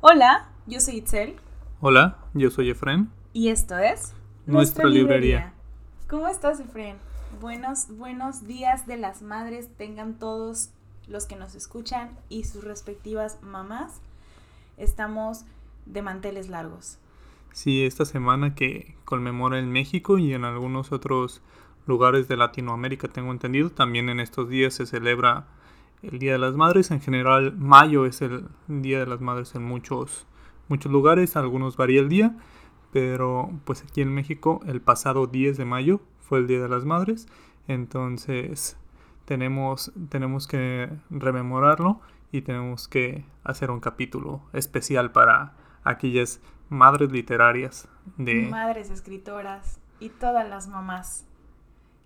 Hola, 0.00 0.46
yo 0.68 0.78
soy 0.78 0.98
Itzel. 0.98 1.34
Hola, 1.80 2.18
yo 2.32 2.52
soy 2.52 2.70
Efren. 2.70 3.10
Y 3.32 3.48
esto 3.48 3.76
es 3.76 4.14
Nuestra, 4.46 4.84
librería. 4.84 5.54
¿Cómo 6.08 6.28
estás, 6.28 6.60
Efren? 6.60 6.98
Buenos, 7.40 7.88
buenos 7.98 8.46
días 8.46 8.86
de 8.86 8.96
las 8.96 9.22
madres 9.22 9.68
tengan 9.76 10.14
todos 10.14 10.70
los 11.08 11.26
que 11.26 11.34
nos 11.34 11.56
escuchan 11.56 12.10
y 12.28 12.44
sus 12.44 12.62
respectivas 12.62 13.42
mamás. 13.42 14.00
Estamos 14.76 15.44
de 15.84 16.02
manteles 16.02 16.48
largos. 16.48 16.98
Sí, 17.52 17.84
esta 17.84 18.04
semana 18.04 18.54
que 18.54 18.94
conmemora 19.04 19.58
en 19.58 19.72
México 19.72 20.18
y 20.18 20.32
en 20.32 20.44
algunos 20.44 20.92
otros 20.92 21.42
lugares 21.88 22.28
de 22.28 22.36
Latinoamérica, 22.36 23.08
tengo 23.08 23.32
entendido, 23.32 23.70
también 23.70 24.10
en 24.10 24.20
estos 24.20 24.48
días 24.48 24.74
se 24.74 24.86
celebra 24.86 25.48
el 26.02 26.18
Día 26.18 26.32
de 26.32 26.38
las 26.38 26.54
Madres. 26.54 26.90
En 26.90 27.00
general, 27.00 27.56
mayo 27.56 28.06
es 28.06 28.22
el 28.22 28.48
Día 28.66 29.00
de 29.00 29.06
las 29.06 29.20
Madres 29.20 29.54
en 29.54 29.64
muchos, 29.64 30.26
muchos 30.68 30.90
lugares, 30.92 31.36
algunos 31.36 31.76
varía 31.76 32.00
el 32.00 32.08
día, 32.08 32.36
pero 32.92 33.50
pues 33.64 33.82
aquí 33.82 34.00
en 34.00 34.12
México 34.14 34.60
el 34.66 34.80
pasado 34.80 35.26
10 35.26 35.56
de 35.56 35.64
mayo 35.64 36.00
fue 36.20 36.38
el 36.38 36.46
Día 36.46 36.60
de 36.60 36.68
las 36.68 36.84
Madres, 36.84 37.28
entonces 37.66 38.76
tenemos, 39.24 39.92
tenemos 40.08 40.46
que 40.46 40.90
rememorarlo 41.10 42.00
y 42.32 42.42
tenemos 42.42 42.88
que 42.88 43.24
hacer 43.44 43.70
un 43.70 43.80
capítulo 43.80 44.42
especial 44.52 45.12
para 45.12 45.54
aquellas 45.84 46.40
madres 46.68 47.10
literarias 47.10 47.88
de... 48.16 48.46
Madres 48.50 48.90
escritoras 48.90 49.80
y 50.00 50.10
todas 50.10 50.48
las 50.48 50.68
mamás 50.68 51.26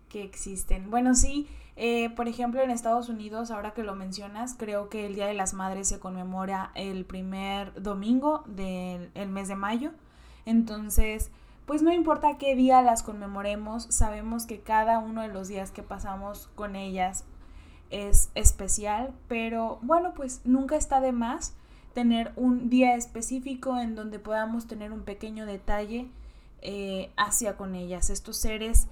que 0.09 0.22
existen. 0.22 0.91
Bueno, 0.91 1.14
sí, 1.14 1.48
eh, 1.76 2.10
por 2.10 2.28
ejemplo, 2.28 2.60
en 2.60 2.70
Estados 2.70 3.08
Unidos, 3.08 3.50
ahora 3.50 3.72
que 3.72 3.82
lo 3.82 3.94
mencionas, 3.94 4.54
creo 4.58 4.88
que 4.88 5.06
el 5.06 5.14
Día 5.14 5.26
de 5.26 5.34
las 5.34 5.54
Madres 5.54 5.88
se 5.88 5.98
conmemora 5.98 6.70
el 6.74 7.04
primer 7.04 7.80
domingo 7.82 8.44
del 8.46 9.28
mes 9.28 9.48
de 9.48 9.56
mayo. 9.56 9.90
Entonces, 10.44 11.30
pues 11.66 11.82
no 11.82 11.92
importa 11.92 12.38
qué 12.38 12.55
día 12.55 12.82
las 12.82 13.02
conmemoremos, 13.02 13.84
sabemos 13.84 14.47
que 14.47 14.60
cada 14.60 14.98
uno 14.98 15.22
de 15.22 15.28
los 15.28 15.48
días 15.48 15.70
que 15.70 15.82
pasamos 15.82 16.48
con 16.55 16.77
ellas 16.77 17.24
es 17.91 18.30
especial, 18.34 19.14
pero 19.28 19.78
bueno, 19.82 20.12
pues 20.14 20.41
nunca 20.44 20.77
está 20.77 21.00
de 21.00 21.12
más 21.12 21.54
tener 21.94 22.32
un 22.36 22.69
día 22.69 22.94
específico 22.97 23.78
en 23.78 23.94
donde 23.94 24.19
podamos 24.19 24.66
tener 24.66 24.92
un 24.92 25.02
pequeño 25.02 25.47
detalle 25.47 26.08
eh, 26.62 27.10
hacia 27.16 27.56
con 27.56 27.75
ellas, 27.75 28.10
estos 28.10 28.38
seres 28.38 28.88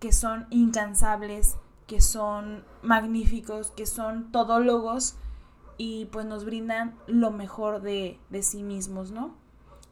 que 0.00 0.12
son 0.12 0.46
incansables, 0.50 1.56
que 1.92 2.00
son 2.00 2.64
magníficos, 2.80 3.70
que 3.70 3.84
son 3.84 4.32
todólogos 4.32 5.16
y 5.76 6.06
pues 6.06 6.24
nos 6.24 6.46
brindan 6.46 6.94
lo 7.06 7.30
mejor 7.30 7.82
de, 7.82 8.18
de 8.30 8.42
sí 8.42 8.62
mismos, 8.62 9.10
¿no? 9.10 9.34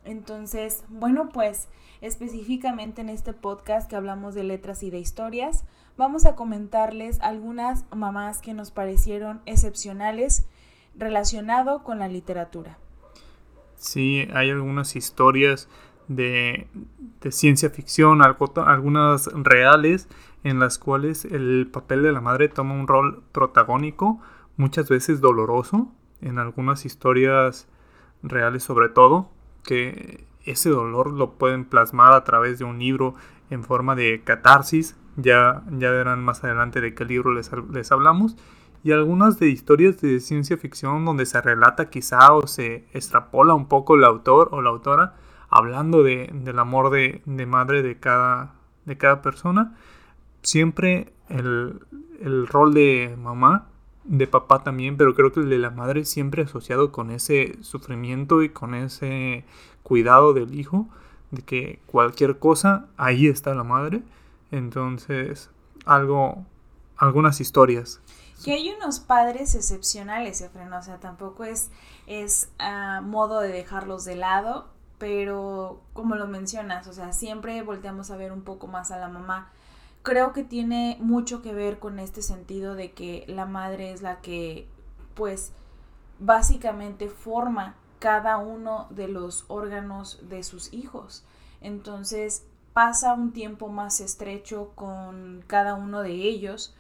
Entonces, 0.07 0.83
bueno, 0.89 1.29
pues 1.29 1.69
específicamente 2.01 3.03
en 3.03 3.11
este 3.11 3.35
podcast 3.35 3.87
que 3.87 3.97
hablamos 3.97 4.35
de 4.35 4.45
letras 4.45 4.83
y 4.83 4.89
de 4.89 4.99
historias, 4.99 5.67
vamos 5.99 6.25
a 6.25 6.37
comentarles 6.37 7.21
algunas 7.21 7.85
mamás 7.95 8.41
que 8.41 8.55
nos 8.55 8.71
parecieron 8.71 9.43
excepcionales 9.45 10.47
relacionado 10.97 11.85
con 11.85 11.99
la 11.99 12.09
literatura. 12.09 12.79
Sí, 13.77 14.27
hay 14.33 14.49
algunas 14.49 14.97
historias 14.97 15.69
de, 16.11 16.67
ciencia 17.31 17.71
ficción, 17.71 18.21
algunas 18.23 19.27
reales, 19.33 20.09
en 20.43 20.59
las 20.59 20.79
cuales 20.79 21.25
el 21.25 21.69
papel 21.73 22.03
de 22.03 22.13
la 22.13 22.21
madre 22.21 22.49
toma 22.49 22.75
un 22.75 22.89
rol 22.89 23.23
protagónico, 23.31 24.21
muchas 24.57 24.89
veces 24.89 25.21
doloroso, 25.21 25.93
en 26.21 26.39
algunas 26.39 26.85
historias 26.85 27.69
reales 28.23 28.65
sobre 28.65 28.89
todo, 28.89 29.31
que 29.63 30.27
ese 30.45 30.71
dolor 30.71 31.13
lo 31.13 31.39
pueden 31.39 31.65
plasmar 31.65 32.13
a 32.13 32.25
través 32.25 32.59
de 32.59 32.65
un 32.65 32.81
libro 32.81 33.15
en 33.49 33.63
forma 33.63 33.95
de 33.95 34.23
catarsis, 34.25 34.97
ya, 35.17 35.63
ya 35.71 35.91
verán 35.91 36.25
más 36.25 36.43
adelante 36.43 36.81
de 36.81 36.95
qué 36.95 37.05
libro 37.05 37.33
les, 37.33 37.51
les 37.73 37.93
hablamos, 37.93 38.37
y 38.83 38.91
algunas 38.91 39.39
de 39.39 39.49
historias 39.49 40.01
de 40.01 40.19
ciencia 40.19 40.57
ficción 40.57 41.05
donde 41.05 41.27
se 41.27 41.41
relata 41.41 41.89
quizá 41.89 42.33
o 42.33 42.47
se 42.49 42.87
extrapola 42.93 43.55
un 43.55 43.69
poco 43.69 43.95
el 43.95 44.05
autor 44.05 44.49
o 44.51 44.61
la 44.61 44.71
autora, 44.71 45.15
hablando 45.51 46.03
de, 46.03 46.31
del 46.33 46.59
amor 46.59 46.91
de, 46.91 47.23
de, 47.27 47.47
madre 47.47 47.83
de 47.83 47.99
cada, 47.99 48.55
de 48.87 48.97
cada 48.97 49.21
persona, 49.21 49.77
siempre 50.43 51.13
el, 51.29 51.81
el, 52.21 52.47
rol 52.47 52.73
de 52.73 53.17
mamá, 53.19 53.67
de 54.05 54.27
papá 54.27 54.63
también, 54.63 54.97
pero 54.97 55.15
creo 55.15 55.33
que 55.33 55.41
el 55.41 55.51
de 55.51 55.59
la 55.59 55.71
madre 55.71 56.05
siempre 56.05 56.43
asociado 56.43 56.93
con 56.93 57.11
ese 57.11 57.59
sufrimiento 57.63 58.43
y 58.43 58.49
con 58.49 58.75
ese 58.75 59.45
cuidado 59.83 60.33
del 60.33 60.59
hijo, 60.59 60.89
de 61.31 61.43
que 61.43 61.81
cualquier 61.87 62.39
cosa, 62.39 62.87
ahí 62.97 63.27
está 63.27 63.55
la 63.55 63.65
madre. 63.65 64.03
Entonces, 64.51 65.51
algo, 65.85 66.45
algunas 66.97 67.41
historias. 67.41 68.01
Que 68.45 68.55
hay 68.55 68.71
unos 68.71 69.01
padres 69.01 69.55
excepcionales, 69.55 70.41
Efren, 70.41 70.73
o 70.73 70.83
sea, 70.83 70.99
tampoco 70.99 71.45
es, 71.45 71.71
es 72.07 72.51
uh, 72.59 73.03
modo 73.03 73.41
de 73.41 73.49
dejarlos 73.49 74.05
de 74.05 74.17
lado 74.17 74.69
pero 75.01 75.81
como 75.95 76.15
lo 76.15 76.27
mencionas, 76.27 76.87
o 76.87 76.93
sea, 76.93 77.15
siempre 77.15 77.63
volteamos 77.63 78.11
a 78.11 78.19
ver 78.19 78.33
un 78.33 78.43
poco 78.43 78.67
más 78.67 78.91
a 78.91 78.99
la 78.99 79.09
mamá. 79.09 79.51
Creo 80.03 80.35
que 80.35 80.45
tiene 80.45 80.99
mucho 81.01 81.41
que 81.41 81.55
ver 81.55 81.79
con 81.79 81.99
este 81.99 82.21
sentido 82.21 82.75
de 82.75 82.93
que 82.93 83.25
la 83.27 83.47
madre 83.47 83.93
es 83.93 84.03
la 84.03 84.21
que, 84.21 84.69
pues, 85.15 85.53
básicamente 86.19 87.09
forma 87.09 87.77
cada 87.99 88.37
uno 88.37 88.89
de 88.91 89.09
los 89.09 89.47
órganos 89.49 90.21
de 90.29 90.43
sus 90.43 90.71
hijos. 90.75 91.25
Entonces, 91.63 92.45
pasa 92.75 93.15
un 93.15 93.33
tiempo 93.33 93.69
más 93.69 94.03
estrecho 94.03 94.73
con 94.75 95.43
cada 95.47 95.77
uno 95.77 96.03
de 96.03 96.13
ellos. 96.13 96.75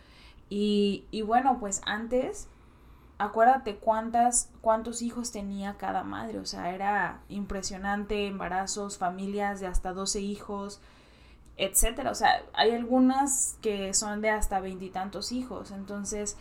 Y, 0.50 1.06
y 1.10 1.22
bueno, 1.22 1.56
pues 1.58 1.80
antes 1.86 2.48
acuérdate 3.20 3.76
cuántas, 3.76 4.50
cuántos 4.62 5.02
hijos 5.02 5.30
tenía 5.30 5.76
cada 5.76 6.02
madre, 6.02 6.38
o 6.38 6.46
sea, 6.46 6.74
era 6.74 7.20
impresionante, 7.28 8.26
embarazos, 8.26 8.96
familias 8.96 9.60
de 9.60 9.66
hasta 9.66 9.92
12 9.92 10.20
hijos, 10.20 10.80
etcétera, 11.58 12.12
o 12.12 12.14
sea, 12.14 12.42
hay 12.54 12.70
algunas 12.70 13.58
que 13.60 13.92
son 13.92 14.22
de 14.22 14.30
hasta 14.30 14.60
veintitantos 14.60 15.32
hijos, 15.32 15.70
entonces, 15.70 16.38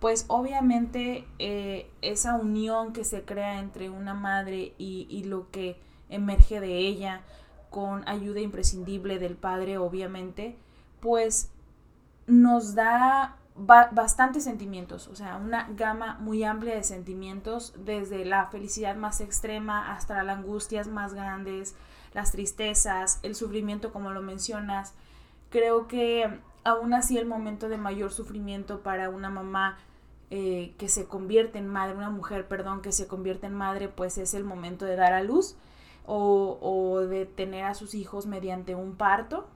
pues 0.00 0.26
obviamente 0.28 1.26
eh, 1.38 1.90
esa 2.02 2.34
unión 2.34 2.92
que 2.92 3.04
se 3.04 3.24
crea 3.24 3.58
entre 3.58 3.88
una 3.88 4.12
madre 4.12 4.74
y, 4.76 5.06
y 5.08 5.24
lo 5.24 5.50
que 5.50 5.80
emerge 6.10 6.60
de 6.60 6.76
ella, 6.76 7.22
con 7.70 8.06
ayuda 8.06 8.40
imprescindible 8.40 9.18
del 9.18 9.36
padre, 9.36 9.78
obviamente, 9.78 10.58
pues 11.00 11.50
nos 12.26 12.74
da 12.74 13.38
bastantes 13.58 14.44
sentimientos, 14.44 15.08
o 15.08 15.16
sea, 15.16 15.36
una 15.36 15.68
gama 15.70 16.16
muy 16.20 16.44
amplia 16.44 16.74
de 16.74 16.84
sentimientos, 16.84 17.74
desde 17.76 18.24
la 18.24 18.46
felicidad 18.46 18.96
más 18.96 19.20
extrema 19.20 19.92
hasta 19.92 20.22
las 20.22 20.38
angustias 20.38 20.86
más 20.86 21.12
grandes, 21.12 21.74
las 22.14 22.32
tristezas, 22.32 23.18
el 23.22 23.34
sufrimiento 23.34 23.92
como 23.92 24.10
lo 24.10 24.22
mencionas. 24.22 24.94
Creo 25.50 25.88
que 25.88 26.40
aún 26.64 26.94
así 26.94 27.18
el 27.18 27.26
momento 27.26 27.68
de 27.68 27.78
mayor 27.78 28.12
sufrimiento 28.12 28.80
para 28.82 29.10
una 29.10 29.28
mamá 29.28 29.78
eh, 30.30 30.74
que 30.78 30.88
se 30.88 31.06
convierte 31.06 31.58
en 31.58 31.66
madre, 31.66 31.96
una 31.96 32.10
mujer, 32.10 32.46
perdón, 32.46 32.80
que 32.80 32.92
se 32.92 33.08
convierte 33.08 33.46
en 33.46 33.54
madre, 33.54 33.88
pues 33.88 34.18
es 34.18 34.34
el 34.34 34.44
momento 34.44 34.84
de 34.84 34.96
dar 34.96 35.12
a 35.12 35.22
luz 35.22 35.56
o 36.10 37.00
de 37.00 37.26
tener 37.26 37.64
a 37.64 37.74
sus 37.74 37.92
hijos 37.92 38.24
mediante 38.24 38.74
un 38.74 38.96
parto, 38.96 39.46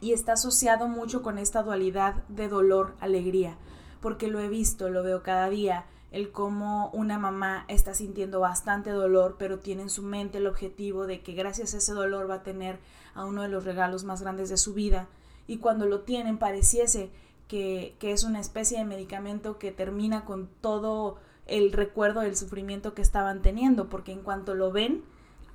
y 0.00 0.12
está 0.12 0.32
asociado 0.32 0.88
mucho 0.88 1.22
con 1.22 1.38
esta 1.38 1.62
dualidad 1.62 2.24
de 2.28 2.48
dolor-alegría, 2.48 3.56
porque 4.00 4.28
lo 4.28 4.40
he 4.40 4.48
visto, 4.48 4.90
lo 4.90 5.02
veo 5.02 5.22
cada 5.22 5.48
día, 5.48 5.86
el 6.12 6.30
cómo 6.30 6.90
una 6.92 7.18
mamá 7.18 7.64
está 7.68 7.94
sintiendo 7.94 8.40
bastante 8.40 8.90
dolor, 8.90 9.36
pero 9.38 9.58
tiene 9.58 9.82
en 9.82 9.90
su 9.90 10.02
mente 10.02 10.38
el 10.38 10.46
objetivo 10.46 11.06
de 11.06 11.20
que 11.20 11.32
gracias 11.32 11.74
a 11.74 11.78
ese 11.78 11.92
dolor 11.92 12.30
va 12.30 12.36
a 12.36 12.42
tener 12.42 12.78
a 13.14 13.24
uno 13.24 13.42
de 13.42 13.48
los 13.48 13.64
regalos 13.64 14.04
más 14.04 14.22
grandes 14.22 14.48
de 14.48 14.56
su 14.56 14.74
vida, 14.74 15.08
y 15.46 15.58
cuando 15.58 15.86
lo 15.86 16.00
tienen 16.00 16.38
pareciese 16.38 17.10
que, 17.48 17.96
que 17.98 18.12
es 18.12 18.24
una 18.24 18.40
especie 18.40 18.78
de 18.78 18.84
medicamento 18.84 19.58
que 19.58 19.72
termina 19.72 20.24
con 20.24 20.48
todo 20.60 21.18
el 21.46 21.72
recuerdo 21.72 22.20
del 22.20 22.36
sufrimiento 22.36 22.94
que 22.94 23.02
estaban 23.02 23.40
teniendo, 23.42 23.88
porque 23.88 24.12
en 24.12 24.22
cuanto 24.22 24.54
lo 24.54 24.72
ven 24.72 25.04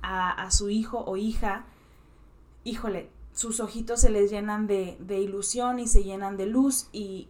a, 0.00 0.30
a 0.30 0.50
su 0.50 0.70
hijo 0.70 1.04
o 1.06 1.16
hija, 1.16 1.66
híjole, 2.64 3.10
sus 3.32 3.60
ojitos 3.60 4.00
se 4.00 4.10
les 4.10 4.30
llenan 4.30 4.66
de, 4.66 4.98
ilusión 5.08 5.78
y 5.78 5.86
se 5.86 6.04
llenan 6.04 6.36
de 6.36 6.46
luz 6.46 6.88
y, 6.92 7.28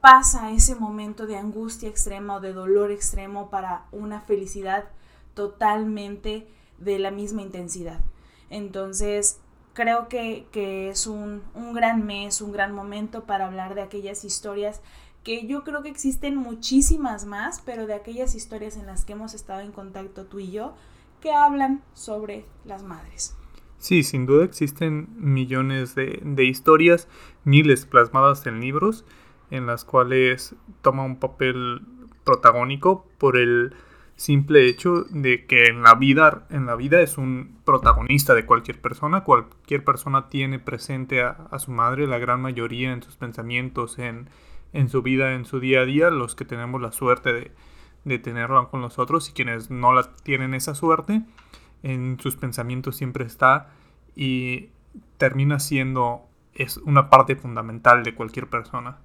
pasa 0.00 0.52
ese 0.52 0.74
momento 0.74 1.26
de 1.26 1.36
angustia 1.36 1.88
extrema 1.88 2.36
o 2.36 2.40
de 2.40 2.52
dolor 2.52 2.90
extremo 2.90 3.50
para 3.50 3.86
una 3.92 4.20
felicidad 4.20 4.88
totalmente 5.34 6.48
de 6.78 6.98
la 6.98 7.10
misma 7.10 7.42
intensidad. 7.42 8.00
Entonces, 8.48 9.40
creo 9.74 10.08
que, 10.08 10.46
es 10.90 11.06
un, 11.06 11.42
un, 11.54 11.72
gran 11.72 12.06
mes, 12.06 12.40
un 12.40 12.52
gran 12.52 12.72
momento 12.72 13.24
para 13.24 13.46
hablar 13.46 13.74
de 13.74 13.82
aquellas 13.82 14.24
historias 14.24 14.80
que 15.24 15.46
yo 15.46 15.64
creo 15.64 15.82
que 15.82 15.90
existen 15.90 16.36
muchísimas 16.36 17.26
más, 17.26 17.60
pero 17.60 17.86
de 17.86 17.94
aquellas 17.94 18.34
historias 18.34 18.76
en 18.76 18.86
las 18.86 19.04
que 19.04 19.12
hemos 19.12 19.34
estado 19.34 19.60
en 19.60 19.72
contacto 19.72 20.24
tú 20.24 20.38
y 20.38 20.50
yo, 20.50 20.74
que 21.20 21.32
hablan 21.32 21.82
sobre 21.92 22.46
las 22.64 22.82
madres. 22.82 23.36
Sí, 23.80 24.02
sin 24.02 24.26
duda 24.26 24.44
existen 24.44 25.08
millones 25.16 25.94
de, 25.94 26.20
de 26.22 26.44
historias, 26.44 27.08
miles 27.44 27.86
plasmadas 27.86 28.46
en 28.46 28.60
libros, 28.60 29.06
en 29.50 29.66
las 29.66 29.84
cuales 29.84 30.54
toma 30.82 31.02
un 31.02 31.18
papel 31.18 31.80
protagónico 32.22 33.06
por 33.16 33.38
el 33.38 33.74
simple 34.16 34.68
hecho 34.68 35.04
de 35.08 35.46
que 35.46 35.68
en 35.68 35.82
la 35.82 35.94
vida 35.94 36.46
en 36.50 36.66
la 36.66 36.76
vida 36.76 37.00
es 37.00 37.16
un 37.16 37.56
protagonista 37.64 38.34
de 38.34 38.44
cualquier 38.44 38.78
persona. 38.78 39.24
Cualquier 39.24 39.82
persona 39.82 40.28
tiene 40.28 40.58
presente 40.58 41.22
a, 41.22 41.58
su 41.58 41.70
madre 41.70 42.06
la 42.06 42.18
gran 42.18 42.42
mayoría 42.42 42.92
en 42.92 43.02
sus 43.02 43.16
pensamientos 43.16 43.98
en, 43.98 44.28
en, 44.74 44.90
su 44.90 45.00
vida 45.00 45.32
en 45.32 45.46
su 45.46 45.58
día 45.58 45.80
a 45.80 45.84
día 45.86 46.10
los 46.10 46.34
que 46.34 46.44
tenemos 46.44 46.82
la 46.82 46.92
suerte 46.92 47.32
de, 47.32 47.52
de 48.04 48.18
tenerla 48.18 48.68
con 48.70 48.82
nosotros 48.82 49.30
y 49.30 49.32
quienes 49.32 49.70
no 49.70 49.94
la 49.94 50.14
tienen 50.22 50.52
esa 50.52 50.74
suerte 50.74 51.22
en 51.82 52.18
sus 52.20 52.36
pensamientos 52.36 52.96
siempre 52.96 53.24
está 53.24 53.70
y 54.14 54.70
termina 55.18 55.58
siendo 55.58 56.26
es 56.54 56.76
una 56.78 57.10
parte 57.10 57.36
fundamental 57.36 58.02
de 58.02 58.14
cualquier 58.14 58.48
persona 58.48 58.98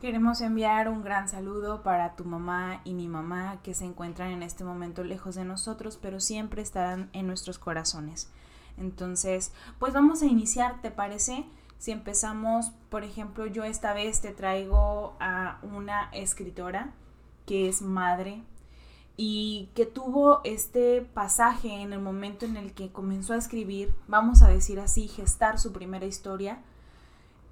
Queremos 0.00 0.40
enviar 0.42 0.88
un 0.88 1.02
gran 1.02 1.28
saludo 1.28 1.82
para 1.82 2.14
tu 2.14 2.24
mamá 2.24 2.82
y 2.84 2.94
mi 2.94 3.08
mamá 3.08 3.58
que 3.64 3.74
se 3.74 3.84
encuentran 3.84 4.30
en 4.30 4.44
este 4.44 4.62
momento 4.62 5.02
lejos 5.02 5.34
de 5.34 5.44
nosotros, 5.44 5.98
pero 6.00 6.20
siempre 6.20 6.62
estarán 6.62 7.10
en 7.12 7.26
nuestros 7.26 7.58
corazones. 7.58 8.30
Entonces, 8.76 9.52
pues 9.80 9.92
vamos 9.92 10.22
a 10.22 10.26
iniciar, 10.26 10.80
¿te 10.82 10.92
parece? 10.92 11.44
Si 11.78 11.90
empezamos, 11.90 12.70
por 12.90 13.02
ejemplo, 13.02 13.46
yo 13.46 13.64
esta 13.64 13.92
vez 13.92 14.20
te 14.20 14.30
traigo 14.30 15.16
a 15.18 15.58
una 15.62 16.10
escritora 16.12 16.92
que 17.44 17.68
es 17.68 17.82
madre 17.82 18.44
y 19.20 19.68
que 19.74 19.84
tuvo 19.84 20.40
este 20.44 21.02
pasaje 21.02 21.82
en 21.82 21.92
el 21.92 21.98
momento 21.98 22.46
en 22.46 22.56
el 22.56 22.72
que 22.72 22.92
comenzó 22.92 23.34
a 23.34 23.36
escribir, 23.36 23.92
vamos 24.06 24.42
a 24.42 24.48
decir 24.48 24.78
así, 24.78 25.08
gestar 25.08 25.58
su 25.58 25.72
primera 25.72 26.06
historia 26.06 26.62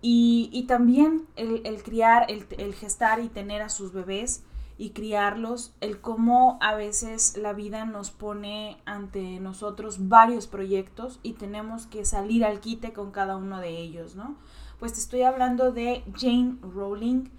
y, 0.00 0.64
también 0.68 1.26
el, 1.34 1.82
criar, 1.82 2.30
el, 2.30 2.46
el, 2.58 2.72
gestar 2.72 3.18
y 3.18 3.28
tener 3.28 3.62
a 3.62 3.68
sus 3.68 3.92
bebés 3.92 4.44
y 4.78 4.90
criarlos, 4.90 5.74
el 5.80 6.00
cómo 6.00 6.56
a 6.60 6.76
veces 6.76 7.36
la 7.36 7.52
vida 7.52 7.84
nos 7.84 8.12
pone 8.12 8.76
ante 8.84 9.40
nosotros 9.40 10.08
varios 10.08 10.46
proyectos 10.46 11.18
y 11.24 11.32
tenemos 11.32 11.86
que 11.86 12.04
salir 12.04 12.44
al 12.44 12.60
quite 12.60 12.92
con 12.92 13.10
cada 13.10 13.36
uno 13.36 13.58
de 13.58 13.70
ellos, 13.70 14.14
¿no? 14.14 14.36
Pues 14.78 14.92
te 14.92 15.00
estoy 15.00 15.22
hablando 15.22 15.72
de 15.72 16.04
Jane 16.14 16.58
Rowling, 16.62 17.30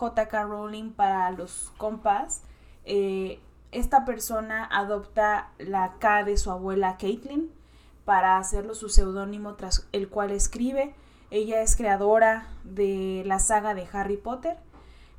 JK 0.00 0.32
Rowling 0.46 0.92
para 0.92 1.30
los 1.32 1.70
compas. 1.76 2.44
Eh, 2.86 3.40
esta 3.74 4.04
persona 4.04 4.64
adopta 4.64 5.52
la 5.58 5.94
K 5.98 6.24
de 6.24 6.36
su 6.36 6.50
abuela 6.50 6.96
Caitlin 6.96 7.50
para 8.04 8.38
hacerlo 8.38 8.74
su 8.74 8.88
seudónimo 8.88 9.54
tras 9.54 9.88
el 9.92 10.08
cual 10.08 10.30
escribe 10.30 10.94
ella 11.34 11.62
es 11.62 11.74
creadora 11.74 12.46
de 12.62 13.24
la 13.26 13.40
saga 13.40 13.74
de 13.74 13.88
Harry 13.92 14.16
Potter. 14.16 14.56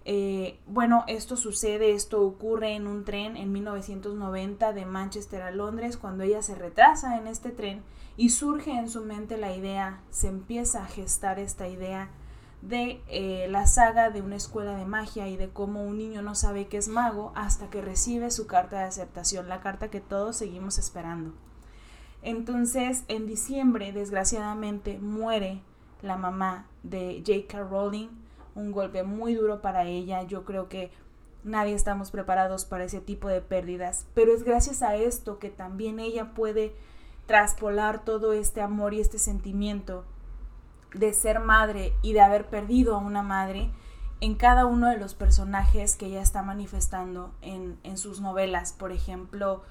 Eh, 0.06 0.60
bueno, 0.66 1.04
esto 1.08 1.36
sucede, 1.36 1.92
esto 1.92 2.22
ocurre 2.22 2.76
en 2.76 2.88
un 2.88 3.04
tren 3.04 3.36
en 3.36 3.52
1990 3.52 4.72
de 4.72 4.86
Manchester 4.86 5.42
a 5.42 5.52
Londres, 5.52 5.98
cuando 5.98 6.24
ella 6.24 6.42
se 6.42 6.56
retrasa 6.56 7.18
en 7.18 7.28
este 7.28 7.50
tren 7.50 7.84
y 8.16 8.30
surge 8.30 8.72
en 8.72 8.88
su 8.88 9.02
mente 9.04 9.36
la 9.36 9.54
idea, 9.54 10.00
se 10.10 10.30
empieza 10.30 10.84
a 10.84 10.88
gestar 10.88 11.38
esta 11.38 11.68
idea 11.68 12.10
de 12.68 13.02
eh, 13.10 13.48
la 13.50 13.68
saga 13.68 14.10
de 14.10 14.22
una 14.22 14.36
escuela 14.36 14.76
de 14.76 14.86
magia 14.86 15.28
y 15.28 15.38
de 15.38 15.50
cómo 15.50 15.84
un 15.84 15.98
niño 15.98 16.22
no 16.22 16.34
sabe 16.34 16.68
que 16.68 16.78
es 16.78 16.88
mago 16.88 17.32
hasta 17.36 17.70
que 17.70 17.82
recibe 17.82 18.32
su 18.32 18.48
carta 18.48 18.80
de 18.80 18.86
aceptación, 18.86 19.48
la 19.48 19.62
carta 19.62 19.90
que 19.90 20.02
todos 20.02 20.36
seguimos 20.36 20.80
esperando. 20.80 21.34
Entonces, 22.24 23.04
en 23.08 23.28
diciembre, 23.28 23.92
desgraciadamente, 23.92 24.98
muere 24.98 25.62
la 26.02 26.18
mamá 26.18 26.66
de 26.82 27.24
J.K. 27.26 27.70
Rowling, 27.70 28.08
un 28.56 28.72
golpe 28.72 29.04
muy 29.04 29.36
duro 29.36 29.62
para 29.62 29.84
ella. 29.86 30.24
Yo 30.24 30.44
creo 30.44 30.68
que 30.68 30.90
nadie 31.44 31.76
estamos 31.76 32.10
preparados 32.10 32.66
para 32.66 32.86
ese 32.86 33.00
tipo 33.00 33.28
de 33.28 33.42
pérdidas, 33.42 34.08
pero 34.16 34.34
es 34.34 34.44
gracias 34.44 34.82
a 34.82 34.96
esto 34.96 35.38
que 35.38 35.52
también 35.52 36.00
ella 36.00 36.34
puede 36.34 36.74
traspolar 37.28 38.04
todo 38.04 38.34
este 38.34 38.62
amor 38.62 38.96
y 38.96 39.02
este 39.02 39.20
sentimiento 39.20 40.04
de 40.98 41.14
ser 41.14 41.40
madre 41.40 41.94
y 42.02 42.14
de 42.14 42.22
haber 42.22 42.48
perdido 42.48 42.96
a 42.96 43.00
una 43.00 43.24
madre 43.24 43.72
en 44.22 44.36
cada 44.36 44.66
uno 44.66 44.90
de 44.90 44.98
los 44.98 45.14
personajes 45.14 45.96
que 45.96 46.08
ella 46.08 46.22
está 46.22 46.42
manifestando 46.42 47.34
en, 47.42 47.78
en 47.84 47.98
sus 47.98 48.22
novelas. 48.22 48.74
Por 48.74 48.92
ejemplo, 48.92 49.64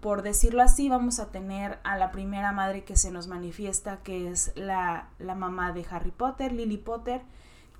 por 0.00 0.22
decirlo 0.22 0.62
así, 0.62 0.88
vamos 0.88 1.18
a 1.18 1.30
tener 1.30 1.80
a 1.82 1.96
la 1.96 2.12
primera 2.12 2.52
madre 2.52 2.84
que 2.84 2.96
se 2.96 3.10
nos 3.10 3.26
manifiesta, 3.26 3.98
que 4.04 4.30
es 4.30 4.52
la, 4.54 5.08
mamá 5.18 5.72
de 5.72 5.84
Harry 5.90 6.12
Potter, 6.12 6.52
Lily 6.52 6.76
Potter, 6.76 7.22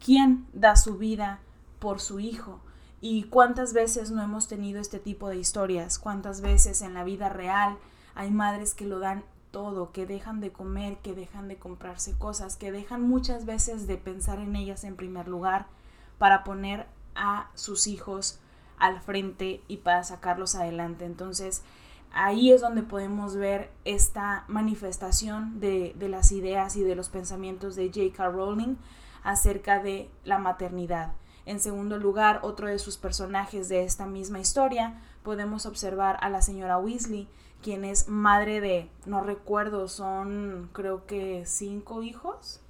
quien 0.05 0.47
da 0.53 0.75
su 0.75 0.99
vida 0.99 1.39
por 1.79 2.01
su 2.01 2.19
hijo. 2.19 2.61
¿Y 3.01 3.25
cuántas 3.25 3.73
veces 3.73 4.11
no 4.11 4.21
hemos 4.21 4.49
tenido 4.49 4.81
este 4.81 4.99
tipo 4.99 5.29
de 5.29 5.37
historias? 5.37 6.01
¿Cuántas 6.01 6.41
veces 6.41 6.83
en 6.83 6.95
la 6.95 7.05
vida 7.05 7.29
real 7.29 7.79
hay 8.17 8.33
madres 8.33 8.75
que 8.75 8.87
lo 8.87 8.99
dan 8.99 9.23
todo, 9.51 9.93
que 9.93 10.07
dejan 10.07 10.41
de 10.41 10.53
comer, 10.53 10.99
que 10.99 11.15
dejan 11.15 11.49
de 11.49 11.57
comprarse 11.57 12.17
cosas, 12.17 12.57
que 12.57 12.73
dejan 12.73 13.03
muchas 13.03 13.47
veces 13.47 13.87
de 13.87 13.97
pensar 13.97 14.39
en 14.39 14.57
ellas 14.57 14.85
en 14.85 14.97
primer 14.97 15.29
lugar 15.29 15.67
para 16.19 16.45
poner 16.45 16.87
a 17.15 17.51
sus 17.55 17.87
hijos 17.87 18.41
al 18.79 19.01
frente 19.01 19.63
y 19.69 19.79
para 19.79 20.05
sacarlos 20.05 20.55
adelante? 20.55 21.05
Entonces, 21.05 21.63
ahí 22.13 22.53
es 22.53 22.61
donde 22.61 22.83
podemos 22.83 23.37
ver 23.37 23.71
esta 23.85 24.45
manifestación 24.49 25.61
de, 25.61 25.95
las 25.99 26.33
ideas 26.33 26.77
y 26.77 26.83
de 26.83 26.95
los 26.95 27.09
pensamientos 27.09 27.77
de 27.77 27.89
J.K. 27.89 28.29
Rowling 28.29 28.77
acerca 29.23 29.83
de 29.83 30.11
la 30.25 30.39
maternidad. 30.39 31.13
En 31.45 31.61
segundo 31.61 31.97
lugar, 31.97 32.41
otro 32.43 32.69
de 32.69 32.79
sus 32.79 32.97
personajes 32.97 33.69
de 33.69 33.85
esta 33.85 34.07
misma 34.07 34.39
historia, 34.39 35.01
podemos 35.23 35.67
observar 35.67 36.19
a 36.21 36.29
la 36.29 36.43
señora 36.43 36.79
Weasley, 36.79 37.29
quien 37.63 37.85
es 37.85 38.09
madre 38.09 38.61
de, 38.61 38.91
no 39.07 39.23
recuerdo, 39.23 39.89
son 39.89 40.71
creo 40.73 41.07
que 41.07 41.45
cinco 41.47 42.03
hijos. 42.03 42.61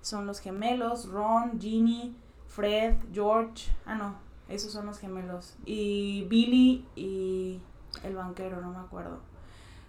Son 0.00 0.26
los 0.26 0.40
gemelos, 0.40 1.08
Ron, 1.08 1.60
Ginny, 1.60 2.16
Fred, 2.46 2.96
George, 3.12 3.70
ah 3.84 3.94
no, 3.94 4.14
esos 4.48 4.72
son 4.72 4.86
los 4.86 4.98
gemelos. 4.98 5.56
Y 5.64 6.24
Billy 6.28 6.86
y 6.96 7.60
el 8.02 8.14
banquero, 8.14 8.60
no 8.60 8.70
me 8.70 8.78
acuerdo. 8.78 9.18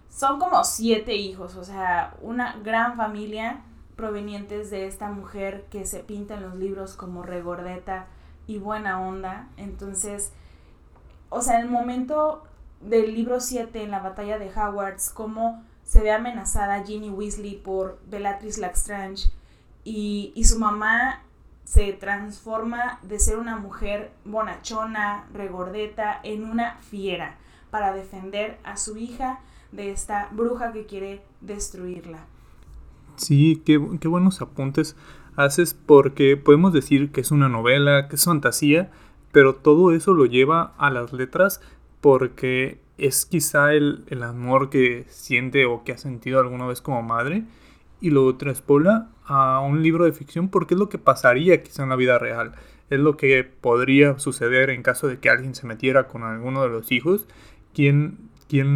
Son 0.08 0.38
como 0.38 0.64
siete 0.64 1.14
hijos, 1.14 1.56
o 1.56 1.64
sea, 1.64 2.16
una 2.20 2.56
gran 2.64 2.96
familia 2.96 3.62
provenientes 3.96 4.70
de 4.70 4.86
esta 4.86 5.10
mujer 5.10 5.66
que 5.70 5.84
se 5.84 6.00
pinta 6.00 6.34
en 6.34 6.42
los 6.42 6.56
libros 6.56 6.94
como 6.96 7.22
regordeta 7.22 8.06
y 8.46 8.58
buena 8.58 9.00
onda. 9.00 9.48
Entonces, 9.56 10.32
o 11.28 11.42
sea, 11.42 11.60
el 11.60 11.68
momento 11.68 12.42
del 12.80 13.14
libro 13.14 13.40
7 13.40 13.82
en 13.82 13.90
la 13.90 14.00
batalla 14.00 14.38
de 14.38 14.50
Howards, 14.54 15.10
cómo 15.10 15.62
se 15.84 16.00
ve 16.00 16.12
amenazada 16.12 16.84
Ginny 16.84 17.10
Weasley 17.10 17.56
por 17.56 17.98
Bellatrix 18.08 18.58
Lestrange 18.58 19.30
y, 19.84 20.32
y 20.34 20.44
su 20.44 20.58
mamá 20.58 21.22
se 21.64 21.92
transforma 21.92 22.98
de 23.02 23.18
ser 23.20 23.38
una 23.38 23.56
mujer 23.56 24.10
bonachona, 24.24 25.28
regordeta, 25.32 26.20
en 26.24 26.44
una 26.44 26.76
fiera 26.78 27.38
para 27.70 27.92
defender 27.92 28.58
a 28.64 28.76
su 28.76 28.96
hija 28.96 29.40
de 29.72 29.90
esta 29.90 30.28
bruja 30.32 30.72
que 30.72 30.86
quiere 30.86 31.22
destruirla. 31.40 32.26
Sí, 33.16 33.62
qué, 33.64 33.76
buenos 33.78 34.40
apuntes 34.40 34.96
haces 35.36 35.74
porque 35.74 36.36
podemos 36.36 36.72
decir 36.72 37.12
que 37.12 37.20
es 37.20 37.30
una 37.30 37.48
novela, 37.48 38.08
que 38.08 38.16
es 38.16 38.24
fantasía, 38.24 38.90
pero 39.30 39.54
todo 39.54 39.92
eso 39.92 40.12
lo 40.12 40.26
lleva 40.26 40.74
a 40.76 40.90
las 40.90 41.12
letras 41.12 41.60
porque 42.00 42.78
es 42.98 43.26
quizá 43.26 43.72
el, 43.72 44.04
el, 44.08 44.22
amor 44.22 44.70
que 44.70 45.04
siente 45.08 45.64
o 45.66 45.84
que 45.84 45.92
ha 45.92 45.98
sentido 45.98 46.40
alguna 46.40 46.66
vez 46.66 46.82
como 46.82 47.02
madre 47.02 47.44
y 48.00 48.10
lo 48.10 48.34
traspola 48.36 49.08
a 49.24 49.60
un 49.60 49.82
libro 49.82 50.04
de 50.04 50.12
ficción 50.12 50.48
porque 50.48 50.74
es 50.74 50.80
lo 50.80 50.88
que 50.88 50.98
pasaría 50.98 51.62
quizá 51.62 51.82
en 51.82 51.90
la 51.90 51.96
vida 51.96 52.18
real. 52.18 52.52
Es 52.90 52.98
lo 52.98 53.16
que 53.16 53.44
podría 53.44 54.18
suceder 54.18 54.70
en 54.70 54.82
caso 54.82 55.06
de 55.06 55.18
que 55.18 55.30
alguien 55.30 55.54
se 55.54 55.66
metiera 55.66 56.08
con 56.08 56.22
alguno 56.24 56.62
de 56.62 56.68
los 56.70 56.90
hijos 56.92 57.26
¿quién, 57.74 58.30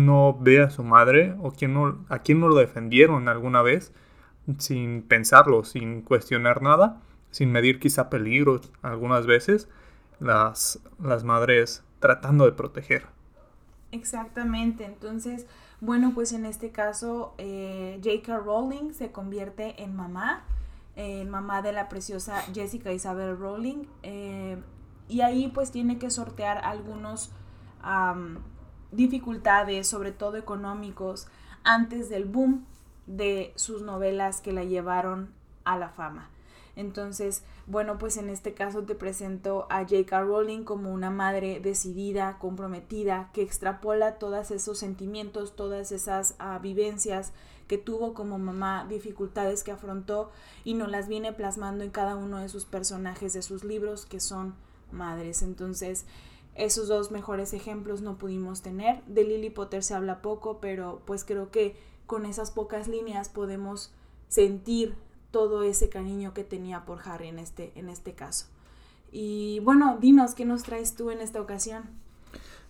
no 0.06 0.38
ve 0.40 0.62
a 0.62 0.70
su 0.70 0.84
madre 0.84 1.34
o 1.40 1.50
quién 1.50 1.74
no, 1.74 2.04
a 2.08 2.20
quién 2.20 2.40
no 2.40 2.48
lo 2.48 2.54
defendieron 2.56 3.28
alguna 3.28 3.62
vez 3.62 3.92
sin 4.58 5.02
pensarlo, 5.02 5.64
sin 5.64 6.02
cuestionar 6.02 6.62
nada, 6.62 7.00
sin 7.30 7.50
medir 7.50 7.80
quizá 7.80 8.10
peligros 8.10 8.70
algunas 8.82 9.26
veces, 9.26 9.68
las, 10.20 10.80
las 11.02 11.24
madres 11.24 11.82
tratando 11.98 12.44
de 12.44 12.52
proteger. 12.52 13.13
Exactamente, 13.94 14.84
entonces, 14.84 15.46
bueno, 15.80 16.14
pues 16.16 16.32
en 16.32 16.46
este 16.46 16.70
caso 16.70 17.32
eh, 17.38 18.00
J.K. 18.02 18.38
Rowling 18.38 18.92
se 18.92 19.12
convierte 19.12 19.80
en 19.84 19.94
mamá, 19.94 20.42
en 20.96 21.30
mamá 21.30 21.62
de 21.62 21.72
la 21.72 21.88
preciosa 21.88 22.40
Jessica 22.52 22.92
Isabel 22.92 23.38
Rowling. 23.38 23.84
Eh, 24.02 24.60
y 25.08 25.20
ahí 25.20 25.46
pues 25.46 25.70
tiene 25.70 25.98
que 25.98 26.10
sortear 26.10 26.58
algunos 26.64 27.30
dificultades, 28.90 29.86
sobre 29.86 30.10
todo 30.10 30.38
económicos, 30.38 31.28
antes 31.62 32.08
del 32.08 32.24
boom 32.24 32.66
de 33.06 33.52
sus 33.54 33.82
novelas 33.82 34.40
que 34.40 34.52
la 34.52 34.64
llevaron 34.64 35.32
a 35.64 35.78
la 35.78 35.90
fama. 35.90 36.30
Entonces, 36.76 37.42
bueno, 37.66 37.98
pues 37.98 38.16
en 38.16 38.28
este 38.28 38.54
caso 38.54 38.82
te 38.82 38.94
presento 38.94 39.66
a 39.70 39.80
J.K. 39.82 40.22
Rowling 40.22 40.64
como 40.64 40.92
una 40.92 41.10
madre 41.10 41.60
decidida, 41.60 42.38
comprometida, 42.38 43.30
que 43.32 43.42
extrapola 43.42 44.18
todos 44.18 44.50
esos 44.50 44.78
sentimientos, 44.78 45.54
todas 45.54 45.92
esas 45.92 46.34
ah, 46.38 46.58
vivencias 46.58 47.32
que 47.68 47.78
tuvo 47.78 48.12
como 48.12 48.38
mamá, 48.38 48.86
dificultades 48.88 49.62
que 49.62 49.72
afrontó 49.72 50.30
y 50.64 50.74
nos 50.74 50.90
las 50.90 51.08
viene 51.08 51.32
plasmando 51.32 51.84
en 51.84 51.90
cada 51.90 52.16
uno 52.16 52.38
de 52.38 52.48
sus 52.48 52.64
personajes 52.64 53.32
de 53.32 53.42
sus 53.42 53.64
libros 53.64 54.04
que 54.04 54.20
son 54.20 54.54
madres. 54.90 55.42
Entonces, 55.42 56.04
esos 56.54 56.88
dos 56.88 57.10
mejores 57.10 57.52
ejemplos 57.52 58.02
no 58.02 58.18
pudimos 58.18 58.62
tener. 58.62 59.02
De 59.04 59.24
Lily 59.24 59.50
Potter 59.50 59.82
se 59.82 59.94
habla 59.94 60.22
poco, 60.22 60.58
pero 60.60 61.02
pues 61.04 61.24
creo 61.24 61.50
que 61.50 61.76
con 62.06 62.26
esas 62.26 62.50
pocas 62.50 62.86
líneas 62.86 63.28
podemos 63.28 63.92
sentir 64.28 64.94
todo 65.34 65.64
ese 65.64 65.88
cariño 65.88 66.32
que 66.32 66.44
tenía 66.44 66.84
por 66.84 67.00
Harry 67.04 67.26
en 67.26 67.40
este, 67.40 67.72
en 67.74 67.88
este 67.88 68.12
caso. 68.12 68.46
Y 69.10 69.58
bueno, 69.64 69.98
dinos, 70.00 70.32
¿qué 70.36 70.44
nos 70.44 70.62
traes 70.62 70.94
tú 70.94 71.10
en 71.10 71.20
esta 71.20 71.40
ocasión? 71.40 71.82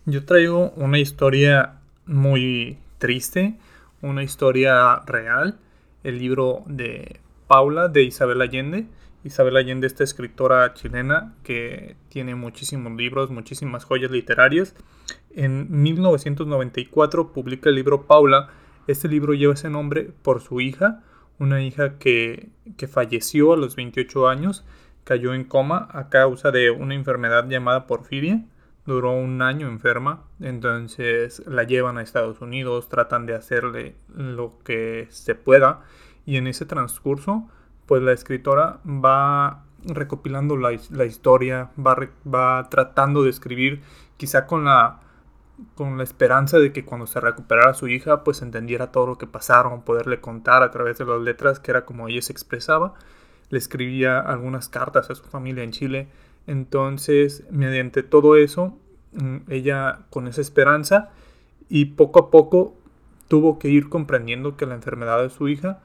Yo 0.07 0.25
traigo 0.25 0.71
una 0.71 0.97
historia 0.97 1.79
muy 2.07 2.79
triste, 2.97 3.59
una 4.01 4.23
historia 4.23 4.95
real, 5.05 5.59
el 6.03 6.17
libro 6.17 6.63
de 6.65 7.19
Paula 7.45 7.87
de 7.87 8.01
Isabel 8.01 8.41
Allende. 8.41 8.87
Isabel 9.23 9.57
Allende, 9.57 9.85
esta 9.85 10.03
escritora 10.03 10.73
chilena 10.73 11.35
que 11.43 11.95
tiene 12.09 12.33
muchísimos 12.33 12.93
libros, 12.93 13.29
muchísimas 13.29 13.83
joyas 13.83 14.09
literarias. 14.09 14.73
En 15.35 15.67
1994 15.83 17.31
publica 17.31 17.69
el 17.69 17.75
libro 17.75 18.07
Paula. 18.07 18.49
Este 18.87 19.07
libro 19.07 19.35
lleva 19.35 19.53
ese 19.53 19.69
nombre 19.69 20.09
por 20.23 20.41
su 20.41 20.61
hija, 20.61 21.03
una 21.39 21.61
hija 21.61 21.97
que, 21.97 22.49
que 22.77 22.87
falleció 22.87 23.53
a 23.53 23.57
los 23.57 23.75
28 23.75 24.27
años, 24.27 24.65
cayó 25.03 25.33
en 25.33 25.43
coma 25.43 25.87
a 25.91 26.09
causa 26.09 26.51
de 26.51 26.71
una 26.71 26.95
enfermedad 26.95 27.47
llamada 27.47 27.87
porfiria. 27.87 28.43
Duró 28.85 29.13
un 29.13 29.41
año 29.41 29.67
enferma, 29.67 30.25
entonces 30.39 31.41
la 31.47 31.63
llevan 31.63 31.97
a 31.97 32.03
Estados 32.03 32.39
Unidos, 32.41 32.87
tratan 32.87 33.25
de 33.25 33.33
hacerle 33.33 33.95
lo 34.15 34.59
que 34.63 35.07
se 35.09 35.33
pueda 35.33 35.81
y 36.25 36.37
en 36.37 36.45
ese 36.47 36.65
transcurso 36.65 37.49
pues 37.87 38.01
la 38.01 38.11
escritora 38.11 38.79
va 38.85 39.63
recopilando 39.85 40.57
la, 40.57 40.73
historia, 40.73 41.69
va, 41.77 41.95
va, 42.27 42.67
tratando 42.69 43.23
de 43.23 43.29
escribir, 43.29 43.81
quizá 44.17 44.47
con 44.47 44.65
la, 44.65 45.01
con 45.75 45.97
la 45.97 46.03
esperanza 46.03 46.59
de 46.59 46.73
que 46.73 46.85
cuando 46.85 47.07
se 47.07 47.19
recuperara 47.19 47.73
su 47.73 47.87
hija, 47.87 48.23
pues 48.23 48.41
entendiera 48.41 48.91
todo 48.91 49.07
lo 49.07 49.17
que 49.17 49.27
pasaron, 49.27 49.83
poderle 49.83 50.21
contar 50.21 50.63
a 50.63 50.71
través 50.71 50.97
de 50.97 51.05
las 51.05 51.21
letras, 51.21 51.59
que 51.59 51.71
era 51.71 51.85
como 51.85 52.07
ella 52.07 52.21
se 52.21 52.33
expresaba. 52.33 52.93
Le 53.49 53.57
escribía 53.57 54.19
algunas 54.19 54.69
cartas 54.69 55.09
a 55.09 55.15
su 55.15 55.23
familia 55.23 55.63
en 55.63 55.71
Chile. 55.71 56.07
Entonces, 56.47 57.43
mediante 57.51 58.03
todo 58.03 58.35
eso, 58.35 58.77
mm, 59.13 59.49
ella 59.49 59.99
con 60.09 60.27
esa 60.27 60.41
esperanza 60.41 61.11
y 61.69 61.85
poco 61.85 62.19
a 62.19 62.31
poco 62.31 62.75
tuvo 63.27 63.59
que 63.59 63.69
ir 63.69 63.89
comprendiendo 63.89 64.57
que 64.57 64.65
la 64.65 64.75
enfermedad 64.75 65.21
de 65.21 65.29
su 65.29 65.47
hija 65.47 65.79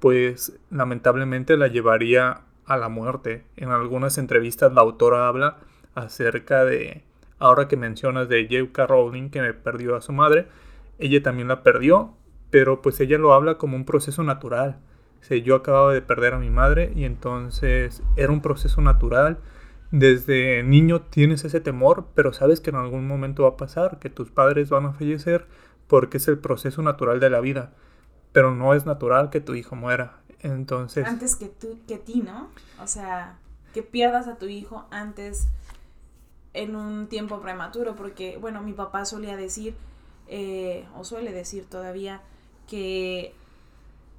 pues 0.00 0.58
lamentablemente 0.70 1.56
la 1.56 1.68
llevaría 1.68 2.42
a 2.66 2.76
la 2.76 2.88
muerte. 2.88 3.44
En 3.56 3.70
algunas 3.70 4.18
entrevistas 4.18 4.72
la 4.72 4.82
autora 4.82 5.28
habla 5.28 5.58
acerca 5.94 6.64
de, 6.64 7.02
ahora 7.38 7.68
que 7.68 7.76
mencionas 7.76 8.28
de 8.28 8.46
J.K. 8.50 8.86
Rowling 8.86 9.30
que 9.30 9.42
perdió 9.54 9.96
a 9.96 10.00
su 10.00 10.12
madre, 10.12 10.48
ella 10.98 11.22
también 11.22 11.48
la 11.48 11.62
perdió, 11.62 12.14
pero 12.50 12.82
pues 12.82 13.00
ella 13.00 13.18
lo 13.18 13.34
habla 13.34 13.58
como 13.58 13.76
un 13.76 13.84
proceso 13.84 14.22
natural. 14.22 14.78
yo 15.44 15.56
acababa 15.56 15.92
de 15.92 16.02
perder 16.02 16.34
a 16.34 16.38
mi 16.38 16.50
madre 16.50 16.92
y 16.94 17.04
entonces 17.04 18.02
era 18.16 18.32
un 18.32 18.42
proceso 18.42 18.80
natural. 18.80 19.38
Desde 19.90 20.62
niño 20.62 21.02
tienes 21.02 21.44
ese 21.44 21.60
temor, 21.60 22.08
pero 22.14 22.32
sabes 22.32 22.60
que 22.60 22.70
en 22.70 22.76
algún 22.76 23.06
momento 23.06 23.44
va 23.44 23.50
a 23.50 23.56
pasar, 23.56 23.98
que 23.98 24.10
tus 24.10 24.30
padres 24.30 24.70
van 24.70 24.86
a 24.86 24.92
fallecer 24.92 25.46
porque 25.86 26.16
es 26.16 26.28
el 26.28 26.38
proceso 26.38 26.82
natural 26.82 27.20
de 27.20 27.30
la 27.30 27.40
vida 27.40 27.72
pero 28.36 28.54
no 28.54 28.74
es 28.74 28.84
natural 28.84 29.30
que 29.30 29.40
tu 29.40 29.54
hijo 29.54 29.76
muera. 29.76 30.18
Entonces... 30.40 31.06
Antes 31.06 31.36
que 31.36 31.46
tú, 31.46 31.78
que 31.88 31.96
ti, 31.96 32.20
¿no? 32.20 32.50
O 32.82 32.86
sea, 32.86 33.38
que 33.72 33.82
pierdas 33.82 34.28
a 34.28 34.36
tu 34.36 34.44
hijo 34.44 34.84
antes 34.90 35.48
en 36.56 36.74
un 36.74 37.06
tiempo 37.06 37.40
prematuro, 37.40 37.94
porque, 37.94 38.38
bueno, 38.38 38.62
mi 38.62 38.72
papá 38.72 39.04
solía 39.04 39.36
decir, 39.36 39.74
eh, 40.28 40.84
o 40.96 41.04
suele 41.04 41.32
decir 41.32 41.66
todavía, 41.66 42.22
que 42.66 43.34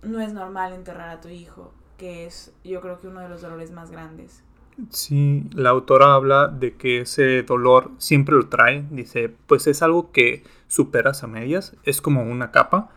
no 0.01 0.21
es 0.21 0.33
normal 0.33 0.73
enterrar 0.73 1.09
a 1.09 1.21
tu 1.21 1.29
hijo, 1.29 1.73
que 1.97 2.25
es 2.25 2.53
yo 2.63 2.81
creo 2.81 2.99
que 2.99 3.07
uno 3.07 3.19
de 3.19 3.29
los 3.29 3.41
dolores 3.41 3.71
más 3.71 3.91
grandes. 3.91 4.43
Sí, 4.91 5.49
la 5.53 5.71
autora 5.71 6.13
habla 6.13 6.47
de 6.47 6.75
que 6.75 7.01
ese 7.01 7.41
dolor 7.41 7.89
siempre 7.97 8.35
lo 8.35 8.47
trae, 8.47 8.85
dice, 8.91 9.33
pues 9.47 9.65
es 9.65 9.81
algo 9.81 10.11
que 10.11 10.43
superas 10.67 11.23
a 11.23 11.27
medias, 11.27 11.75
es 11.83 11.99
como 11.99 12.21
una 12.21 12.51
capa, 12.51 12.91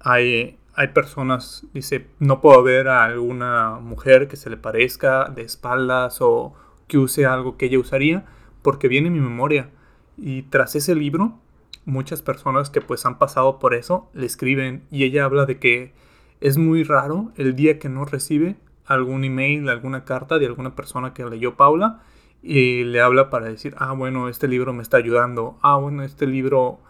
hay, 0.00 0.58
hay 0.74 0.88
personas, 0.88 1.64
dice, 1.72 2.08
no 2.18 2.40
puedo 2.40 2.60
ver 2.64 2.88
a 2.88 3.04
alguna 3.04 3.78
mujer 3.78 4.26
que 4.26 4.36
se 4.36 4.50
le 4.50 4.56
parezca 4.56 5.26
de 5.26 5.42
espaldas 5.42 6.18
o 6.20 6.54
que 6.88 6.98
use 6.98 7.24
algo 7.24 7.56
que 7.56 7.66
ella 7.66 7.78
usaría 7.78 8.24
porque 8.62 8.88
viene 8.88 9.08
en 9.08 9.14
mi 9.14 9.20
memoria. 9.20 9.70
Y 10.16 10.42
tras 10.42 10.74
ese 10.74 10.94
libro, 10.94 11.38
muchas 11.84 12.22
personas 12.22 12.70
que 12.70 12.80
pues 12.80 13.04
han 13.06 13.18
pasado 13.18 13.58
por 13.58 13.74
eso 13.74 14.08
le 14.14 14.26
escriben 14.26 14.84
y 14.90 15.04
ella 15.04 15.24
habla 15.24 15.46
de 15.46 15.58
que 15.58 15.92
es 16.40 16.58
muy 16.58 16.84
raro 16.84 17.32
el 17.36 17.54
día 17.54 17.78
que 17.78 17.88
no 17.88 18.04
recibe 18.04 18.56
algún 18.86 19.24
email, 19.24 19.68
alguna 19.68 20.04
carta 20.04 20.38
de 20.38 20.46
alguna 20.46 20.74
persona 20.74 21.14
que 21.14 21.24
leyó 21.24 21.56
Paula 21.56 22.00
y 22.42 22.84
le 22.84 23.00
habla 23.00 23.30
para 23.30 23.46
decir, 23.46 23.74
ah, 23.78 23.92
bueno, 23.92 24.28
este 24.28 24.48
libro 24.48 24.72
me 24.72 24.82
está 24.82 24.96
ayudando, 24.96 25.58
ah, 25.62 25.76
bueno, 25.76 26.02
este 26.02 26.26
libro 26.26 26.80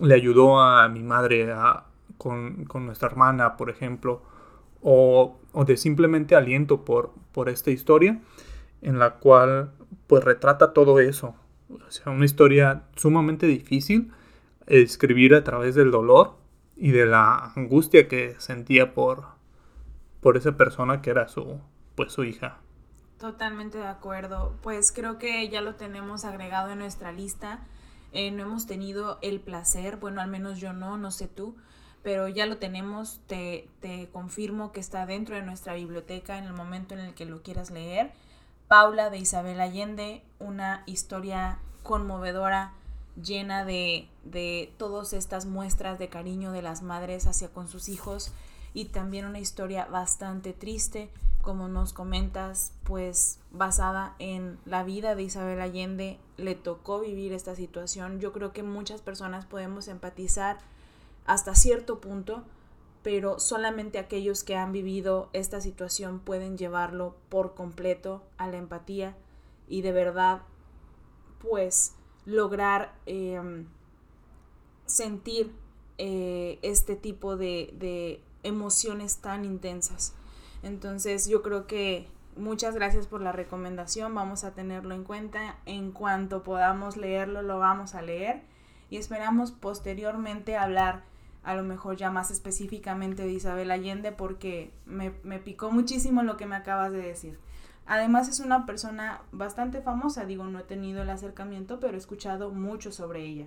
le 0.00 0.14
ayudó 0.14 0.60
a 0.60 0.88
mi 0.88 1.02
madre 1.02 1.52
a, 1.52 1.84
con, 2.16 2.64
nuestra 2.86 3.08
hermana, 3.08 3.56
por 3.56 3.70
ejemplo, 3.70 4.22
o, 4.82 5.36
de 5.66 5.76
simplemente 5.76 6.36
aliento 6.36 6.84
por, 6.84 7.12
por 7.32 7.48
esta 7.48 7.70
historia, 7.70 8.20
en 8.84 8.98
la 8.98 9.14
cual 9.14 9.72
pues 10.06 10.22
retrata 10.22 10.72
todo 10.72 11.00
eso. 11.00 11.34
O 11.70 11.90
sea, 11.90 12.12
una 12.12 12.24
historia 12.24 12.84
sumamente 12.94 13.46
difícil, 13.46 14.12
escribir 14.66 15.34
a 15.34 15.42
través 15.42 15.74
del 15.74 15.90
dolor 15.90 16.36
y 16.76 16.90
de 16.92 17.06
la 17.06 17.52
angustia 17.56 18.06
que 18.06 18.36
sentía 18.38 18.94
por, 18.94 19.24
por 20.20 20.36
esa 20.36 20.52
persona 20.52 21.02
que 21.02 21.10
era 21.10 21.28
su, 21.28 21.60
pues, 21.94 22.12
su 22.12 22.24
hija. 22.24 22.58
Totalmente 23.18 23.78
de 23.78 23.86
acuerdo. 23.86 24.54
Pues 24.62 24.92
creo 24.92 25.18
que 25.18 25.48
ya 25.48 25.62
lo 25.62 25.76
tenemos 25.76 26.24
agregado 26.24 26.70
en 26.70 26.78
nuestra 26.78 27.10
lista. 27.12 27.64
Eh, 28.12 28.30
no 28.30 28.42
hemos 28.42 28.66
tenido 28.66 29.18
el 29.22 29.40
placer, 29.40 29.96
bueno, 29.96 30.20
al 30.20 30.28
menos 30.28 30.60
yo 30.60 30.72
no, 30.72 30.96
no 30.98 31.10
sé 31.10 31.26
tú, 31.26 31.56
pero 32.02 32.28
ya 32.28 32.46
lo 32.46 32.58
tenemos, 32.58 33.20
te, 33.26 33.68
te, 33.80 34.08
confirmo 34.12 34.70
que 34.70 34.78
está 34.78 35.04
dentro 35.06 35.34
de 35.34 35.42
nuestra 35.42 35.74
biblioteca 35.74 36.38
en 36.38 36.44
el 36.44 36.52
momento 36.52 36.94
en 36.94 37.00
el 37.00 37.14
que 37.14 37.24
lo 37.24 37.42
quieras 37.42 37.70
leer. 37.72 38.12
Paula 38.68 39.10
de 39.10 39.18
Isabel 39.18 39.60
Allende, 39.60 40.22
una 40.38 40.82
historia 40.86 41.58
conmovedora, 41.82 42.72
llena 43.22 43.64
de, 43.64 44.08
de 44.24 44.72
todas 44.78 45.12
estas 45.12 45.46
muestras 45.46 45.98
de 45.98 46.08
cariño 46.08 46.50
de 46.50 46.62
las 46.62 46.82
madres 46.82 47.26
hacia 47.26 47.48
con 47.48 47.68
sus 47.68 47.88
hijos 47.88 48.32
y 48.72 48.86
también 48.86 49.24
una 49.24 49.38
historia 49.38 49.86
bastante 49.86 50.52
triste, 50.52 51.10
como 51.42 51.68
nos 51.68 51.92
comentas, 51.92 52.72
pues 52.82 53.38
basada 53.52 54.14
en 54.18 54.58
la 54.64 54.82
vida 54.82 55.14
de 55.14 55.22
Isabel 55.22 55.60
Allende, 55.60 56.18
le 56.38 56.54
tocó 56.54 57.00
vivir 57.00 57.32
esta 57.32 57.54
situación. 57.54 58.18
Yo 58.18 58.32
creo 58.32 58.52
que 58.52 58.62
muchas 58.62 59.02
personas 59.02 59.44
podemos 59.44 59.86
empatizar 59.86 60.58
hasta 61.26 61.54
cierto 61.54 62.00
punto, 62.00 62.42
pero 63.04 63.38
solamente 63.38 63.98
aquellos 63.98 64.42
que 64.42 64.56
han 64.56 64.72
vivido 64.72 65.28
esta 65.34 65.60
situación 65.60 66.20
pueden 66.20 66.56
llevarlo 66.56 67.14
por 67.28 67.54
completo 67.54 68.24
a 68.38 68.48
la 68.48 68.56
empatía 68.56 69.14
y 69.68 69.82
de 69.82 69.92
verdad, 69.92 70.40
pues, 71.38 71.94
lograr 72.24 72.94
em, 73.04 73.66
sentir 74.86 75.52
eh, 75.98 76.58
este 76.62 76.96
tipo 76.96 77.36
de, 77.36 77.74
de 77.78 78.22
emociones 78.42 79.18
tan 79.18 79.44
intensas. 79.44 80.14
Entonces 80.62 81.28
yo 81.28 81.42
creo 81.42 81.66
que 81.66 82.08
muchas 82.36 82.74
gracias 82.74 83.06
por 83.06 83.20
la 83.20 83.32
recomendación, 83.32 84.14
vamos 84.14 84.44
a 84.44 84.54
tenerlo 84.54 84.94
en 84.94 85.04
cuenta. 85.04 85.58
En 85.66 85.92
cuanto 85.92 86.42
podamos 86.42 86.96
leerlo, 86.96 87.42
lo 87.42 87.58
vamos 87.58 87.94
a 87.94 88.00
leer 88.00 88.44
y 88.88 88.96
esperamos 88.96 89.52
posteriormente 89.52 90.56
hablar 90.56 91.04
a 91.44 91.54
lo 91.54 91.62
mejor 91.62 91.96
ya 91.96 92.10
más 92.10 92.30
específicamente 92.30 93.22
de 93.22 93.32
Isabel 93.32 93.70
Allende 93.70 94.12
porque 94.12 94.72
me, 94.86 95.10
picó 95.40 95.70
muchísimo 95.70 96.22
lo 96.22 96.36
que 96.36 96.46
me 96.46 96.56
acabas 96.56 96.90
de 96.92 97.02
decir. 97.02 97.38
Además 97.86 98.28
es 98.28 98.40
una 98.40 98.64
persona 98.64 99.20
bastante 99.30 99.82
famosa, 99.82 100.24
digo, 100.24 100.44
no 100.44 100.58
he 100.58 100.62
tenido 100.62 101.02
el 101.02 101.10
acercamiento, 101.10 101.80
pero 101.80 101.94
he 101.94 101.98
escuchado 101.98 102.50
mucho 102.50 102.92
sobre 102.92 103.24
ella. 103.24 103.46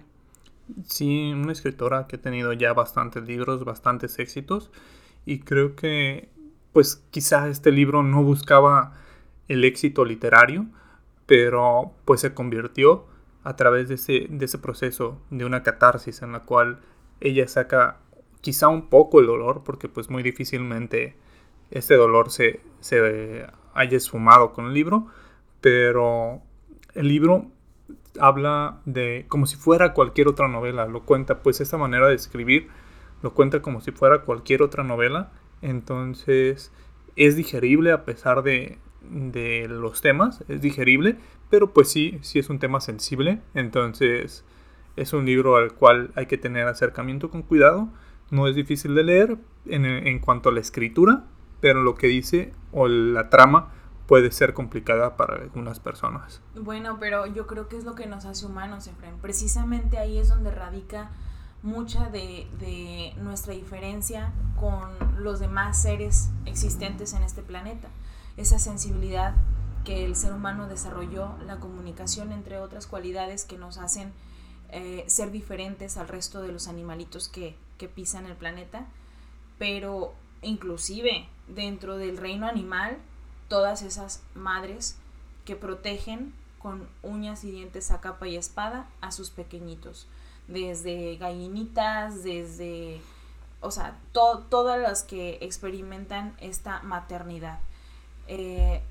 Sí, 0.86 1.32
una 1.34 1.54
escritora 1.54 2.06
que 2.06 2.18
ha 2.18 2.22
tenido 2.22 2.54
ya 2.54 2.74
bastantes 2.74 3.24
libros, 3.24 3.66
bastantes 3.66 4.20
éxitos 4.20 4.70
y 5.26 5.40
creo 5.40 5.76
que 5.76 6.30
pues 6.74 7.04
quizá 7.10 7.48
este 7.48 7.72
libro 7.72 8.04
no 8.04 8.22
buscaba 8.22 8.94
el 9.48 9.66
éxito 9.66 10.06
literario, 10.06 10.68
pero 11.26 11.94
pues 12.06 12.22
se 12.22 12.36
convirtió 12.36 13.08
a 13.44 13.56
través 13.56 13.88
de 13.88 13.96
ese, 13.96 14.28
de 14.30 14.46
ese 14.46 14.60
proceso 14.60 15.20
de 15.32 15.46
una 15.46 15.64
catarsis 15.64 16.22
en 16.22 16.34
la 16.34 16.42
cual 16.42 16.80
ella 17.20 17.48
saca 17.48 18.00
quizá 18.42 18.68
un 18.68 18.90
poco 18.90 19.20
el 19.20 19.28
dolor, 19.28 19.64
porque 19.64 19.90
pues 19.90 20.10
muy 20.10 20.24
difícilmente 20.24 21.16
este 21.72 21.96
dolor 21.96 22.32
se, 22.32 22.62
se 22.80 23.46
haya 23.74 23.98
esfumado 23.98 24.54
con 24.54 24.68
el 24.68 24.74
libro, 24.74 25.08
pero 25.62 26.42
el 26.94 27.08
libro 27.08 27.48
habla 28.20 28.80
de 28.86 29.26
como 29.28 29.46
si 29.46 29.56
fuera 29.56 29.94
cualquier 29.94 30.28
otra 30.28 30.48
novela, 30.48 30.88
lo 30.88 31.04
cuenta 31.04 31.44
pues 31.44 31.62
esa 31.62 31.78
manera 31.78 32.08
de 32.08 32.16
escribir, 32.16 32.70
lo 33.22 33.34
cuenta 33.34 33.62
como 33.62 33.82
si 33.82 33.92
fuera 33.92 34.22
cualquier 34.22 34.62
otra 34.62 34.84
novela, 34.84 35.32
entonces 35.62 36.72
es 37.16 37.36
digerible 37.36 37.92
a 37.92 38.06
pesar 38.06 38.44
de, 38.44 38.78
de 39.02 39.68
los 39.68 40.02
temas, 40.02 40.44
es 40.48 40.62
digerible, 40.62 41.18
pero 41.50 41.74
pues 41.74 41.90
sí, 41.90 42.18
sí 42.22 42.40
es 42.40 42.50
un 42.50 42.60
tema 42.60 42.82
sensible, 42.82 43.42
entonces 43.54 44.46
es 44.98 45.14
un 45.14 45.26
libro 45.26 45.56
al 45.56 45.74
cual 45.74 46.12
hay 46.16 46.26
que 46.26 46.38
tener 46.38 46.68
acercamiento 46.68 47.30
con 47.30 47.44
cuidado, 47.44 47.88
no 48.30 48.48
es 48.48 48.56
difícil 48.56 48.94
de 48.96 49.04
leer 49.04 49.38
en, 49.66 49.86
en 49.86 50.20
cuanto 50.20 50.50
a 50.50 50.52
la 50.52 50.60
escritura, 50.60 51.24
pero 51.62 51.82
lo 51.82 51.96
que 51.96 52.08
dice 52.08 52.54
o 52.72 52.88
la 52.88 53.30
trama 53.30 53.72
puede 54.08 54.32
ser 54.32 54.54
complicada 54.54 55.18
para 55.18 55.36
algunas 55.36 55.80
personas. 55.80 56.42
Bueno, 56.56 56.98
pero 57.00 57.26
yo 57.26 57.46
creo 57.46 57.68
que 57.68 57.78
es 57.78 57.84
lo 57.84 57.94
que 57.94 58.08
nos 58.08 58.26
hace 58.26 58.46
humanos, 58.46 58.88
Efraín. 58.88 59.18
Precisamente 59.22 59.98
ahí 59.98 60.18
es 60.18 60.30
donde 60.30 60.50
radica 60.52 61.12
mucha 61.62 62.10
de, 62.10 62.48
de, 62.60 63.14
nuestra 63.22 63.54
diferencia 63.54 64.32
con 64.60 64.90
los 65.22 65.40
demás 65.40 65.82
seres 65.82 66.30
existentes 66.46 67.14
en 67.14 67.24
este 67.24 67.42
planeta. 67.42 67.90
Esa 68.38 68.60
sensibilidad 68.60 69.36
que 69.84 70.06
el 70.06 70.16
ser 70.16 70.34
humano 70.34 70.68
desarrolló, 70.68 71.36
la 71.46 71.58
comunicación, 71.58 72.32
entre 72.32 72.60
otras 72.60 72.88
cualidades 72.88 73.44
que 73.44 73.58
nos 73.58 73.78
hacen 73.78 74.14
eh, 74.72 75.04
ser 75.08 75.32
diferentes 75.32 75.98
al 75.98 76.08
resto 76.08 76.42
de 76.42 76.52
los 76.52 76.68
animalitos 76.68 77.30
que, 77.30 77.56
que 77.78 77.88
pisan 77.88 78.26
el 78.26 78.36
planeta, 78.36 78.86
pero 79.58 80.14
inclusive 80.42 81.28
dentro 81.48 81.98
del 81.98 82.18
reino 82.18 82.48
animal, 82.48 82.98
todas 83.48 83.82
esas 83.82 84.22
madres 84.36 84.98
que 85.46 85.56
protegen 85.56 86.34
con 86.60 86.88
uñas 87.04 87.44
y 87.44 87.52
dientes 87.52 87.92
a 87.92 88.02
capa 88.02 88.28
y 88.28 88.36
espada 88.36 88.90
a 89.00 89.12
sus 89.12 89.30
pequeñitos, 89.30 90.08
desde 90.48 91.16
gallinitas, 91.16 92.24
desde, 92.24 93.00
o 93.62 93.72
sea, 93.72 93.98
todas 94.12 94.82
las 94.82 95.04
que 95.04 95.38
experimentan 95.42 96.36
esta 96.42 96.82
maternidad. 96.82 97.60
Eh, 98.28 98.82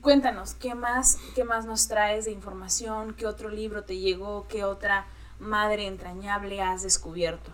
cuéntanos, 0.00 0.54
¿qué 0.54 0.74
más, 0.74 1.18
¿qué 1.34 1.44
más 1.44 1.66
nos 1.66 1.88
traes 1.88 2.24
de 2.24 2.32
información? 2.32 3.14
¿Qué 3.14 3.26
otro 3.26 3.50
libro 3.50 3.84
te 3.84 3.98
llegó? 3.98 4.46
¿Qué 4.48 4.64
otra 4.64 5.06
madre 5.38 5.86
entrañable 5.86 6.60
has 6.60 6.82
descubierto? 6.82 7.50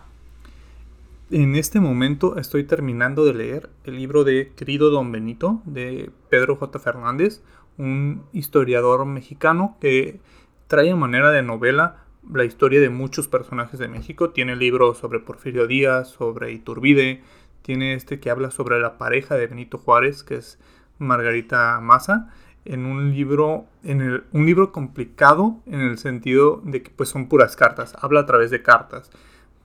En 1.31 1.55
este 1.55 1.79
momento 1.79 2.37
estoy 2.37 2.65
terminando 2.65 3.25
de 3.25 3.33
leer 3.33 3.69
el 3.83 3.95
libro 3.95 4.23
de 4.23 4.53
Querido 4.55 4.91
Don 4.91 5.11
Benito 5.11 5.61
de 5.65 6.11
Pedro 6.29 6.55
J. 6.55 6.77
Fernández, 6.79 7.41
un 7.77 8.23
historiador 8.31 9.05
mexicano 9.05 9.75
que 9.81 10.19
trae 10.67 10.91
a 10.91 10.95
manera 10.95 11.31
de 11.31 11.41
novela 11.41 12.03
la 12.31 12.43
historia 12.43 12.79
de 12.79 12.89
muchos 12.89 13.27
personajes 13.27 13.79
de 13.79 13.87
México. 13.87 14.29
Tiene 14.31 14.55
libros 14.55 14.97
sobre 14.97 15.19
Porfirio 15.19 15.67
Díaz, 15.67 16.09
sobre 16.09 16.51
Iturbide, 16.51 17.23
tiene 17.65 17.95
este 17.95 18.19
que 18.19 18.29
habla 18.29 18.51
sobre 18.51 18.79
la 18.79 18.99
pareja 18.99 19.35
de 19.35 19.47
Benito 19.47 19.79
Juárez, 19.79 20.23
que 20.23 20.35
es 20.35 20.59
Margarita 20.99 21.79
Maza 21.81 22.29
en 22.65 22.85
un 22.85 23.11
libro, 23.11 23.65
en 23.83 24.23
un 24.31 24.45
libro 24.45 24.71
complicado 24.71 25.61
en 25.67 25.81
el 25.81 25.97
sentido 25.97 26.61
de 26.63 26.81
que 26.81 26.89
pues 26.89 27.09
son 27.09 27.27
puras 27.27 27.55
cartas, 27.55 27.95
habla 28.01 28.21
a 28.21 28.25
través 28.25 28.49
de 28.51 28.61
cartas. 28.63 29.11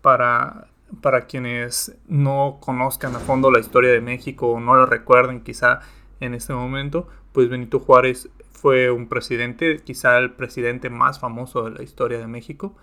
Para, 0.03 0.69
para 1.01 1.27
quienes 1.27 1.97
no 2.09 2.59
conozcan 2.61 3.15
a 3.17 3.19
fondo 3.19 3.51
la 3.51 3.61
historia 3.61 3.91
de 3.91 4.01
México 4.01 4.49
o 4.49 4.61
no 4.61 4.77
la 4.77 4.87
recuerden 4.87 5.41
quizá 5.41 5.81
en 6.21 6.35
este 6.35 6.53
momento, 6.53 7.09
pues 7.33 7.49
Benito 7.49 7.81
Juárez 7.81 8.29
fue 8.53 8.91
un 8.91 9.09
presidente, 9.09 9.81
quizá 9.83 10.19
el 10.19 10.33
presidente 10.33 10.91
más 10.91 11.19
famoso 11.19 11.65
de 11.65 11.71
la 11.71 11.83
historia 11.83 12.19
de 12.19 12.27
México. 12.27 12.77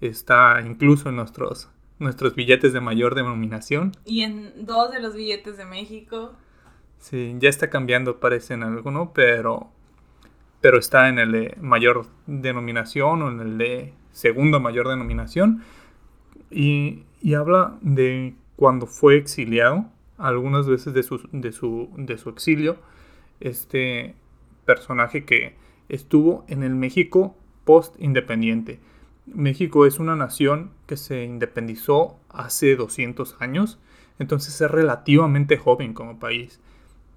Está 0.00 0.60
incluso 0.64 1.08
en 1.08 1.16
nuestros, 1.16 1.68
nuestros 1.98 2.36
billetes 2.36 2.72
de 2.72 2.80
mayor 2.80 3.16
denominación. 3.16 3.92
Y 4.04 4.22
en 4.22 4.66
dos 4.66 4.92
de 4.92 5.00
los 5.00 5.14
billetes 5.14 5.56
de 5.56 5.64
México. 5.64 6.36
Sí, 6.98 7.36
ya 7.38 7.48
está 7.48 7.68
cambiando, 7.70 8.18
parece 8.18 8.54
en 8.54 8.62
alguno, 8.62 9.12
pero, 9.14 9.68
pero 10.60 10.78
está 10.78 11.08
en 11.08 11.18
el 11.18 11.32
de 11.32 11.56
mayor 11.60 12.06
denominación 12.26 13.22
o 13.22 13.30
en 13.30 13.40
el 13.40 13.58
de 13.58 13.92
segunda 14.12 14.58
mayor 14.58 14.88
denominación. 14.88 15.62
Y, 16.50 17.04
y 17.20 17.34
habla 17.34 17.76
de 17.82 18.34
cuando 18.56 18.86
fue 18.86 19.16
exiliado, 19.16 19.86
algunas 20.16 20.66
veces 20.66 20.94
de 20.94 21.02
su, 21.02 21.28
de 21.32 21.52
su, 21.52 21.90
de 21.96 22.18
su 22.18 22.30
exilio, 22.30 22.76
este 23.40 24.14
personaje 24.64 25.24
que 25.24 25.56
estuvo 25.88 26.44
en 26.48 26.62
el 26.62 26.74
México 26.74 27.36
post-independiente. 27.64 28.80
México 29.26 29.86
es 29.86 29.98
una 29.98 30.16
nación 30.16 30.70
que 30.86 30.96
se 30.96 31.24
independizó 31.24 32.18
hace 32.28 32.76
200 32.76 33.36
años, 33.40 33.78
entonces 34.18 34.60
es 34.60 34.70
relativamente 34.70 35.56
joven 35.56 35.94
como 35.94 36.18
país 36.18 36.60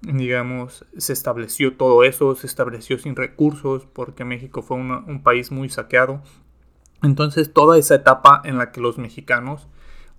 digamos, 0.02 0.84
se 0.96 1.12
estableció 1.12 1.76
todo 1.76 2.04
eso, 2.04 2.34
se 2.34 2.46
estableció 2.46 2.98
sin 2.98 3.16
recursos 3.16 3.86
porque 3.86 4.24
México 4.24 4.62
fue 4.62 4.76
un 4.76 5.22
país 5.22 5.50
muy 5.50 5.68
saqueado. 5.68 6.22
Entonces 7.02 7.52
toda 7.52 7.78
esa 7.78 7.96
etapa 7.96 8.42
en 8.44 8.58
la 8.58 8.72
que 8.72 8.80
los 8.80 8.98
mexicanos 8.98 9.68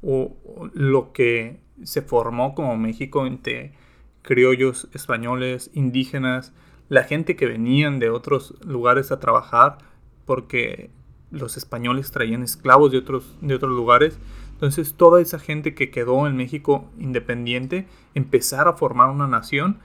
o, 0.01 0.35
lo 0.73 1.11
que 1.11 1.61
se 1.83 2.01
formó 2.01 2.55
como 2.55 2.77
México 2.77 3.25
entre 3.25 3.73
criollos 4.21 4.89
españoles, 4.93 5.71
indígenas, 5.73 6.53
la 6.87 7.03
gente 7.03 7.35
que 7.35 7.45
venían 7.45 7.99
de 7.99 8.09
otros 8.09 8.55
lugares 8.65 9.11
a 9.11 9.19
trabajar 9.19 9.77
porque 10.25 10.91
los 11.31 11.57
españoles 11.57 12.11
traían 12.11 12.43
esclavos 12.43 12.91
de 12.91 12.97
otros, 12.97 13.37
de 13.41 13.55
otros 13.55 13.71
lugares, 13.71 14.17
entonces 14.59 14.95
toda 14.95 15.21
esa 15.21 15.39
gente 15.39 15.73
que 15.73 15.89
quedó 15.89 16.27
en 16.27 16.35
México 16.35 16.89
independiente, 16.97 17.87
empezar 18.13 18.67
a 18.67 18.73
formar 18.73 19.09
una 19.09 19.25
nación 19.25 19.79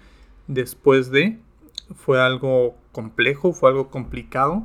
después 0.48 1.12
de, 1.12 1.38
fue 1.94 2.20
algo 2.20 2.74
complejo, 2.90 3.52
fue 3.52 3.70
algo 3.70 3.88
complicado. 3.88 4.64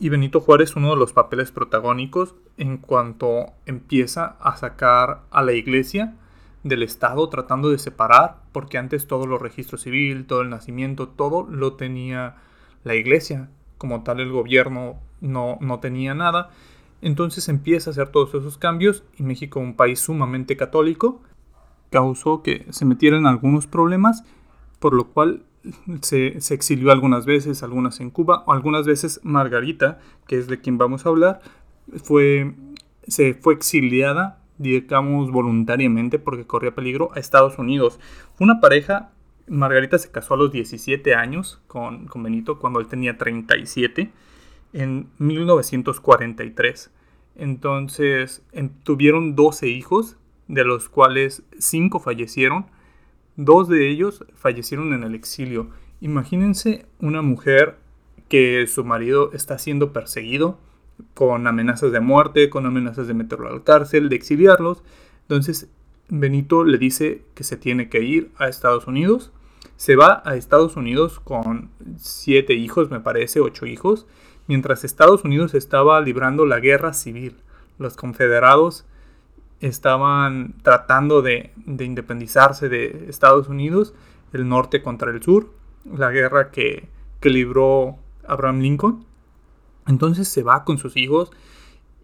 Y 0.00 0.08
Benito 0.08 0.40
Juárez 0.40 0.76
uno 0.76 0.88
de 0.88 0.96
los 0.96 1.12
papeles 1.12 1.52
protagónicos 1.52 2.34
en 2.56 2.78
cuanto 2.78 3.52
empieza 3.66 4.38
a 4.40 4.56
sacar 4.56 5.24
a 5.30 5.42
la 5.42 5.52
iglesia 5.52 6.14
del 6.62 6.82
Estado 6.82 7.28
tratando 7.28 7.68
de 7.68 7.78
separar, 7.78 8.38
porque 8.50 8.78
antes 8.78 9.06
todo 9.06 9.26
lo 9.26 9.36
registro 9.36 9.76
civil, 9.76 10.24
todo 10.24 10.40
el 10.40 10.48
nacimiento, 10.48 11.08
todo 11.08 11.42
lo 11.42 11.74
tenía 11.74 12.36
la 12.82 12.94
iglesia. 12.94 13.50
Como 13.76 14.04
tal 14.04 14.20
el 14.20 14.32
gobierno 14.32 15.00
no, 15.20 15.58
no 15.60 15.80
tenía 15.80 16.14
nada. 16.14 16.48
Entonces 17.04 17.50
empieza 17.50 17.90
a 17.90 17.92
hacer 17.92 18.08
todos 18.08 18.30
esos 18.30 18.56
cambios 18.56 19.04
y 19.18 19.24
México, 19.24 19.60
un 19.60 19.76
país 19.76 20.00
sumamente 20.00 20.56
católico, 20.56 21.20
causó 21.90 22.42
que 22.42 22.66
se 22.70 22.86
metieran 22.86 23.26
algunos 23.26 23.66
problemas, 23.66 24.24
por 24.78 24.94
lo 24.94 25.08
cual 25.08 25.42
se, 26.00 26.38
exilió 26.54 26.90
algunas 26.92 27.26
veces, 27.26 27.62
algunas 27.62 28.00
en 28.00 28.08
Cuba, 28.08 28.42
algunas 28.46 28.86
veces 28.86 29.20
Margarita, 29.22 30.00
que 30.26 30.38
es 30.38 30.46
de 30.46 30.62
quien 30.62 30.78
vamos 30.78 31.04
a 31.04 31.10
hablar, 31.10 31.42
fue, 32.02 32.54
se 33.06 33.34
fue 33.34 33.52
exiliada, 33.52 34.40
digamos, 34.56 35.30
voluntariamente 35.30 36.18
porque 36.18 36.46
corría 36.46 36.74
peligro 36.74 37.10
a 37.14 37.20
Estados 37.20 37.58
Unidos. 37.58 38.00
Una 38.40 38.62
pareja, 38.62 39.10
Margarita 39.46 39.98
se 39.98 40.10
casó 40.10 40.34
a 40.34 40.36
los 40.38 40.52
17 40.52 41.14
años 41.14 41.60
con, 41.66 42.06
con 42.06 42.22
Benito, 42.22 42.58
cuando 42.58 42.80
él 42.80 42.86
tenía 42.86 43.18
37 43.18 44.10
en 44.74 45.08
1943. 45.18 46.90
Entonces 47.36 48.42
tuvieron 48.82 49.34
12 49.34 49.68
hijos, 49.68 50.18
de 50.46 50.64
los 50.64 50.90
cuales 50.90 51.42
5 51.58 52.00
fallecieron. 52.00 52.66
Dos 53.36 53.68
de 53.68 53.88
ellos 53.88 54.24
fallecieron 54.34 54.92
en 54.92 55.04
el 55.04 55.14
exilio. 55.14 55.70
Imagínense 56.00 56.84
una 57.00 57.22
mujer 57.22 57.78
que 58.28 58.66
su 58.66 58.84
marido 58.84 59.30
está 59.32 59.58
siendo 59.58 59.92
perseguido 59.92 60.58
con 61.14 61.46
amenazas 61.46 61.92
de 61.92 62.00
muerte, 62.00 62.50
con 62.50 62.66
amenazas 62.66 63.06
de 63.06 63.14
meterlo 63.14 63.48
al 63.48 63.64
cárcel, 63.64 64.08
de 64.08 64.16
exiliarlos. 64.16 64.82
Entonces 65.22 65.68
Benito 66.08 66.64
le 66.64 66.78
dice 66.78 67.22
que 67.34 67.44
se 67.44 67.56
tiene 67.56 67.88
que 67.88 68.02
ir 68.02 68.30
a 68.36 68.48
Estados 68.48 68.86
Unidos. 68.86 69.32
Se 69.76 69.96
va 69.96 70.22
a 70.24 70.36
Estados 70.36 70.76
Unidos 70.76 71.20
con 71.20 71.70
siete 71.96 72.54
hijos, 72.54 72.90
me 72.90 73.00
parece, 73.00 73.40
ocho 73.40 73.66
hijos, 73.66 74.06
mientras 74.46 74.84
Estados 74.84 75.24
Unidos 75.24 75.54
estaba 75.54 76.00
librando 76.00 76.46
la 76.46 76.60
guerra 76.60 76.92
civil. 76.92 77.36
Los 77.78 77.96
confederados 77.96 78.86
estaban 79.60 80.54
tratando 80.62 81.22
de, 81.22 81.52
independizarse 81.66 82.68
de 82.68 83.06
Estados 83.08 83.48
Unidos, 83.48 83.94
el 84.32 84.48
norte 84.48 84.82
contra 84.82 85.10
el 85.10 85.22
sur, 85.22 85.50
la 85.84 86.10
guerra 86.10 86.50
que, 86.50 86.88
que 87.20 87.30
libró 87.30 87.98
Abraham 88.26 88.60
Lincoln. 88.60 89.04
Entonces 89.86 90.28
se 90.28 90.42
va 90.42 90.64
con 90.64 90.78
sus 90.78 90.96
hijos 90.96 91.30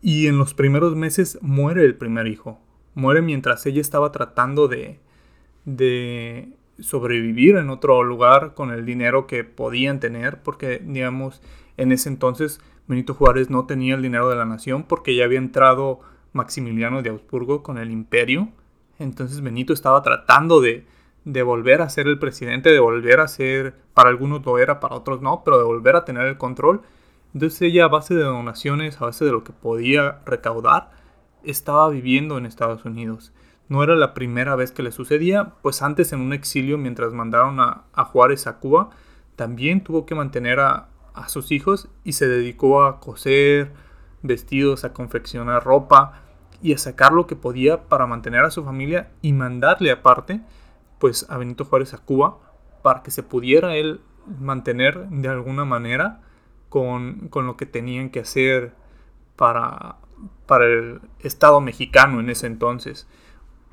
y 0.00 0.26
en 0.26 0.38
los 0.38 0.54
primeros 0.54 0.96
meses 0.96 1.38
muere 1.42 1.84
el 1.84 1.96
primer 1.96 2.26
hijo. 2.26 2.58
Muere 2.94 3.22
mientras 3.22 3.64
ella 3.66 3.80
estaba 3.80 4.12
tratando 4.12 4.68
de, 4.68 4.98
de 5.64 6.48
sobrevivir 6.78 7.56
en 7.56 7.70
otro 7.70 8.02
lugar 8.02 8.54
con 8.54 8.70
el 8.70 8.84
dinero 8.84 9.26
que 9.26 9.44
podían 9.44 10.00
tener, 10.00 10.42
porque 10.42 10.82
digamos, 10.84 11.42
en 11.80 11.92
ese 11.92 12.10
entonces 12.10 12.60
Benito 12.86 13.14
Juárez 13.14 13.48
no 13.48 13.64
tenía 13.64 13.94
el 13.94 14.02
dinero 14.02 14.28
de 14.28 14.36
la 14.36 14.44
nación 14.44 14.82
porque 14.82 15.14
ya 15.14 15.24
había 15.24 15.38
entrado 15.38 16.00
Maximiliano 16.34 17.00
de 17.00 17.08
Augsburgo 17.08 17.62
con 17.62 17.78
el 17.78 17.90
imperio. 17.90 18.50
Entonces 18.98 19.40
Benito 19.40 19.72
estaba 19.72 20.02
tratando 20.02 20.60
de, 20.60 20.86
de 21.24 21.42
volver 21.42 21.80
a 21.80 21.88
ser 21.88 22.06
el 22.06 22.18
presidente, 22.18 22.70
de 22.70 22.80
volver 22.80 23.20
a 23.20 23.28
ser, 23.28 23.74
para 23.94 24.10
algunos 24.10 24.44
lo 24.44 24.58
era, 24.58 24.78
para 24.78 24.94
otros 24.94 25.22
no, 25.22 25.42
pero 25.42 25.56
de 25.56 25.64
volver 25.64 25.96
a 25.96 26.04
tener 26.04 26.26
el 26.26 26.36
control. 26.36 26.82
Entonces 27.32 27.62
ella 27.62 27.86
a 27.86 27.88
base 27.88 28.14
de 28.14 28.24
donaciones, 28.24 29.00
a 29.00 29.06
base 29.06 29.24
de 29.24 29.32
lo 29.32 29.42
que 29.42 29.52
podía 29.52 30.20
recaudar, 30.26 30.90
estaba 31.42 31.88
viviendo 31.88 32.36
en 32.36 32.44
Estados 32.44 32.84
Unidos. 32.84 33.32
No 33.68 33.82
era 33.82 33.96
la 33.96 34.12
primera 34.12 34.54
vez 34.54 34.70
que 34.70 34.82
le 34.82 34.92
sucedía, 34.92 35.54
pues 35.62 35.80
antes 35.80 36.12
en 36.12 36.20
un 36.20 36.34
exilio 36.34 36.76
mientras 36.76 37.14
mandaron 37.14 37.58
a, 37.58 37.84
Juárez 38.04 38.46
a 38.46 38.58
Cuba, 38.58 38.90
también 39.36 39.82
tuvo 39.82 40.04
que 40.04 40.14
mantener 40.14 40.60
a, 40.60 40.89
a 41.14 41.28
sus 41.28 41.52
hijos 41.52 41.88
y 42.04 42.12
se 42.12 42.28
dedicó 42.28 42.84
a 42.84 43.00
coser 43.00 43.72
vestidos, 44.22 44.84
a 44.84 44.92
confeccionar 44.92 45.64
ropa 45.64 46.22
y 46.62 46.74
a 46.74 46.78
sacar 46.78 47.12
lo 47.12 47.26
que 47.26 47.36
podía 47.36 47.84
para 47.88 48.06
mantener 48.06 48.44
a 48.44 48.50
su 48.50 48.64
familia 48.64 49.10
y 49.22 49.32
mandarle 49.32 49.90
aparte 49.90 50.40
pues 50.98 51.26
a 51.30 51.38
Benito 51.38 51.64
Juárez 51.64 51.94
a 51.94 51.98
Cuba 51.98 52.38
para 52.82 53.02
que 53.02 53.10
se 53.10 53.22
pudiera 53.22 53.74
él 53.76 54.00
mantener 54.38 55.08
de 55.08 55.28
alguna 55.28 55.64
manera 55.64 56.20
con, 56.68 57.28
con 57.28 57.46
lo 57.46 57.56
que 57.56 57.66
tenían 57.66 58.10
que 58.10 58.20
hacer 58.20 58.72
para, 59.36 59.96
para 60.46 60.66
el 60.66 61.00
Estado 61.20 61.60
mexicano 61.60 62.20
en 62.20 62.30
ese 62.30 62.46
entonces. 62.46 63.08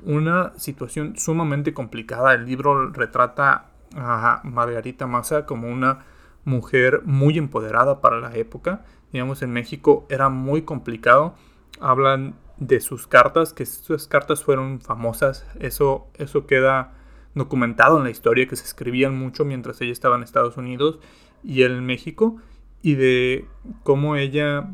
Una 0.04 0.54
situación 0.58 1.17
sumamente 1.17 1.73
complicada. 1.73 2.34
El 2.34 2.45
libro 2.45 2.89
retrata 2.91 3.71
a 3.95 4.41
Margarita 4.43 5.08
Massa 5.08 5.45
como 5.45 5.67
una 5.67 6.06
mujer 6.47 7.01
muy 7.03 7.38
empoderada 7.38 7.99
para 7.99 8.19
la 8.19 8.33
época. 8.36 8.86
Digamos, 9.12 9.41
en 9.41 9.51
México 9.51 10.07
era 10.10 10.29
muy 10.29 10.62
complicado. 10.62 11.36
Hablan 11.79 12.36
de 12.57 12.79
sus 12.79 13.05
cartas, 13.05 13.53
que 13.53 13.65
sus 13.65 14.07
cartas 14.07 14.43
fueron 14.43 14.79
famosas. 14.79 15.45
Eso, 15.60 16.07
eso 16.15 16.47
queda 16.47 16.93
documentado 17.36 17.97
en 17.97 18.05
la 18.05 18.10
historia, 18.10 18.47
que 18.47 18.55
se 18.55 18.63
escribían 18.63 19.15
mucho 19.19 19.43
mientras 19.43 19.81
ella 19.81 19.91
estaba 19.91 20.15
en 20.15 20.23
Estados 20.23 20.55
Unidos 20.57 20.99
y 21.43 21.63
en 21.63 21.86
México. 21.86 22.38
Y 22.81 22.95
de 22.95 23.45
cómo 23.83 24.15
ella 24.15 24.73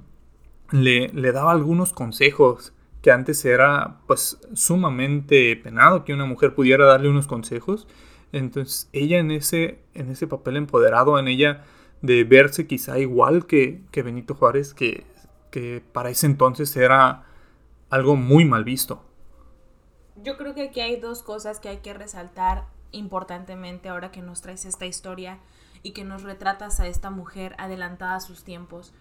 le, 0.72 1.10
le 1.10 1.32
daba 1.32 1.52
algunos 1.52 1.92
consejos 1.92 2.74
que 3.02 3.12
antes 3.12 3.44
era 3.46 3.98
pues 4.06 4.40
sumamente 4.54 5.56
penado 5.56 6.06
que 6.06 6.14
una 6.14 6.26
mujer 6.26 6.54
pudiera 6.54 6.86
darle 6.86 7.10
unos 7.10 7.26
consejos. 7.26 7.88
Entonces 8.34 8.90
ella 8.92 9.20
en 9.20 9.32
ese, 9.32 9.80
en 9.94 10.10
ese 10.10 10.28
papel 10.28 10.58
empoderado, 10.58 11.18
en 11.18 11.30
ella 11.30 11.64
de 12.02 12.26
verse 12.26 12.68
quizá 12.68 13.00
igual 13.00 13.46
que, 13.46 13.82
Benito 13.94 14.36
Juárez, 14.36 14.74
que, 14.74 15.06
que 15.52 15.82
para 15.94 16.10
ese 16.10 16.26
entonces 16.26 16.76
era 16.76 17.24
algo 17.90 18.16
muy 18.16 18.44
mal 18.44 18.66
visto. 18.66 19.04
Yo 20.22 20.36
creo 20.36 20.56
que 20.56 20.64
aquí 20.64 20.82
hay 20.82 21.00
dos 21.00 21.22
cosas 21.22 21.60
que 21.60 21.70
hay 21.70 21.78
que 21.78 21.94
resaltar 21.94 22.66
importantemente 22.92 23.90
ahora 23.90 24.12
que 24.12 24.22
nos 24.22 24.42
traes 24.42 24.66
esta 24.66 24.86
historia 24.86 25.40
y 25.84 25.92
que 25.92 26.04
nos 26.04 26.24
retratas 26.24 26.80
a 26.80 26.88
esta 26.88 27.12
mujer 27.12 27.56
adelantada 27.60 28.16
a 28.16 28.20
sus 28.20 28.44
tiempos. 28.44 28.94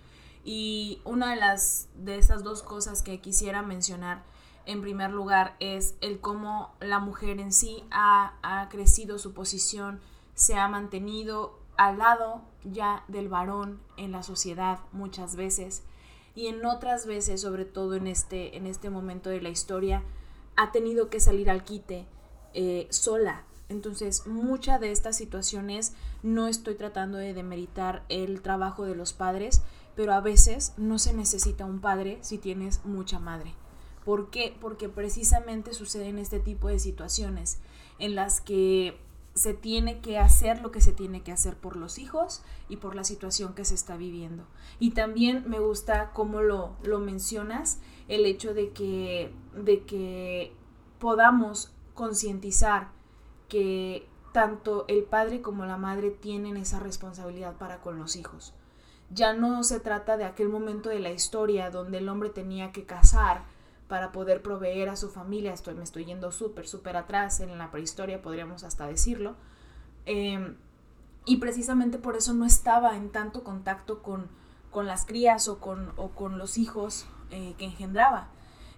Y 0.44 1.00
una 1.04 1.30
de 1.30 1.36
las 1.36 1.88
de 1.94 2.18
esas 2.18 2.42
dos 2.42 2.62
cosas 2.62 3.02
que 3.02 3.20
quisiera 3.20 3.62
mencionar 3.62 4.22
en 4.66 4.80
primer 4.80 5.10
lugar 5.10 5.56
es 5.60 5.94
el 6.00 6.20
cómo 6.20 6.74
la 6.80 6.98
mujer 6.98 7.40
en 7.40 7.52
sí 7.52 7.84
ha, 7.90 8.34
ha 8.42 8.68
crecido 8.68 9.18
su 9.18 9.32
posición, 9.32 10.00
se 10.34 10.56
ha 10.56 10.68
mantenido 10.68 11.58
al 11.76 11.98
lado 11.98 12.42
ya 12.64 13.04
del 13.08 13.28
varón 13.28 13.80
en 13.96 14.12
la 14.12 14.22
sociedad 14.22 14.80
muchas 14.92 15.36
veces 15.36 15.82
y 16.34 16.46
en 16.46 16.64
otras 16.64 17.06
veces, 17.06 17.40
sobre 17.40 17.64
todo 17.64 17.94
en 17.94 18.06
este, 18.06 18.56
en 18.56 18.66
este 18.66 18.90
momento 18.90 19.30
de 19.30 19.42
la 19.42 19.50
historia, 19.50 20.02
ha 20.56 20.72
tenido 20.72 21.10
que 21.10 21.20
salir 21.20 21.50
al 21.50 21.64
quite 21.64 22.06
eh, 22.54 22.86
sola. 22.90 23.44
Entonces, 23.68 24.26
muchas 24.26 24.80
de 24.80 24.92
estas 24.92 25.16
situaciones 25.16 25.94
no 26.22 26.48
estoy 26.48 26.74
tratando 26.74 27.18
de 27.18 27.34
demeritar 27.34 28.04
el 28.08 28.42
trabajo 28.42 28.84
de 28.84 28.94
los 28.94 29.12
padres, 29.12 29.62
pero 29.94 30.12
a 30.12 30.20
veces 30.20 30.72
no 30.76 30.98
se 30.98 31.12
necesita 31.12 31.64
un 31.64 31.80
padre 31.80 32.18
si 32.22 32.38
tienes 32.38 32.84
mucha 32.84 33.18
madre. 33.18 33.54
¿Por 34.04 34.30
qué? 34.30 34.56
Porque 34.60 34.88
precisamente 34.88 35.74
suceden 35.74 36.18
este 36.18 36.40
tipo 36.40 36.68
de 36.68 36.78
situaciones 36.78 37.60
en 37.98 38.14
las 38.14 38.40
que 38.40 38.98
se 39.34 39.54
tiene 39.54 40.00
que 40.00 40.18
hacer 40.18 40.60
lo 40.60 40.70
que 40.70 40.80
se 40.80 40.92
tiene 40.92 41.22
que 41.22 41.32
hacer 41.32 41.56
por 41.56 41.76
los 41.76 41.98
hijos 41.98 42.42
y 42.68 42.76
por 42.76 42.94
la 42.94 43.04
situación 43.04 43.54
que 43.54 43.64
se 43.64 43.74
está 43.74 43.96
viviendo. 43.96 44.44
Y 44.78 44.90
también 44.90 45.44
me 45.48 45.58
gusta 45.58 46.10
cómo 46.12 46.42
lo, 46.42 46.76
lo 46.82 46.98
mencionas, 46.98 47.80
el 48.08 48.26
hecho 48.26 48.52
de 48.52 48.70
que, 48.70 49.32
de 49.54 49.84
que 49.84 50.52
podamos 50.98 51.72
concientizar 51.94 52.90
que 53.48 54.06
tanto 54.32 54.84
el 54.88 55.04
padre 55.04 55.40
como 55.40 55.64
la 55.64 55.76
madre 55.76 56.10
tienen 56.10 56.56
esa 56.56 56.80
responsabilidad 56.80 57.56
para 57.56 57.80
con 57.80 57.98
los 57.98 58.16
hijos. 58.16 58.54
Ya 59.10 59.34
no 59.34 59.62
se 59.62 59.78
trata 59.78 60.16
de 60.16 60.24
aquel 60.24 60.48
momento 60.48 60.88
de 60.88 61.00
la 61.00 61.10
historia 61.10 61.70
donde 61.70 61.98
el 61.98 62.08
hombre 62.08 62.30
tenía 62.30 62.72
que 62.72 62.84
casar 62.84 63.44
para 63.92 64.10
poder 64.10 64.40
proveer 64.40 64.88
a 64.88 64.96
su 64.96 65.10
familia. 65.10 65.52
Estoy, 65.52 65.74
me 65.74 65.84
estoy 65.84 66.06
yendo 66.06 66.32
súper, 66.32 66.66
súper 66.66 66.96
atrás 66.96 67.40
en 67.40 67.58
la 67.58 67.70
prehistoria, 67.70 68.22
podríamos 68.22 68.64
hasta 68.64 68.86
decirlo. 68.86 69.36
Em, 70.06 70.56
y 71.26 71.36
precisamente 71.36 71.98
por 71.98 72.16
eso 72.16 72.32
no 72.32 72.46
estaba 72.46 72.96
en 72.96 73.10
tanto 73.10 73.44
contacto 73.44 74.02
con, 74.02 74.28
con 74.70 74.86
las 74.86 75.04
crías 75.04 75.46
o 75.46 75.58
con, 75.58 75.92
con 76.14 76.38
los 76.38 76.56
hijos 76.56 77.04
eh, 77.30 77.54
que 77.58 77.66
engendraba. 77.66 78.28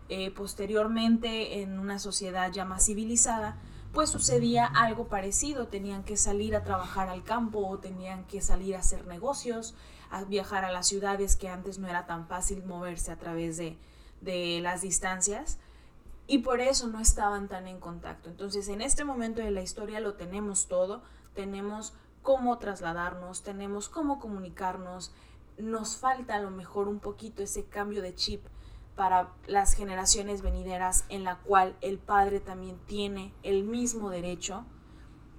Eh, 0.08 0.32
posteriormente, 0.32 1.62
en 1.62 1.78
una 1.78 2.00
sociedad 2.00 2.50
ya 2.50 2.64
más 2.64 2.84
civilizada, 2.84 3.56
pues 3.92 4.10
sucedía 4.10 4.66
algo 4.66 5.06
parecido. 5.06 5.68
Tenían 5.68 6.02
que 6.02 6.16
salir 6.16 6.56
a 6.56 6.64
trabajar 6.64 7.08
al 7.08 7.22
campo 7.22 7.64
o 7.64 7.78
tenían 7.78 8.24
que 8.24 8.40
salir 8.40 8.74
a 8.74 8.80
hacer 8.80 9.06
negocios, 9.06 9.76
a 10.10 10.24
viajar 10.24 10.64
a 10.64 10.72
las 10.72 10.88
ciudades 10.88 11.36
que 11.36 11.48
antes 11.48 11.78
no 11.78 11.86
era 11.86 12.04
tan 12.04 12.26
fácil 12.26 12.64
moverse 12.64 13.12
a 13.12 13.16
través 13.16 13.58
de, 13.58 13.78
de 14.20 14.60
las 14.60 14.82
distancias 14.82 15.58
y 16.26 16.38
por 16.38 16.60
eso 16.60 16.88
no 16.88 17.00
estaban 17.00 17.48
tan 17.48 17.68
en 17.68 17.80
contacto. 17.80 18.30
Entonces 18.30 18.68
en 18.68 18.80
este 18.80 19.04
momento 19.04 19.42
de 19.42 19.50
la 19.50 19.62
historia 19.62 20.00
lo 20.00 20.14
tenemos 20.14 20.68
todo, 20.68 21.02
tenemos 21.34 21.94
cómo 22.22 22.58
trasladarnos, 22.58 23.42
tenemos 23.42 23.88
cómo 23.88 24.18
comunicarnos, 24.18 25.12
nos 25.58 25.96
falta 25.96 26.36
a 26.36 26.40
lo 26.40 26.50
mejor 26.50 26.88
un 26.88 26.98
poquito 26.98 27.42
ese 27.42 27.64
cambio 27.66 28.02
de 28.02 28.14
chip 28.14 28.44
para 28.96 29.28
las 29.46 29.74
generaciones 29.74 30.42
venideras 30.42 31.04
en 31.08 31.24
la 31.24 31.38
cual 31.38 31.76
el 31.80 31.98
padre 31.98 32.40
también 32.40 32.78
tiene 32.86 33.34
el 33.42 33.64
mismo 33.64 34.08
derecho, 34.08 34.64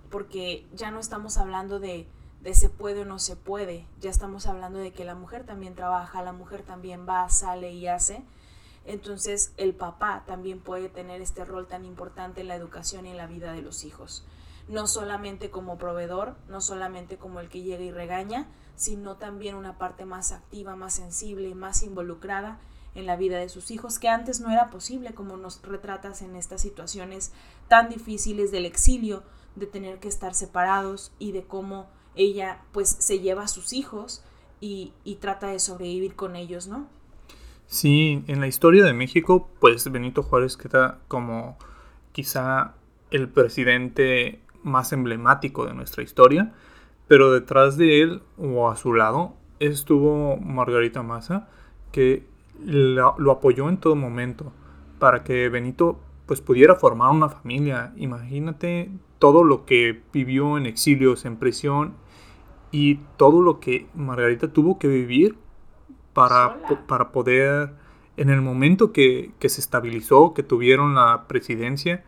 porque 0.09 0.67
ya 0.73 0.91
no 0.91 0.99
estamos 0.99 1.37
hablando 1.37 1.79
de, 1.79 2.07
de 2.41 2.53
se 2.53 2.69
puede 2.69 3.01
o 3.01 3.05
no 3.05 3.17
se 3.17 3.35
puede, 3.35 3.87
ya 3.99 4.09
estamos 4.09 4.45
hablando 4.45 4.79
de 4.79 4.91
que 4.91 5.05
la 5.05 5.15
mujer 5.15 5.45
también 5.45 5.73
trabaja, 5.73 6.21
la 6.21 6.33
mujer 6.33 6.63
también 6.63 7.07
va, 7.07 7.27
sale 7.29 7.71
y 7.71 7.87
hace, 7.87 8.23
entonces 8.85 9.53
el 9.57 9.73
papá 9.73 10.23
también 10.25 10.59
puede 10.59 10.89
tener 10.89 11.21
este 11.21 11.43
rol 11.43 11.67
tan 11.67 11.85
importante 11.85 12.41
en 12.41 12.47
la 12.47 12.55
educación 12.55 13.05
y 13.05 13.11
en 13.11 13.17
la 13.17 13.27
vida 13.27 13.51
de 13.51 13.61
los 13.61 13.83
hijos. 13.83 14.25
No 14.67 14.87
solamente 14.87 15.49
como 15.49 15.77
proveedor, 15.77 16.35
no 16.47 16.61
solamente 16.61 17.17
como 17.17 17.39
el 17.39 17.49
que 17.49 17.61
llega 17.61 17.83
y 17.83 17.91
regaña, 17.91 18.47
sino 18.75 19.17
también 19.17 19.55
una 19.55 19.77
parte 19.77 20.05
más 20.05 20.31
activa, 20.31 20.75
más 20.75 20.93
sensible, 20.93 21.55
más 21.55 21.83
involucrada 21.83 22.59
en 22.93 23.05
la 23.05 23.15
vida 23.15 23.37
de 23.37 23.49
sus 23.49 23.71
hijos, 23.71 23.99
que 23.99 24.07
antes 24.07 24.39
no 24.39 24.51
era 24.51 24.69
posible, 24.69 25.13
como 25.13 25.35
nos 25.37 25.61
retratas 25.61 26.21
en 26.21 26.35
estas 26.35 26.61
situaciones 26.61 27.31
tan 27.67 27.89
difíciles 27.89 28.51
del 28.51 28.65
exilio, 28.65 29.23
de 29.55 29.65
tener 29.65 29.99
que 29.99 30.07
estar 30.07 30.33
separados 30.33 31.11
y 31.19 31.31
de 31.31 31.43
cómo 31.45 31.87
ella 32.15 32.63
pues 32.71 32.89
se 32.89 33.19
lleva 33.19 33.43
a 33.43 33.47
sus 33.47 33.73
hijos 33.73 34.23
y, 34.61 34.93
y 35.03 35.15
trata 35.15 35.47
de 35.47 35.59
sobrevivir 35.59 36.15
con 36.15 36.35
ellos, 36.35 36.67
¿no? 36.67 36.87
Sí, 37.67 38.23
en 38.27 38.39
la 38.39 38.47
historia 38.47 38.83
de 38.83 38.93
México, 38.93 39.49
pues 39.59 39.91
Benito 39.91 40.23
Juárez 40.23 40.55
queda 40.55 40.99
como 41.07 41.57
quizá 42.11 42.75
el 43.11 43.27
presidente 43.27 44.39
más 44.63 44.93
emblemático 44.93 45.65
de 45.65 45.73
nuestra 45.73 46.03
historia, 46.03 46.53
pero 47.07 47.31
detrás 47.31 47.77
de 47.77 48.01
él 48.01 48.21
o 48.37 48.69
a 48.69 48.75
su 48.75 48.93
lado 48.93 49.35
estuvo 49.59 50.37
Margarita 50.37 51.03
Massa, 51.03 51.47
que 51.91 52.23
lo 52.63 53.31
apoyó 53.31 53.67
en 53.69 53.77
todo 53.77 53.95
momento 53.95 54.51
para 54.99 55.23
que 55.23 55.49
Benito 55.49 55.99
pues 56.25 56.41
pudiera 56.41 56.75
formar 56.75 57.11
una 57.11 57.29
familia. 57.29 57.93
Imagínate 57.97 58.89
todo 59.19 59.43
lo 59.43 59.65
que 59.65 60.01
vivió 60.13 60.57
en 60.57 60.65
exilios, 60.65 61.25
en 61.25 61.37
prisión 61.37 61.93
y 62.71 62.95
todo 63.17 63.41
lo 63.41 63.59
que 63.59 63.87
Margarita 63.93 64.51
tuvo 64.51 64.79
que 64.79 64.87
vivir 64.87 65.37
para, 66.15 66.61
para 66.87 67.11
poder, 67.11 67.73
en 68.15 68.29
el 68.29 68.41
momento 68.41 68.93
que, 68.93 69.33
se 69.41 69.61
estabilizó, 69.61 70.33
que 70.33 70.43
tuvieron 70.43 70.95
la 70.95 71.27
presidencia, 71.27 72.05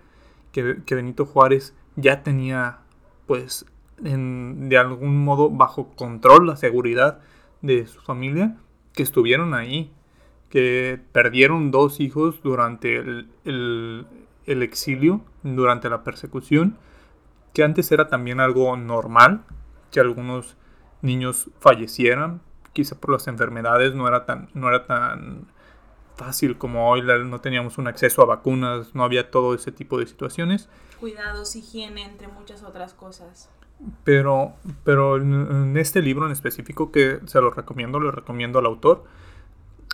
que, 0.53 0.77
que 0.85 0.95
Benito 0.95 1.25
Juárez 1.25 1.75
ya 1.97 2.23
tenía 2.23 2.79
pues 3.27 3.65
de 3.99 4.77
algún 4.77 5.25
modo 5.25 5.49
bajo 5.49 5.89
control 5.95 6.47
la 6.47 6.55
seguridad 6.55 7.19
de 7.61 7.85
su 7.85 7.99
familia, 7.99 8.55
que 8.93 9.03
estuvieron 9.03 9.53
ahí, 9.53 9.91
que 10.49 10.99
perdieron 11.11 11.69
dos 11.69 11.99
hijos 11.99 12.41
durante 12.41 12.95
el, 12.95 13.27
el, 13.43 14.63
exilio, 14.63 15.21
durante 15.43 15.89
la 15.89 16.05
persecución, 16.05 16.77
que 17.53 17.63
antes 17.65 17.91
era 17.91 18.07
también 18.07 18.39
algo 18.39 18.77
normal, 18.77 19.43
que 19.91 19.99
algunos 19.99 20.55
niños 21.01 21.49
fallecieran, 21.59 22.39
quizá 22.77 22.95
por 22.95 23.11
las 23.11 23.27
enfermedades 23.27 23.95
no 23.95 24.07
era 24.07 24.27
tan, 24.27 24.49
no 24.53 24.69
era 24.69 24.85
tan 24.85 25.47
fácil 26.15 26.59
como 26.59 26.91
hoy, 26.91 27.01
no 27.01 27.41
teníamos 27.41 27.79
un 27.79 27.87
acceso 27.87 28.21
a 28.21 28.25
vacunas, 28.25 28.93
no 28.93 29.03
había 29.03 29.31
todo 29.31 29.55
ese 29.55 29.71
tipo 29.71 29.97
de 29.97 30.05
situaciones. 30.05 30.69
Cuidados, 30.99 31.55
higiene, 31.55 32.05
entre 32.05 32.27
muchas 32.27 32.61
otras 32.61 32.93
cosas. 32.93 33.49
Pero, 34.03 34.53
pero 34.83 35.17
en 35.17 35.75
este 35.75 36.03
libro 36.03 36.27
en 36.27 36.31
específico, 36.31 36.91
que 36.91 37.19
se 37.25 37.41
lo 37.41 37.49
recomiendo, 37.49 37.99
le 37.99 38.11
recomiendo 38.11 38.59
al 38.59 38.67
autor, 38.67 39.05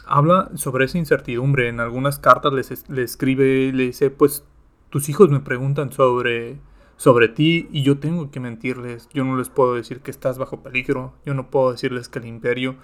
habla 0.06 0.50
sobre 0.56 0.84
esa 0.84 0.98
incertidumbre. 0.98 1.70
En 1.70 1.80
algunas 1.80 2.20
cartas 2.20 2.52
le 2.90 3.02
escribe, 3.02 3.72
le 3.72 3.84
dice, 3.84 4.10
pues 4.10 4.44
tus 4.90 5.08
hijos 5.08 5.30
me 5.30 5.40
preguntan 5.40 5.94
sobre, 5.94 6.60
sobre 6.98 7.28
ti 7.28 7.68
y 7.72 7.84
yo 7.84 8.00
tengo 8.00 8.32
que 8.32 8.40
mentirles. 8.40 9.10
Yo 9.14 9.24
no 9.24 9.38
les 9.38 9.50
puedo 9.50 9.76
decir 9.76 10.02
que 10.02 10.12
estás 10.12 10.38
bajo 10.38 10.62
peligro. 10.62 11.14
Yo 11.26 11.34
no 11.34 11.50
puedo 11.50 11.72
decirles 11.72 12.10
que 12.10 12.20
el 12.20 12.26
imperio 12.26 12.76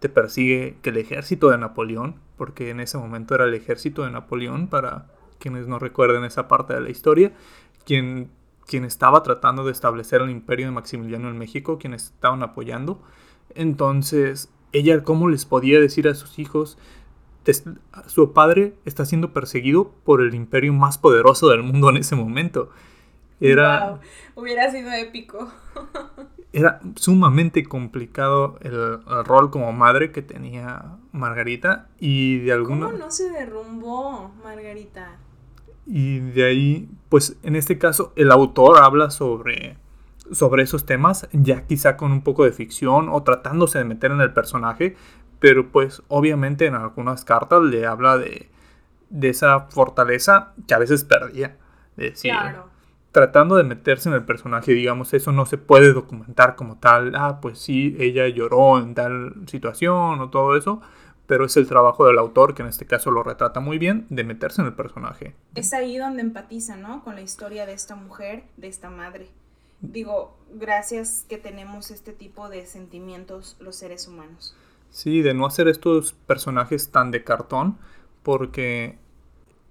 te 0.00 0.08
persigue, 0.08 0.76
que 0.82 0.90
el 0.90 0.96
ejército 0.96 1.50
de 1.50 1.58
Napoleón, 1.58 2.16
porque 2.36 2.70
en 2.70 2.80
ese 2.80 2.98
momento 2.98 3.34
era 3.34 3.44
el 3.44 3.54
ejército 3.54 4.04
de 4.04 4.10
Napoleón, 4.10 4.68
para 4.68 5.06
quienes 5.38 5.66
no 5.66 5.78
recuerden 5.78 6.24
esa 6.24 6.48
parte 6.48 6.74
de 6.74 6.80
la 6.80 6.90
historia, 6.90 7.32
quien, 7.84 8.30
quien 8.66 8.84
estaba 8.84 9.22
tratando 9.22 9.64
de 9.64 9.72
establecer 9.72 10.20
el 10.22 10.30
imperio 10.30 10.66
de 10.66 10.72
Maximiliano 10.72 11.28
en 11.28 11.38
México, 11.38 11.78
quienes 11.78 12.04
estaban 12.04 12.42
apoyando. 12.42 13.02
Entonces, 13.54 14.50
ella 14.72 15.02
cómo 15.02 15.28
les 15.28 15.44
podía 15.44 15.80
decir 15.80 16.08
a 16.08 16.14
sus 16.14 16.38
hijos, 16.38 16.78
su 18.06 18.32
padre 18.34 18.74
está 18.84 19.06
siendo 19.06 19.32
perseguido 19.32 19.92
por 20.04 20.20
el 20.20 20.34
imperio 20.34 20.72
más 20.74 20.98
poderoso 20.98 21.48
del 21.48 21.62
mundo 21.62 21.88
en 21.88 21.96
ese 21.96 22.14
momento. 22.14 22.70
Era... 23.40 24.00
Hubiera 24.34 24.70
sido 24.70 24.90
épico. 24.92 25.52
era 26.52 26.80
sumamente 26.96 27.64
complicado 27.64 28.58
el, 28.62 29.02
rol 29.24 29.50
como 29.50 29.72
madre 29.72 30.12
que 30.12 30.22
tenía 30.22 30.96
Margarita 31.12 31.88
y 31.98 32.38
de 32.38 32.52
alguna... 32.52 32.86
¿Cómo 32.86 32.98
no 32.98 33.10
se 33.10 33.30
derrumbó 33.30 34.32
Margarita? 34.42 35.16
Y 35.86 36.20
de 36.20 36.44
ahí, 36.44 36.88
pues 37.08 37.36
en 37.42 37.56
este 37.56 37.78
caso, 37.78 38.12
el 38.16 38.30
autor 38.30 38.82
habla 38.82 39.10
sobre 39.10 39.76
sobre 40.30 40.62
esos 40.62 40.84
temas, 40.84 41.26
ya 41.32 41.66
quizá 41.66 41.96
con 41.96 42.12
un 42.12 42.20
poco 42.20 42.44
de 42.44 42.52
ficción 42.52 43.08
o 43.08 43.22
tratándose 43.22 43.78
de 43.78 43.84
meter 43.84 44.10
en 44.10 44.20
el 44.20 44.34
personaje, 44.34 44.94
pero 45.40 45.72
pues 45.72 46.02
obviamente 46.08 46.66
en 46.66 46.74
algunas 46.74 47.24
cartas 47.24 47.62
le 47.62 47.86
habla 47.86 48.18
de, 48.18 48.50
de 49.08 49.28
esa 49.30 49.60
fortaleza 49.70 50.52
que 50.66 50.74
a 50.74 50.78
veces 50.78 51.04
perdía. 51.04 51.56
decir, 51.96 52.34
Tratando 53.12 53.56
de 53.56 53.64
meterse 53.64 54.08
en 54.08 54.14
el 54.14 54.24
personaje, 54.24 54.72
digamos, 54.72 55.14
eso 55.14 55.32
no 55.32 55.46
se 55.46 55.58
puede 55.58 55.92
documentar 55.92 56.56
como 56.56 56.76
tal. 56.76 57.14
Ah, 57.14 57.40
pues 57.40 57.58
sí, 57.58 57.96
ella 57.98 58.28
lloró 58.28 58.78
en 58.78 58.94
tal 58.94 59.34
situación 59.46 60.20
o 60.20 60.30
todo 60.30 60.56
eso, 60.56 60.82
pero 61.26 61.46
es 61.46 61.56
el 61.56 61.66
trabajo 61.66 62.06
del 62.06 62.18
autor, 62.18 62.54
que 62.54 62.62
en 62.62 62.68
este 62.68 62.86
caso 62.86 63.10
lo 63.10 63.22
retrata 63.22 63.60
muy 63.60 63.78
bien, 63.78 64.06
de 64.10 64.24
meterse 64.24 64.60
en 64.60 64.68
el 64.68 64.74
personaje. 64.74 65.34
Es 65.54 65.72
ahí 65.72 65.96
donde 65.96 66.22
empatiza, 66.22 66.76
¿no? 66.76 67.02
Con 67.02 67.14
la 67.14 67.22
historia 67.22 67.64
de 67.64 67.72
esta 67.72 67.96
mujer, 67.96 68.44
de 68.56 68.68
esta 68.68 68.90
madre 68.90 69.28
digo, 69.80 70.36
gracias 70.52 71.24
que 71.28 71.38
tenemos 71.38 71.90
este 71.90 72.12
tipo 72.12 72.48
de 72.48 72.66
sentimientos 72.66 73.56
los 73.60 73.76
seres 73.76 74.08
humanos. 74.08 74.54
Sí, 74.90 75.22
de 75.22 75.34
no 75.34 75.46
hacer 75.46 75.68
estos 75.68 76.12
personajes 76.12 76.90
tan 76.90 77.10
de 77.10 77.24
cartón, 77.24 77.78
porque 78.22 78.98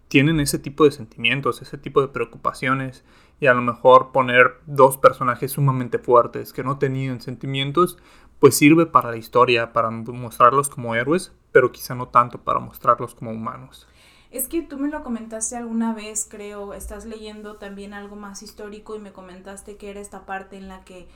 tienen 0.07 0.39
ese 0.39 0.59
tipo 0.59 0.85
de 0.85 0.91
sentimientos, 0.91 1.61
ese 1.61 1.77
tipo 1.77 2.01
de 2.01 2.07
preocupaciones, 2.07 3.03
y 3.39 3.47
a 3.47 3.53
lo 3.53 3.61
mejor 3.61 4.11
poner 4.11 4.59
dos 4.65 4.97
personajes 4.97 5.51
sumamente 5.51 5.99
fuertes 5.99 6.53
que 6.53 6.63
no 6.63 6.79
tenían 6.79 7.21
sentimientos, 7.21 7.97
pues 8.39 8.55
sirve 8.55 8.85
para 8.85 9.11
la 9.11 9.17
historia, 9.17 9.73
para 9.73 9.89
mostrarlos 9.89 10.69
como 10.69 10.95
héroes, 10.95 11.33
pero 11.51 11.71
quizá 11.71 11.95
no 11.95 12.07
tanto 12.07 12.39
para 12.43 12.59
mostrarlos 12.59 13.15
como 13.15 13.31
humanos. 13.31 13.87
Es 14.29 14.47
que 14.47 14.61
tú 14.61 14.77
me 14.77 14.89
lo 14.89 15.03
comentaste 15.03 15.55
alguna 15.55 15.93
vez, 15.93 16.27
creo, 16.29 16.73
estás 16.73 17.05
leyendo 17.05 17.55
también 17.55 17.93
algo 17.93 18.15
más 18.15 18.43
histórico 18.43 18.95
y 18.95 18.99
me 18.99 19.13
comentaste 19.13 19.77
que 19.77 19.89
era 19.89 20.01
esta 20.01 20.25
parte 20.25 20.57
en 20.57 20.67
la 20.67 20.83
que 20.83 21.07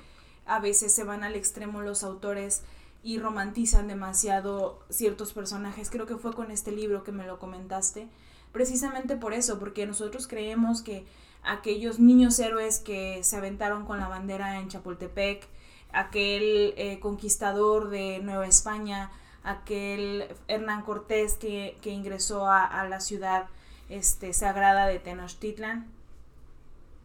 a 0.46 0.60
veces 0.60 0.94
se 0.94 1.04
van 1.04 1.24
al 1.24 1.36
extremo 1.36 1.82
los 1.82 2.04
autores 2.04 2.64
y 3.04 3.20
romantizan 3.20 3.88
demasiado 3.88 4.80
ciertos 4.90 5.34
personajes. 5.34 5.90
Creo 5.90 6.06
que 6.06 6.18
fue 6.18 6.34
con 6.34 6.52
este 6.52 6.72
libro 6.72 7.04
que 7.04 7.12
me 7.12 7.26
lo 7.26 7.38
comentaste. 7.38 8.08
Precisamente 8.52 9.18
por 9.18 9.34
eso, 9.34 9.60
porque 9.60 9.86
nosotros 9.86 10.28
creemos 10.28 10.82
que 10.82 11.06
aquellos 11.44 12.00
niños 12.00 12.40
héroes 12.40 12.80
que 12.80 13.24
se 13.24 13.38
aventaron 13.38 13.86
con 13.86 14.00
la 14.00 14.08
bandera 14.08 14.60
en 14.60 14.68
Chapultepec, 14.68 15.48
aquel 15.92 16.74
eh, 16.78 17.00
conquistador 17.00 17.90
de 17.90 18.20
Nueva 18.20 18.48
España, 18.48 19.12
aquel 19.44 20.28
Hernán 20.48 20.84
Cortés 20.84 21.36
que, 21.36 21.78
ingresó 21.84 22.48
a, 22.48 22.88
la 22.88 23.00
ciudad 23.00 23.48
este, 23.90 24.34
sagrada 24.34 24.86
de 24.86 25.00
Tenochtitlan, 25.00 25.88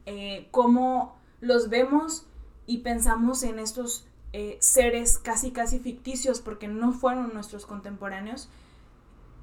eh, 0.04 0.48
cómo 0.50 1.16
los 1.40 1.68
vemos 1.68 2.26
y 2.66 2.78
pensamos 2.78 3.42
en 3.42 3.58
estos 3.58 4.06
eh, 4.32 4.58
seres 4.60 5.18
casi 5.18 5.50
casi 5.50 5.78
ficticios 5.78 6.40
porque 6.40 6.68
no 6.68 6.92
fueron 6.92 7.32
nuestros 7.32 7.64
contemporáneos, 7.64 8.48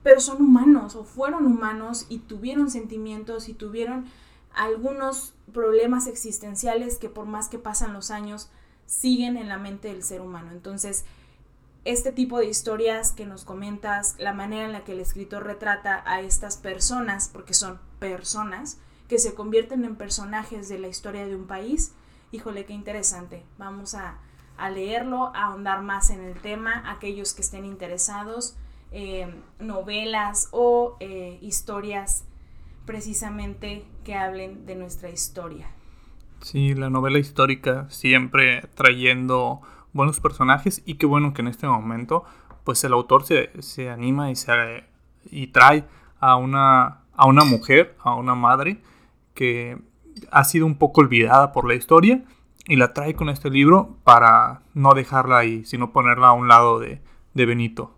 pero 0.03 0.19
son 0.19 0.41
humanos 0.41 0.95
o 0.95 1.03
fueron 1.03 1.45
humanos 1.45 2.05
y 2.09 2.19
tuvieron 2.19 2.69
sentimientos 2.69 3.49
y 3.49 3.53
tuvieron 3.53 4.05
algunos 4.53 5.33
problemas 5.51 6.07
existenciales 6.07 6.97
que 6.97 7.09
por 7.09 7.25
más 7.25 7.49
que 7.49 7.59
pasan 7.59 7.93
los 7.93 8.11
años 8.11 8.49
siguen 8.85 9.37
en 9.37 9.49
la 9.49 9.57
mente 9.57 9.89
del 9.89 10.03
ser 10.03 10.21
humano. 10.21 10.51
Entonces, 10.51 11.05
este 11.85 12.11
tipo 12.11 12.37
de 12.37 12.45
historias 12.45 13.11
que 13.11 13.25
nos 13.25 13.43
comentas, 13.43 14.15
la 14.17 14.33
manera 14.33 14.65
en 14.65 14.71
la 14.71 14.83
que 14.83 14.93
el 14.93 14.99
escritor 14.99 15.43
retrata 15.43 16.03
a 16.05 16.21
estas 16.21 16.57
personas, 16.57 17.29
porque 17.31 17.53
son 17.53 17.79
personas, 17.99 18.77
que 19.07 19.19
se 19.19 19.33
convierten 19.33 19.83
en 19.83 19.95
personajes 19.95 20.69
de 20.69 20.79
la 20.79 20.87
historia 20.87 21.25
de 21.25 21.35
un 21.35 21.45
país, 21.45 21.93
híjole, 22.31 22.65
qué 22.65 22.73
interesante. 22.73 23.43
Vamos 23.57 23.95
a, 23.95 24.19
leerlo, 24.71 25.35
a 25.35 25.47
ahondar 25.47 25.81
más 25.81 26.09
en 26.09 26.21
el 26.21 26.39
tema, 26.39 26.89
aquellos 26.89 27.33
que 27.33 27.41
estén 27.41 27.65
interesados, 27.65 28.55
eh, 28.91 29.41
novelas 29.59 30.47
o 30.51 30.95
eh, 30.99 31.37
historias 31.41 32.23
precisamente 32.85 33.85
que 34.03 34.15
hablen 34.15 34.65
de 34.65 34.75
nuestra 34.75 35.09
historia. 35.09 35.67
Sí, 36.41 36.73
la 36.73 36.89
novela 36.89 37.19
histórica 37.19 37.87
siempre 37.89 38.67
trayendo 38.75 39.61
buenos 39.93 40.19
personajes 40.19 40.81
y 40.85 40.95
qué 40.95 41.05
bueno 41.05 41.33
que 41.33 41.41
en 41.41 41.47
este 41.47 41.67
momento 41.67 42.25
pues 42.63 42.83
el 42.83 42.93
autor 42.93 43.23
se, 43.25 43.49
se 43.61 43.89
anima 43.89 44.31
y, 44.31 44.35
se, 44.35 44.83
y 45.25 45.47
trae 45.47 45.85
a 46.19 46.35
una, 46.35 47.01
a 47.13 47.27
una 47.27 47.43
mujer, 47.45 47.95
a 47.99 48.15
una 48.15 48.35
madre 48.35 48.81
que 49.33 49.77
ha 50.31 50.43
sido 50.43 50.65
un 50.65 50.75
poco 50.75 51.01
olvidada 51.01 51.51
por 51.51 51.67
la 51.67 51.75
historia 51.75 52.23
y 52.65 52.75
la 52.77 52.93
trae 52.93 53.13
con 53.13 53.29
este 53.29 53.49
libro 53.49 53.97
para 54.03 54.61
no 54.73 54.93
dejarla 54.93 55.39
ahí, 55.39 55.65
sino 55.65 55.91
ponerla 55.91 56.27
a 56.27 56.33
un 56.33 56.47
lado 56.47 56.79
de, 56.79 57.01
de 57.33 57.45
Benito. 57.45 57.97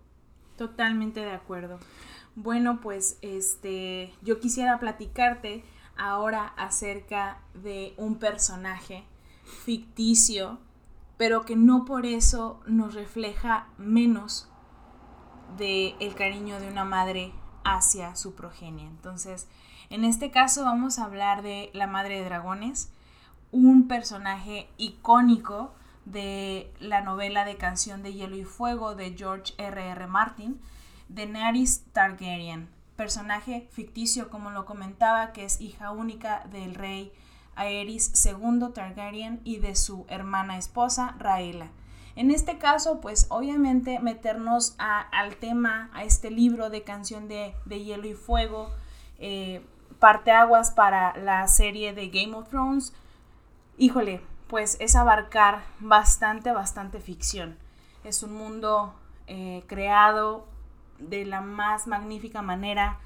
Totalmente 0.56 1.20
de 1.20 1.32
acuerdo. 1.32 1.78
Bueno, 2.36 2.80
pues 2.80 3.18
este 3.22 4.14
yo 4.22 4.38
quisiera 4.38 4.78
platicarte 4.78 5.64
ahora 5.96 6.52
acerca 6.56 7.40
de 7.54 7.94
un 7.96 8.16
personaje 8.16 9.04
ficticio 9.64 10.58
pero 11.16 11.44
que 11.44 11.56
no 11.56 11.84
por 11.84 12.06
eso 12.06 12.60
nos 12.66 12.94
refleja 12.94 13.68
menos 13.78 14.48
del 15.56 15.94
el 16.00 16.14
cariño 16.14 16.60
de 16.60 16.68
una 16.68 16.84
madre 16.84 17.32
hacia 17.64 18.14
su 18.16 18.34
progenie. 18.34 18.86
Entonces, 18.86 19.48
en 19.90 20.04
este 20.04 20.30
caso 20.30 20.64
vamos 20.64 20.98
a 20.98 21.04
hablar 21.04 21.42
de 21.42 21.70
La 21.72 21.86
Madre 21.86 22.18
de 22.18 22.24
Dragones, 22.24 22.92
un 23.50 23.88
personaje 23.88 24.68
icónico 24.76 25.74
de 26.04 26.72
la 26.78 27.00
novela 27.00 27.44
de 27.44 27.56
Canción 27.56 28.02
de 28.02 28.12
Hielo 28.12 28.36
y 28.36 28.44
Fuego 28.44 28.94
de 28.94 29.16
George 29.16 29.54
R. 29.58 29.88
R. 29.88 30.06
Martin, 30.06 30.60
Daenerys 31.08 31.84
Targaryen, 31.92 32.68
personaje 32.96 33.68
ficticio 33.70 34.30
como 34.30 34.50
lo 34.50 34.64
comentaba, 34.64 35.32
que 35.32 35.44
es 35.44 35.60
hija 35.60 35.90
única 35.90 36.44
del 36.50 36.74
rey 36.74 37.12
Aerys 37.54 38.24
II 38.24 38.68
Targaryen 38.74 39.40
y 39.44 39.58
de 39.58 39.76
su 39.76 40.06
hermana 40.08 40.58
esposa 40.58 41.14
Raela. 41.18 41.68
En 42.16 42.30
este 42.30 42.56
caso, 42.56 43.00
pues 43.00 43.26
obviamente 43.28 43.98
meternos 43.98 44.74
al 44.78 45.36
tema, 45.36 45.90
a 45.92 46.04
este 46.04 46.30
libro 46.30 46.70
de 46.70 46.82
canción 46.82 47.28
de, 47.28 47.54
hielo 47.68 48.06
y 48.06 48.14
fuego, 48.14 48.70
eh, 49.18 49.64
parteaguas 49.98 50.70
para 50.70 51.16
la 51.18 51.46
serie 51.46 51.92
de 51.92 52.08
Game 52.08 52.34
of 52.34 52.48
Thrones, 52.48 52.94
híjole, 53.76 54.22
pues 54.46 54.78
es 54.80 54.96
abarcar 54.96 55.62
bastante, 55.80 56.52
bastante 56.52 57.00
ficción. 57.00 57.58
Es 58.02 58.22
un 58.22 58.32
mundo 58.32 58.94
eh, 59.26 59.64
creado 59.66 60.46
de 60.98 61.24
la 61.24 61.40
más 61.40 61.86
magnífica 61.86 62.42
manera, 62.42 62.98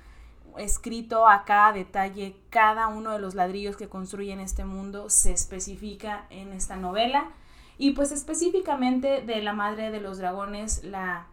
escrito 0.58 1.28
a 1.28 1.44
cada 1.44 1.72
detalle, 1.72 2.36
cada 2.50 2.88
uno 2.88 3.12
de 3.12 3.18
los 3.18 3.34
ladrillos 3.34 3.76
que 3.76 3.88
construyen 3.88 4.40
este 4.40 4.64
mundo 4.64 5.10
se 5.10 5.32
especifica 5.32 6.26
en 6.30 6.52
esta 6.52 6.76
novela. 6.76 7.30
Y 7.78 7.92
pues 7.92 8.12
específicamente 8.12 9.22
de 9.22 9.42
la 9.42 9.52
madre 9.52 9.90
de 9.90 10.00
los 10.00 10.18
dragones, 10.18 10.84
la, 10.84 11.26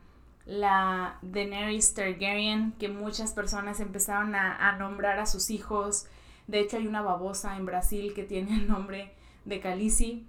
la 0.46 1.18
Daenerys 1.22 1.94
Targaryen, 1.94 2.74
que 2.80 2.88
muchas 2.90 3.34
personas 3.34 3.80
empezaron 3.80 4.34
a, 4.36 4.70
a 4.70 4.78
nombrar 4.78 5.20
a 5.20 5.26
sus 5.26 5.50
hijos. 5.50 6.06
De 6.48 6.60
hecho 6.60 6.78
hay 6.78 6.88
una 6.88 7.02
babosa 7.02 7.58
en 7.58 7.66
Brasil 7.66 8.14
que 8.14 8.24
tiene 8.24 8.56
el 8.56 8.68
nombre 8.68 9.14
de 9.46 9.60
Calici. 9.60 10.26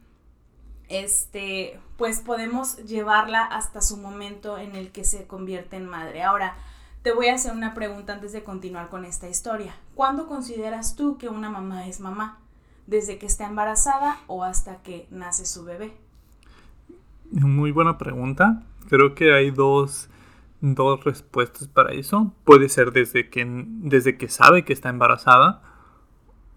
Este, 0.88 1.78
pues 1.96 2.20
podemos 2.20 2.76
llevarla 2.78 3.44
hasta 3.44 3.82
su 3.82 3.96
momento 3.96 4.58
en 4.58 4.74
el 4.74 4.90
que 4.90 5.04
se 5.04 5.26
convierte 5.26 5.76
en 5.76 5.86
madre. 5.86 6.22
Ahora, 6.22 6.56
te 7.02 7.12
voy 7.12 7.28
a 7.28 7.34
hacer 7.34 7.52
una 7.52 7.74
pregunta 7.74 8.14
antes 8.14 8.32
de 8.32 8.42
continuar 8.42 8.88
con 8.88 9.04
esta 9.04 9.28
historia. 9.28 9.74
¿Cuándo 9.94 10.26
consideras 10.26 10.96
tú 10.96 11.16
que 11.18 11.28
una 11.28 11.50
mamá 11.50 11.86
es 11.86 12.00
mamá? 12.00 12.38
¿Desde 12.86 13.18
que 13.18 13.26
está 13.26 13.46
embarazada 13.46 14.18
o 14.26 14.44
hasta 14.44 14.82
que 14.82 15.06
nace 15.10 15.46
su 15.46 15.64
bebé? 15.64 15.92
Muy 17.30 17.70
buena 17.70 17.98
pregunta. 17.98 18.62
Creo 18.88 19.14
que 19.14 19.34
hay 19.34 19.50
dos, 19.50 20.08
dos 20.60 21.04
respuestas 21.04 21.68
para 21.68 21.92
eso. 21.92 22.32
Puede 22.44 22.68
ser 22.68 22.92
desde 22.92 23.28
que, 23.28 23.44
desde 23.46 24.16
que 24.16 24.28
sabe 24.28 24.64
que 24.64 24.72
está 24.72 24.88
embarazada 24.88 25.62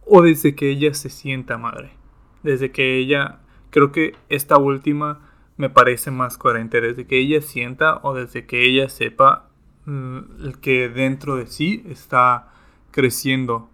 o 0.06 0.22
desde 0.22 0.56
que 0.56 0.70
ella 0.70 0.94
se 0.94 1.10
sienta 1.10 1.58
madre. 1.58 1.92
Desde 2.44 2.72
que 2.72 2.98
ella, 2.98 3.40
creo 3.72 3.92
que 3.92 4.16
esta 4.30 4.58
última 4.58 5.20
me 5.58 5.70
parece 5.70 6.12
más 6.12 6.38
coherente, 6.38 6.80
desde 6.80 7.08
que 7.08 7.18
ella 7.18 7.42
sienta 7.42 8.00
o 8.04 8.14
desde 8.14 8.46
que 8.46 8.64
ella 8.64 8.90
sepa 8.90 9.48
el 9.88 10.58
que 10.62 10.90
dentro 10.90 11.38
de 11.38 11.48
sí 11.48 11.84
está 11.90 12.50
creciendo 12.92 13.70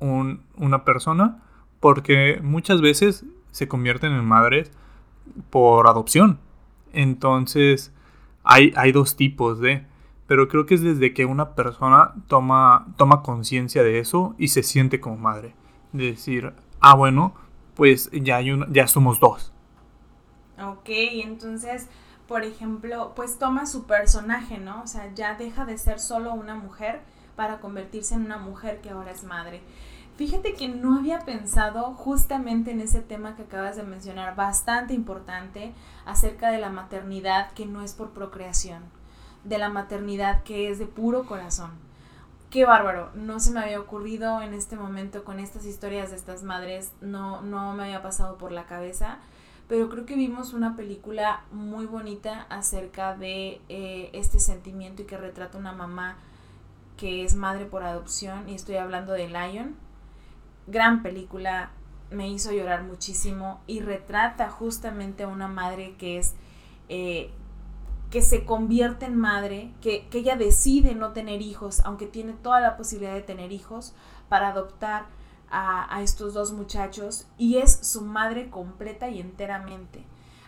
una 0.00 0.84
persona, 0.84 1.42
porque 1.80 2.40
muchas 2.42 2.80
veces 2.80 3.26
se 3.50 3.68
convierten 3.68 4.12
en 4.12 4.24
madres 4.24 4.70
por 5.50 5.86
adopción. 5.86 6.38
Entonces, 6.92 7.92
hay, 8.42 8.72
hay 8.76 8.92
dos 8.92 9.16
tipos 9.16 9.60
de, 9.60 9.84
pero 10.26 10.48
creo 10.48 10.66
que 10.66 10.74
es 10.74 10.82
desde 10.82 11.12
que 11.12 11.26
una 11.26 11.54
persona 11.54 12.14
toma, 12.28 12.86
toma 12.96 13.22
conciencia 13.22 13.82
de 13.82 13.98
eso 13.98 14.34
y 14.38 14.48
se 14.48 14.62
siente 14.62 15.00
como 15.00 15.16
madre. 15.16 15.54
De 15.92 16.06
decir, 16.06 16.52
ah, 16.80 16.94
bueno, 16.94 17.34
pues 17.80 18.10
ya, 18.12 18.36
hay 18.36 18.50
una, 18.50 18.66
ya 18.70 18.86
somos 18.86 19.20
dos. 19.20 19.54
Ok, 20.62 20.84
entonces 20.88 21.88
por 22.28 22.44
ejemplo, 22.44 23.14
pues 23.16 23.38
toma 23.38 23.64
su 23.64 23.86
personaje, 23.86 24.58
¿no? 24.58 24.82
O 24.82 24.86
sea, 24.86 25.10
ya 25.14 25.34
deja 25.34 25.64
de 25.64 25.78
ser 25.78 25.98
solo 25.98 26.34
una 26.34 26.54
mujer 26.54 27.00
para 27.36 27.58
convertirse 27.58 28.16
en 28.16 28.26
una 28.26 28.36
mujer 28.36 28.82
que 28.82 28.90
ahora 28.90 29.12
es 29.12 29.24
madre. 29.24 29.62
Fíjate 30.16 30.52
que 30.52 30.68
no 30.68 30.98
había 30.98 31.20
pensado 31.20 31.94
justamente 31.94 32.70
en 32.70 32.82
ese 32.82 33.00
tema 33.00 33.34
que 33.34 33.44
acabas 33.44 33.76
de 33.76 33.82
mencionar, 33.82 34.36
bastante 34.36 34.92
importante, 34.92 35.72
acerca 36.04 36.50
de 36.50 36.58
la 36.58 36.68
maternidad 36.68 37.50
que 37.52 37.64
no 37.64 37.80
es 37.80 37.94
por 37.94 38.10
procreación, 38.10 38.82
de 39.44 39.56
la 39.56 39.70
maternidad 39.70 40.42
que 40.42 40.70
es 40.70 40.78
de 40.78 40.86
puro 40.86 41.24
corazón. 41.24 41.70
Qué 42.50 42.64
bárbaro, 42.64 43.10
no 43.14 43.38
se 43.38 43.52
me 43.52 43.60
había 43.60 43.80
ocurrido 43.80 44.42
en 44.42 44.54
este 44.54 44.76
momento 44.76 45.24
con 45.24 45.38
estas 45.38 45.64
historias 45.64 46.10
de 46.10 46.16
estas 46.16 46.42
madres, 46.42 46.92
no, 47.00 47.42
no 47.42 47.72
me 47.74 47.84
había 47.84 48.02
pasado 48.02 48.38
por 48.38 48.50
la 48.50 48.66
cabeza 48.66 49.18
pero 49.70 49.88
creo 49.88 50.04
que 50.04 50.16
vimos 50.16 50.52
una 50.52 50.74
película 50.74 51.44
muy 51.52 51.86
bonita 51.86 52.44
acerca 52.50 53.16
de 53.16 53.60
eh, 53.68 54.10
este 54.14 54.40
sentimiento 54.40 55.02
y 55.02 55.04
que 55.04 55.16
retrata 55.16 55.58
una 55.58 55.72
mamá 55.72 56.16
que 56.96 57.22
es 57.22 57.36
madre 57.36 57.66
por 57.66 57.84
adopción 57.84 58.48
y 58.48 58.56
estoy 58.56 58.78
hablando 58.78 59.12
de 59.12 59.28
Lion. 59.28 59.76
Gran 60.66 61.04
película, 61.04 61.70
me 62.10 62.28
hizo 62.28 62.50
llorar 62.50 62.82
muchísimo 62.82 63.60
y 63.68 63.78
retrata 63.78 64.50
justamente 64.50 65.22
a 65.22 65.28
una 65.28 65.46
madre 65.46 65.94
que 65.98 66.18
es 66.18 66.34
eh, 66.88 67.30
que 68.10 68.22
se 68.22 68.44
convierte 68.44 69.06
en 69.06 69.16
madre, 69.16 69.72
que, 69.80 70.08
que 70.08 70.18
ella 70.18 70.36
decide 70.36 70.94
no 70.94 71.12
tener 71.12 71.42
hijos, 71.42 71.80
aunque 71.84 72.06
tiene 72.06 72.32
toda 72.32 72.60
la 72.60 72.76
posibilidad 72.76 73.14
de 73.14 73.22
tener 73.22 73.52
hijos, 73.52 73.94
para 74.28 74.48
adoptar 74.48 75.06
a, 75.50 76.00
estos 76.02 76.32
dos 76.32 76.52
muchachos 76.52 77.26
y 77.36 77.56
es 77.56 77.80
su 77.82 78.02
madre 78.02 78.48
completa 78.50 79.10
y 79.10 79.20
enteramente 79.20 80.04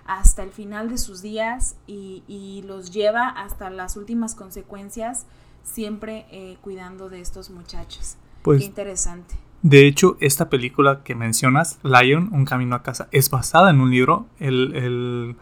hasta 0.07 0.45
el 0.45 0.51
final 0.51 0.89
de 0.89 0.97
sus 0.97 1.23
días 1.23 1.77
y, 1.87 2.63
los 2.67 2.93
lleva 2.93 3.29
hasta 3.29 3.69
las 3.69 3.97
últimas 3.97 4.37
consecuencias, 4.37 5.27
siempre 5.65 6.27
eh, 6.31 6.57
cuidando 6.61 7.09
de 7.09 7.21
estos 7.21 7.51
muchachos. 7.51 8.17
Pues, 8.43 8.61
Qué 8.61 8.67
interesante. 8.67 9.35
De 9.63 9.87
hecho, 9.87 10.17
esta 10.21 10.49
película 10.49 11.03
que 11.03 11.15
mencionas, 11.15 11.79
Lion, 11.83 12.31
Un 12.33 12.45
Camino 12.45 12.77
a 12.77 12.83
Casa, 12.83 13.09
es 13.11 13.31
basada 13.31 13.71
en 13.71 13.81
un 13.81 13.91
libro. 13.91 14.27
El, 14.39 15.37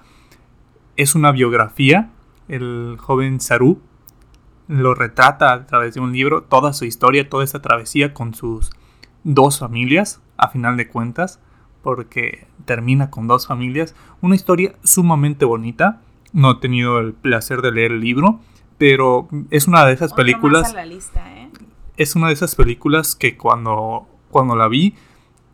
es 0.97 1.15
una 1.15 1.33
biografía. 1.33 2.11
El 2.49 2.97
joven 2.99 3.41
Saru 3.41 3.81
lo 4.69 4.95
retrata 4.95 5.53
a 5.53 5.67
través 5.67 5.95
de 5.95 6.01
un 6.01 6.13
libro, 6.13 6.43
toda 6.43 6.73
su 6.73 6.85
historia, 6.85 7.29
toda 7.29 7.45
esta 7.45 7.61
travesía 7.61 8.15
con 8.15 8.35
sus 8.35 8.71
dos 9.25 9.59
familias, 9.59 10.23
a 10.37 10.49
final 10.49 10.77
de 10.77 10.89
cuentas, 10.89 11.41
porque 11.83 12.47
termina 12.67 13.11
con 13.11 13.27
dos 13.27 13.47
familias. 13.47 13.95
Una 14.21 14.35
historia 14.35 14.75
sumamente 14.85 15.45
bonita. 15.45 16.03
No 16.33 16.53
he 16.53 16.61
tenido 16.61 17.01
el 17.01 17.15
placer 17.15 17.63
de 17.63 17.73
leer 17.73 17.93
el 17.93 18.01
libro, 18.01 18.41
pero 18.79 19.29
es 19.51 19.67
una 19.67 19.85
de 19.85 19.93
esas 19.93 20.13
películas. 20.13 20.73
¿eh? 20.75 21.51
Es 21.97 22.15
una 22.15 22.29
de 22.29 22.35
esas 22.35 22.55
películas 22.55 23.17
que 23.17 23.37
cuando, 23.37 24.07
cuando 24.31 24.55
la 24.55 24.69
vi, 24.69 24.95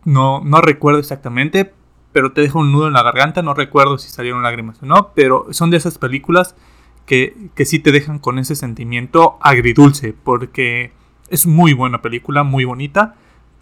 no, 0.05 0.41
no 0.45 0.61
recuerdo 0.61 1.01
exactamente, 1.01 1.73
pero 2.17 2.33
te 2.33 2.41
dejo 2.41 2.61
un 2.61 2.73
nudo 2.73 2.87
en 2.87 2.95
la 2.95 3.03
garganta. 3.03 3.43
No 3.43 3.53
recuerdo 3.53 3.99
si 3.99 4.09
salieron 4.09 4.43
lágrimas 4.43 4.83
o 4.83 4.87
no, 4.87 5.11
pero 5.15 5.49
son 5.51 5.69
de 5.69 5.77
esas 5.77 5.99
películas 5.99 6.57
que, 7.05 7.37
que 7.55 7.67
sí 7.67 7.79
te 7.79 7.93
dejan 7.93 8.19
con 8.19 8.39
ese 8.39 8.57
sentimiento 8.57 9.37
agridulce, 9.43 10.15
porque 10.25 10.93
es 11.29 11.47
muy 11.47 11.75
buena 11.75 12.01
película, 12.01 12.43
muy 12.43 12.65
bonita 12.65 13.17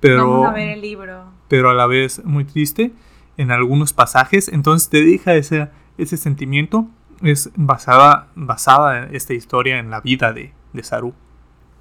pero, 0.05 0.45
a 0.45 0.53
ver 0.53 0.69
el 0.69 0.83
libro. 0.83 1.25
Pero 1.49 1.71
a 1.71 1.75
la 1.75 1.87
vez 1.87 2.23
muy 2.25 2.45
triste 2.45 2.93
en 3.39 3.51
algunos 3.51 3.95
pasajes. 3.95 4.49
Entonces 4.49 4.91
te 4.91 5.03
deja 5.03 5.35
ese, 5.35 5.71
ese 5.97 6.17
sentimiento. 6.19 6.87
Es 7.23 7.51
basada, 7.57 8.29
basada 8.35 9.09
esta 9.13 9.33
historia 9.33 9.79
en 9.79 9.89
la 9.89 10.01
vida 10.01 10.33
de, 10.33 10.53
de 10.75 10.83
Saru. 10.85 11.15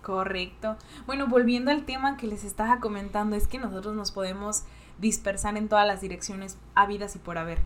Correcto. 0.03 0.77
Bueno, 1.07 1.25
volviendo 1.25 1.71
al 1.71 1.85
tema 1.85 2.17
que 2.17 2.27
les 2.27 2.43
estaba 2.43 2.79
comentando, 2.79 3.35
es 3.35 3.47
que 3.47 3.57
nosotros 3.57 3.95
nos 3.95 4.11
podemos 4.11 4.63
dispersar 4.99 5.57
en 5.57 5.67
todas 5.67 5.87
las 5.87 6.01
direcciones 6.01 6.59
habidas 6.75 7.15
y 7.15 7.19
por 7.19 7.39
haber. 7.39 7.59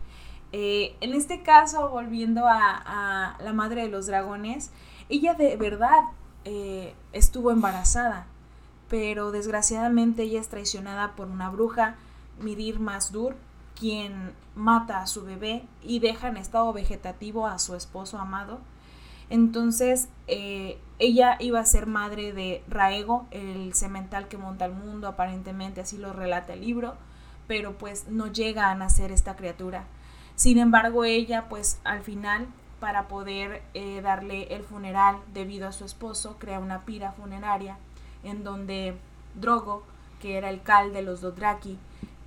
Eh, 0.52 0.96
en 1.02 1.12
este 1.12 1.42
caso, 1.42 1.90
volviendo 1.90 2.46
a, 2.46 3.36
la 3.38 3.52
madre 3.52 3.82
de 3.82 3.88
los 3.88 4.06
dragones, 4.06 4.70
ella 5.10 5.34
de 5.34 5.56
verdad 5.56 6.04
eh, 6.46 6.94
estuvo 7.12 7.50
embarazada 7.50 8.26
pero 8.88 9.30
desgraciadamente 9.30 10.22
ella 10.22 10.40
es 10.40 10.48
traicionada 10.48 11.14
por 11.14 11.28
una 11.28 11.50
bruja, 11.50 11.96
Mirir 12.40 12.80
Masdur, 12.80 13.36
quien 13.78 14.32
mata 14.54 15.00
a 15.00 15.06
su 15.06 15.24
bebé 15.24 15.64
y 15.82 16.00
deja 16.00 16.28
en 16.28 16.36
estado 16.36 16.72
vegetativo 16.72 17.46
a 17.46 17.58
su 17.58 17.74
esposo 17.74 18.18
amado. 18.18 18.58
Entonces, 19.30 20.08
eh, 20.26 20.78
ella 20.98 21.36
iba 21.38 21.60
a 21.60 21.66
ser 21.66 21.86
madre 21.86 22.32
de 22.32 22.62
Raego, 22.68 23.26
el 23.30 23.74
cemental 23.74 24.28
que 24.28 24.38
monta 24.38 24.64
el 24.64 24.72
mundo, 24.72 25.06
aparentemente 25.06 25.80
así 25.80 25.98
lo 25.98 26.12
relata 26.12 26.54
el 26.54 26.62
libro, 26.62 26.96
pero 27.46 27.76
pues 27.78 28.08
no 28.08 28.26
llega 28.26 28.70
a 28.70 28.74
nacer 28.74 29.12
esta 29.12 29.36
criatura. 29.36 29.84
Sin 30.34 30.58
embargo, 30.58 31.04
ella 31.04 31.48
pues 31.48 31.80
al 31.84 32.02
final, 32.02 32.46
para 32.80 33.08
poder 33.08 33.62
eh, 33.74 34.00
darle 34.02 34.54
el 34.54 34.62
funeral 34.62 35.16
debido 35.34 35.68
a 35.68 35.72
su 35.72 35.84
esposo, 35.84 36.36
crea 36.38 36.58
una 36.58 36.84
pira 36.84 37.12
funeraria 37.12 37.76
en 38.24 38.44
donde 38.44 38.96
Drogo, 39.34 39.82
que 40.20 40.36
era 40.36 40.50
el 40.50 40.62
cal 40.62 40.92
de 40.92 41.02
los 41.02 41.20
Dothraki, 41.20 41.78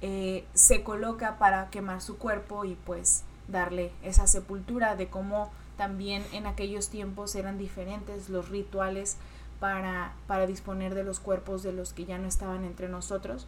eh, 0.02 0.46
se 0.54 0.84
coloca 0.84 1.38
para 1.38 1.70
quemar 1.70 2.02
su 2.02 2.18
cuerpo 2.18 2.66
y 2.66 2.76
pues 2.76 3.24
darle 3.48 3.92
esa 4.02 4.28
sepultura, 4.28 4.96
de 4.96 5.08
cómo 5.08 5.52
también 5.82 6.24
en 6.32 6.46
aquellos 6.46 6.90
tiempos 6.90 7.34
eran 7.34 7.58
diferentes 7.58 8.30
los 8.30 8.50
rituales 8.50 9.18
para, 9.60 10.14
para 10.28 10.46
disponer 10.46 10.94
de 10.94 11.04
los 11.04 11.20
cuerpos 11.20 11.64
de 11.64 11.74
los 11.74 11.92
que 11.92 12.06
ya 12.06 12.20
no 12.20 12.28
estaban 12.28 12.66
entre 12.66 12.88
nosotros. 12.88 13.48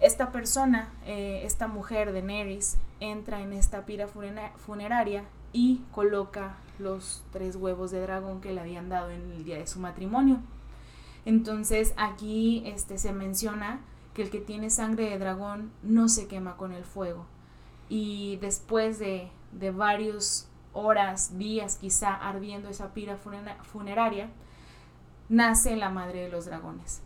Esta 0.00 0.32
persona, 0.32 0.88
eh, 1.06 1.42
esta 1.44 1.68
mujer 1.68 2.12
de 2.12 2.22
Neris, 2.22 2.76
entra 2.98 3.40
en 3.40 3.52
esta 3.52 3.86
pira 3.86 4.08
funeraria 4.08 5.22
y 5.52 5.82
coloca 5.92 6.56
los 6.80 7.22
tres 7.32 7.54
huevos 7.54 7.92
de 7.92 8.00
dragón 8.00 8.40
que 8.40 8.52
le 8.52 8.60
habían 8.60 8.88
dado 8.88 9.10
en 9.10 9.20
el 9.30 9.44
día 9.44 9.58
de 9.58 9.68
su 9.68 9.78
matrimonio. 9.78 10.40
Entonces 11.24 11.94
aquí 11.96 12.64
este, 12.66 12.98
se 12.98 13.12
menciona 13.12 13.78
que 14.12 14.22
el 14.22 14.30
que 14.30 14.40
tiene 14.40 14.70
sangre 14.70 15.08
de 15.08 15.20
dragón 15.20 15.70
no 15.84 16.08
se 16.08 16.26
quema 16.26 16.56
con 16.56 16.72
el 16.72 16.82
fuego. 16.82 17.26
Y 17.88 18.38
después 18.38 18.98
de, 18.98 19.28
de 19.52 19.70
varios 19.70 20.48
horas, 20.74 21.38
días 21.38 21.78
quizá 21.80 22.14
ardiendo 22.14 22.68
esa 22.68 22.92
pira 22.92 23.16
funeraria, 23.62 24.28
nace 25.28 25.76
la 25.76 25.90
madre 25.90 26.22
de 26.22 26.28
los 26.28 26.44
dragones. 26.44 27.02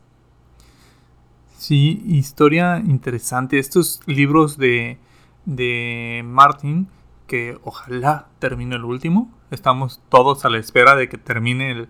Sí, 1.57 2.03
historia 2.07 2.79
interesante. 2.79 3.59
Estos 3.59 4.01
libros 4.07 4.59
de, 4.59 4.99
de 5.45 6.23
Martin, 6.25 6.89
que 7.27 7.59
ojalá 7.65 8.27
termine 8.39 8.77
el 8.77 8.85
último. 8.85 9.31
Estamos 9.51 10.01
todos 10.09 10.45
a 10.45 10.51
la 10.51 10.59
espera 10.59 10.95
de 10.97 11.09
que 11.09 11.19
termine 11.19 11.71
el, 11.71 11.89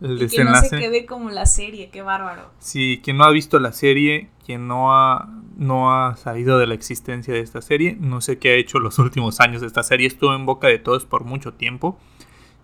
el 0.00 0.18
desenlace. 0.18 0.70
Que 0.70 0.76
no 0.76 0.82
se 0.82 0.88
quede 0.88 1.06
como 1.06 1.30
la 1.30 1.46
serie, 1.46 1.90
qué 1.90 2.02
bárbaro. 2.02 2.50
Sí, 2.58 3.00
quien 3.02 3.16
no 3.16 3.24
ha 3.24 3.30
visto 3.30 3.58
la 3.58 3.72
serie, 3.72 4.28
quien 4.44 4.68
no 4.68 4.94
ha, 4.94 5.28
no 5.56 5.92
ha 5.94 6.16
sabido 6.16 6.58
de 6.58 6.66
la 6.66 6.74
existencia 6.74 7.34
de 7.34 7.40
esta 7.40 7.60
serie, 7.62 7.96
no 8.00 8.20
sé 8.20 8.38
qué 8.38 8.50
ha 8.50 8.54
hecho 8.54 8.78
los 8.78 8.98
últimos 8.98 9.40
años. 9.40 9.62
Esta 9.62 9.82
serie 9.82 10.06
estuvo 10.06 10.34
en 10.34 10.46
boca 10.46 10.68
de 10.68 10.78
todos 10.78 11.04
por 11.04 11.24
mucho 11.24 11.54
tiempo. 11.54 11.98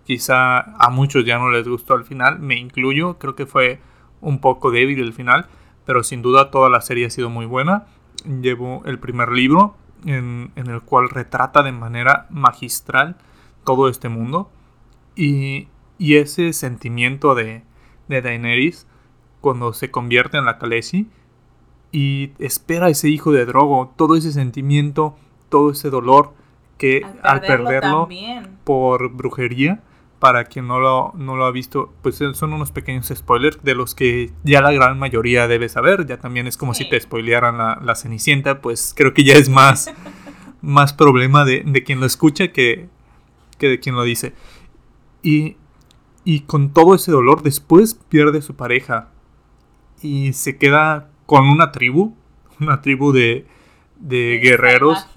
Quizá 0.05 0.59
a 0.59 0.89
muchos 0.89 1.25
ya 1.25 1.37
no 1.37 1.49
les 1.49 1.67
gustó 1.67 1.95
al 1.95 2.05
final, 2.05 2.39
me 2.39 2.55
incluyo, 2.55 3.17
creo 3.17 3.35
que 3.35 3.47
fue 3.47 3.79
un 4.21 4.39
poco 4.39 4.69
débil 4.69 4.99
el 4.99 5.13
final, 5.13 5.47
pero 5.85 6.03
sin 6.03 6.21
duda 6.21 6.51
toda 6.51 6.69
la 6.69 6.81
serie 6.81 7.07
ha 7.07 7.09
sido 7.09 7.29
muy 7.29 7.45
buena. 7.45 7.87
Llevo 8.23 8.83
el 8.85 8.99
primer 8.99 9.29
libro 9.29 9.75
en, 10.05 10.51
en 10.55 10.67
el 10.67 10.81
cual 10.81 11.09
retrata 11.09 11.63
de 11.63 11.71
manera 11.71 12.27
magistral 12.29 13.17
todo 13.63 13.89
este 13.89 14.09
mundo 14.09 14.51
y, 15.15 15.67
y 15.97 16.15
ese 16.15 16.53
sentimiento 16.53 17.35
de, 17.35 17.63
de 18.07 18.21
Daenerys 18.21 18.87
cuando 19.41 19.73
se 19.73 19.91
convierte 19.91 20.37
en 20.37 20.45
la 20.45 20.57
Khaleesi 20.57 21.07
y 21.91 22.31
espera 22.39 22.87
a 22.87 22.89
ese 22.89 23.09
hijo 23.09 23.31
de 23.31 23.45
Drogo, 23.45 23.93
todo 23.95 24.15
ese 24.15 24.31
sentimiento, 24.31 25.15
todo 25.49 25.71
ese 25.71 25.89
dolor 25.89 26.33
que 26.77 27.05
al 27.23 27.41
perderlo, 27.41 28.09
por 28.63 29.11
brujería 29.11 29.81
para 30.19 30.45
quien 30.45 30.67
no 30.67 30.79
lo, 30.79 31.13
no 31.15 31.35
lo 31.35 31.45
ha 31.45 31.51
visto, 31.51 31.93
pues 32.01 32.17
son 32.33 32.53
unos 32.53 32.71
pequeños 32.71 33.11
spoilers 33.13 33.61
de 33.63 33.75
los 33.75 33.93
que 33.93 34.31
ya 34.43 34.61
la 34.61 34.71
gran 34.71 34.97
mayoría 34.97 35.47
debe 35.47 35.69
saber. 35.69 36.05
Ya 36.07 36.17
también 36.17 36.47
es 36.47 36.57
como 36.57 36.73
si 36.73 36.89
te 36.89 36.99
spoilearan 36.99 37.57
la, 37.57 37.79
la, 37.83 37.95
Cenicienta, 37.95 38.61
pues 38.61 38.93
creo 38.95 39.13
que 39.13 39.23
ya 39.23 39.35
es 39.35 39.49
más, 39.49 39.93
más 40.61 40.93
problema 40.93 41.45
de, 41.45 41.63
de, 41.65 41.83
quien 41.83 41.99
lo 41.99 42.05
escucha 42.05 42.47
que, 42.47 42.87
que 43.59 43.69
de 43.69 43.79
quien 43.79 43.95
lo 43.95 44.03
dice. 44.03 44.33
Y, 45.21 45.57
y 46.25 46.41
con 46.41 46.71
todo 46.71 46.95
ese 46.95 47.11
dolor, 47.11 47.43
después 47.43 47.93
pierde 47.93 48.41
su 48.41 48.55
pareja 48.55 49.09
y 50.01 50.33
se 50.33 50.57
queda 50.57 51.09
con 51.25 51.47
una 51.47 51.71
tribu, 51.71 52.15
una 52.59 52.81
tribu 52.81 53.13
de, 53.13 53.47
de, 53.97 54.39
guerreros 54.43 55.07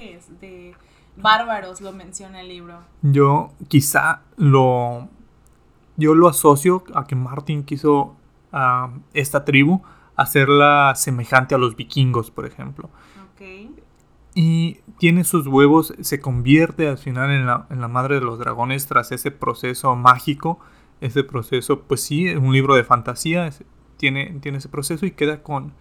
bárbaros, 1.20 1.80
lo 1.80 1.92
menciona 1.92 2.40
el 2.40 2.48
libro. 2.48 2.80
Yo 3.02 3.52
quizá 3.68 4.22
lo... 4.36 5.08
Yo 5.96 6.14
lo 6.14 6.28
asocio 6.28 6.84
a 6.94 7.08
que 7.08 7.16
Martin 7.16 7.64
quiso 7.64 8.14
a 8.52 8.90
esta 9.14 9.44
tribu 9.44 9.82
hacerla 10.14 10.92
semejante 10.94 11.56
a 11.56 11.58
los 11.58 11.74
vikingos, 11.74 12.30
por 12.30 12.46
ejemplo. 12.46 12.88
Y 14.34 14.74
tiene 14.98 15.24
sus 15.24 15.48
huevos, 15.48 15.92
se 16.00 16.20
convierte 16.20 16.86
al 16.86 16.98
final 16.98 17.32
en 17.32 17.46
la, 17.46 17.66
en 17.70 17.80
la 17.80 17.88
madre 17.88 18.16
de 18.16 18.20
los 18.20 18.38
dragones 18.38 18.86
tras 18.86 19.10
ese 19.10 19.32
proceso 19.32 19.96
mágico, 19.96 20.60
ese 21.00 21.24
proceso, 21.24 21.80
pues 21.82 22.02
sí, 22.02 22.28
un 22.34 22.52
libro 22.52 22.74
de 22.74 22.84
fantasía, 22.84 23.50
tiene, 23.96 24.38
tiene 24.40 24.58
ese 24.58 24.68
proceso 24.68 25.06
y 25.06 25.10
queda 25.10 25.42
con, 25.42 25.72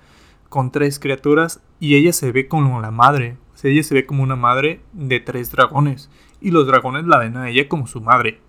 con 0.50 0.72
tres 0.72 1.00
criaturas 1.00 1.62
y 1.80 1.96
ella 1.96 2.14
se 2.14 2.32
ve 2.32 2.48
como 2.48 2.82
la 2.82 2.92
madre, 2.92 3.38
ella 3.64 3.84
se 3.84 3.94
ve 3.94 4.06
como 4.06 4.24
una 4.24 4.36
madre 4.36 4.82
de 4.94 5.20
tres 5.20 5.52
dragones 5.52 6.10
y 6.42 6.52
los 6.52 6.68
dragones 6.68 7.06
la 7.06 7.18
ven 7.18 7.38
a 7.38 7.50
ella 7.50 7.68
como 7.68 7.88
su 7.88 8.02
madre. 8.02 8.42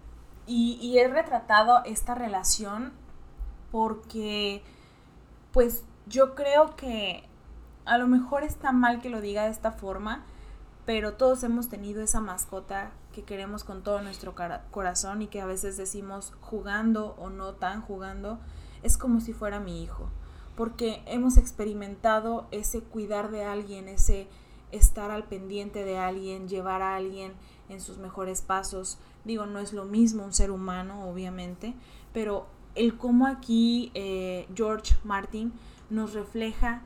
Y, 0.47 0.79
y 0.81 0.99
he 0.99 1.09
retratado 1.09 1.83
esta 1.85 2.15
relación 2.15 2.93
porque, 3.71 4.63
pues 5.53 5.85
yo 6.07 6.35
creo 6.35 6.75
que 6.77 7.25
a 7.85 7.99
lo 7.99 8.07
mejor 8.07 8.43
está 8.43 8.73
mal 8.73 9.01
que 9.01 9.11
lo 9.11 9.21
diga 9.21 9.45
de 9.45 9.51
esta 9.51 9.73
forma, 9.73 10.25
pero 10.89 11.13
todos 11.13 11.43
hemos 11.43 11.69
tenido 11.69 12.01
esa 12.01 12.23
mascota 12.23 12.93
que 13.13 13.23
queremos 13.23 13.63
con 13.63 13.83
todo 13.83 14.01
nuestro 14.01 14.35
corazón 14.71 15.21
y 15.21 15.27
que 15.27 15.43
a 15.43 15.45
veces 15.45 15.77
decimos 15.77 16.33
jugando 16.41 17.15
o 17.19 17.29
no 17.29 17.53
tan 17.53 17.83
jugando, 17.83 18.39
es 18.83 18.97
como 18.97 19.21
si 19.21 19.35
fuera 19.35 19.61
mi 19.61 19.83
hijo, 19.83 20.09
porque 20.57 21.03
hemos 21.05 21.37
experimentado 21.37 22.47
ese 22.53 22.81
cuidar 22.81 23.31
de 23.31 23.45
alguien, 23.45 23.87
ese 23.87 24.29
estar 24.73 25.11
al 25.11 25.25
pendiente 25.25 25.85
de 25.85 25.99
alguien, 25.99 26.49
llevar 26.49 26.81
a 26.81 26.97
alguien 26.97 27.35
en 27.69 27.83
sus 27.83 27.99
mejores 27.99 28.41
pasos. 28.41 28.97
Digo, 29.27 29.45
no 29.45 29.59
es 29.59 29.75
lo 29.75 29.85
mismo 29.85 30.25
un 30.25 30.33
ser 30.33 30.51
humano, 30.51 31.07
obviamente, 31.11 31.75
pero 32.15 32.47
el 32.77 32.97
cómo 32.97 33.27
aquí 33.27 33.91
eh, 33.93 34.49
George 34.55 34.97
Martin 35.05 35.53
nos 35.91 36.15
refleja 36.15 36.81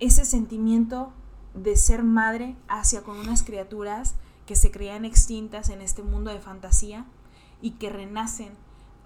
ese 0.00 0.24
sentimiento 0.24 1.12
de 1.56 1.76
ser 1.76 2.02
madre 2.02 2.56
hacia 2.68 3.02
con 3.02 3.18
unas 3.18 3.42
criaturas 3.42 4.14
que 4.46 4.56
se 4.56 4.70
creían 4.70 5.04
extintas 5.04 5.70
en 5.70 5.80
este 5.80 6.02
mundo 6.02 6.30
de 6.30 6.38
fantasía 6.38 7.04
y 7.60 7.72
que 7.72 7.90
renacen 7.90 8.52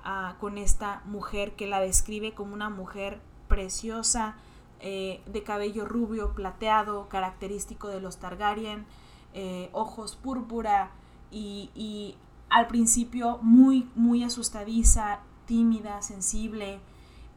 ah, 0.05 0.36
con 0.40 0.59
esta 0.59 1.03
mujer 1.07 1.53
que 1.57 1.66
la 1.66 1.80
describe 1.80 2.34
como 2.34 2.53
una 2.53 2.68
mujer 2.68 3.20
preciosa, 3.48 4.36
eh, 4.82 5.20
de 5.26 5.42
cabello 5.42 5.84
rubio, 5.84 6.34
plateado, 6.34 7.09
característico 7.11 7.88
de 7.88 8.01
los 8.01 8.16
Targaryen, 8.16 8.86
eh, 9.34 9.68
ojos 9.72 10.16
púrpura 10.16 10.90
y, 11.30 12.16
al 12.48 12.66
principio 12.66 13.38
muy, 13.42 13.88
muy 13.94 14.24
asustadiza, 14.24 15.20
tímida, 15.46 16.03
sensible 16.03 16.80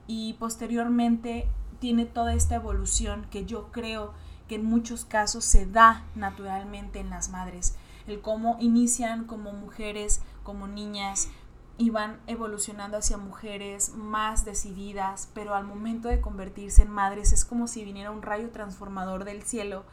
y 0.07 0.33
posteriormente 0.39 1.47
tiene 1.79 2.05
toda 2.05 2.33
esta 2.33 2.55
evolución 2.55 3.27
que 3.29 3.45
yo 3.45 3.71
creo 3.71 4.13
en 4.53 4.65
muchos 4.65 5.05
casos 5.05 5.45
se 5.45 5.65
da 5.65 6.03
naturalmente 6.15 6.99
en 6.99 7.09
las 7.09 7.29
madres. 7.29 7.75
El 8.07 8.21
cómo 8.21 8.57
inician 8.59 9.25
como 9.25 9.53
mujeres, 9.53 10.21
como 10.43 10.67
niñas, 10.67 11.29
y 11.77 11.89
van 11.89 12.19
evolucionando 12.27 12.97
hacia 12.97 13.17
mujeres 13.17 13.93
más 13.95 14.45
decididas, 14.45 15.29
pero 15.33 15.55
al 15.55 15.65
momento 15.65 16.07
de 16.07 16.21
convertirse 16.21 16.83
en 16.83 16.91
madres 16.91 17.33
es 17.33 17.45
como 17.45 17.67
si 17.67 17.83
viniera 17.83 18.11
un 18.11 18.21
rayo 18.21 18.51
transformador 18.51 19.25
del 19.25 19.41
cielo 19.43 19.83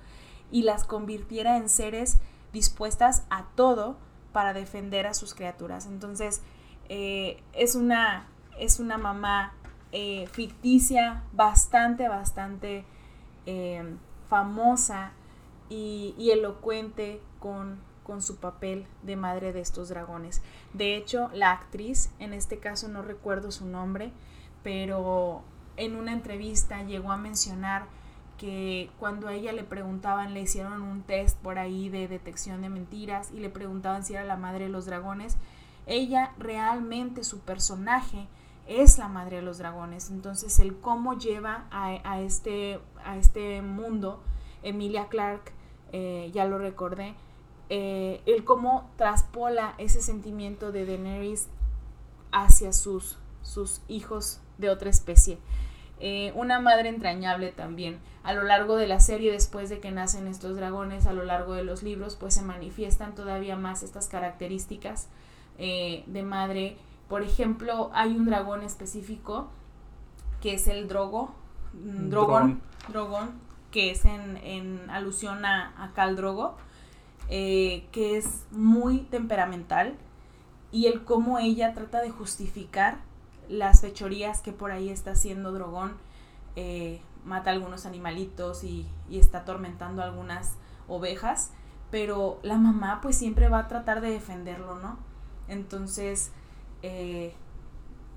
y 0.50 0.62
las 0.62 0.84
convirtiera 0.84 1.56
en 1.56 1.68
seres 1.68 2.18
dispuestas 2.52 3.24
a 3.30 3.44
todo 3.54 3.96
para 4.32 4.52
defender 4.52 5.06
a 5.06 5.14
sus 5.14 5.34
criaturas. 5.34 5.86
Entonces, 5.86 6.42
eh, 6.88 7.42
es, 7.54 7.74
una, 7.74 8.26
es 8.58 8.78
una 8.78 8.98
mamá 8.98 9.54
eh, 9.92 10.28
ficticia, 10.32 11.24
bastante, 11.32 12.08
bastante 12.08 12.84
eh, 13.46 13.96
famosa 14.31 15.12
y, 15.68 16.31
elocuente 16.33 17.20
con 17.39 17.91
con 18.11 18.22
su 18.22 18.39
papel 18.39 18.87
de 19.05 19.14
madre 19.14 19.53
de 19.53 19.61
estos 19.61 19.89
dragones. 19.89 20.43
De 20.72 20.97
hecho, 20.97 21.31
la 21.33 21.53
actriz, 21.53 22.11
en 22.18 22.33
este 22.33 22.59
caso 22.59 22.89
no 22.89 23.03
recuerdo 23.03 23.53
su 23.53 23.66
nombre, 23.66 24.11
pero 24.64 25.43
en 25.76 25.95
una 25.95 26.12
entrevista 26.12 26.83
llegó 26.83 27.12
a 27.12 27.16
mencionar 27.16 27.87
que 28.37 28.91
cuando 28.99 29.28
a 29.28 29.35
ella 29.35 29.53
le 29.53 29.62
preguntaban, 29.62 30.35
le 30.35 30.41
hicieron 30.41 30.83
un 30.83 31.03
test 31.03 31.39
por 31.39 31.59
ahí 31.59 31.89
de 31.89 32.09
detección 32.09 32.62
de 32.62 32.68
mentiras 32.68 33.31
y 33.33 33.39
le 33.39 33.49
preguntaban 33.49 34.03
si 34.03 34.14
era 34.14 34.24
la 34.24 34.37
madre 34.37 34.64
de 34.64 34.70
los 34.70 34.87
dragones, 34.87 35.37
ella 35.87 36.33
realmente, 36.37 37.22
su 37.22 37.39
personaje, 37.41 38.26
es 38.70 38.98
la 38.98 39.08
madre 39.08 39.36
de 39.36 39.42
los 39.42 39.58
dragones. 39.58 40.10
Entonces, 40.10 40.60
el 40.60 40.76
cómo 40.76 41.18
lleva 41.18 41.66
a, 41.72 42.20
este, 42.20 42.78
a 43.04 43.16
este 43.16 43.62
mundo, 43.62 44.22
Emilia 44.62 45.08
Clark, 45.08 45.52
eh, 45.92 46.30
ya 46.32 46.44
lo 46.44 46.56
recordé, 46.58 47.14
eh, 47.68 48.22
el 48.26 48.44
cómo 48.44 48.88
traspola 48.96 49.74
ese 49.78 50.00
sentimiento 50.00 50.70
de 50.70 50.86
Daenerys 50.86 51.48
hacia 52.30 52.72
sus, 52.72 53.18
sus 53.42 53.82
hijos 53.88 54.40
de 54.58 54.70
otra 54.70 54.88
especie. 54.88 55.38
Eh, 55.98 56.32
una 56.36 56.60
madre 56.60 56.90
entrañable 56.90 57.50
también. 57.50 57.98
A 58.22 58.34
lo 58.34 58.44
largo 58.44 58.76
de 58.76 58.86
la 58.86 59.00
serie, 59.00 59.32
después 59.32 59.68
de 59.68 59.80
que 59.80 59.90
nacen 59.90 60.28
estos 60.28 60.54
dragones, 60.54 61.06
a 61.06 61.12
lo 61.12 61.24
largo 61.24 61.54
de 61.54 61.64
los 61.64 61.82
libros, 61.82 62.14
pues 62.14 62.34
se 62.34 62.42
manifiestan 62.42 63.16
todavía 63.16 63.56
más 63.56 63.82
estas 63.82 64.06
características 64.06 65.08
de 65.58 66.22
madre. 66.24 66.78
Por 67.11 67.22
ejemplo, 67.22 67.90
hay 67.92 68.16
un 68.16 68.24
dragón 68.24 68.62
específico 68.62 69.48
que 70.40 70.54
es 70.54 70.66
el 70.66 70.88
drogo, 70.88 71.34
mm, 71.74 72.08
drogón, 72.08 72.62
drogón, 72.88 73.32
que 73.70 73.90
es 73.90 74.06
en, 74.06 74.88
alusión 74.88 75.44
a, 75.44 75.74
a 75.76 75.92
Cal 75.92 76.16
Drogo, 76.16 76.56
eh, 77.28 77.86
que 77.92 78.16
es 78.16 78.46
muy 78.50 79.00
temperamental 79.00 79.94
y 80.72 80.86
el 80.86 81.04
cómo 81.04 81.38
ella 81.38 81.74
trata 81.74 82.00
de 82.00 82.11
justificar 82.11 82.98
las 83.48 83.80
fechorías 83.80 84.40
que 84.40 84.52
por 84.52 84.70
ahí 84.70 84.88
está 84.88 85.12
haciendo 85.12 85.52
Drogón. 85.52 85.94
Eh, 86.56 87.00
mata 87.24 87.50
algunos 87.50 87.86
animalitos 87.86 88.64
y, 88.64 88.86
está 89.11 89.38
atormentando 89.38 90.02
algunas 90.02 90.54
ovejas, 90.88 91.50
pero 91.90 92.38
la 92.42 92.56
mamá 92.56 93.00
pues 93.02 93.16
siempre 93.16 93.48
va 93.48 93.61
a 93.61 93.68
tratar 93.68 94.00
de 94.00 94.11
defenderlo, 94.11 94.78
¿no? 94.78 94.98
Entonces, 95.48 96.30
eh, 96.83 97.35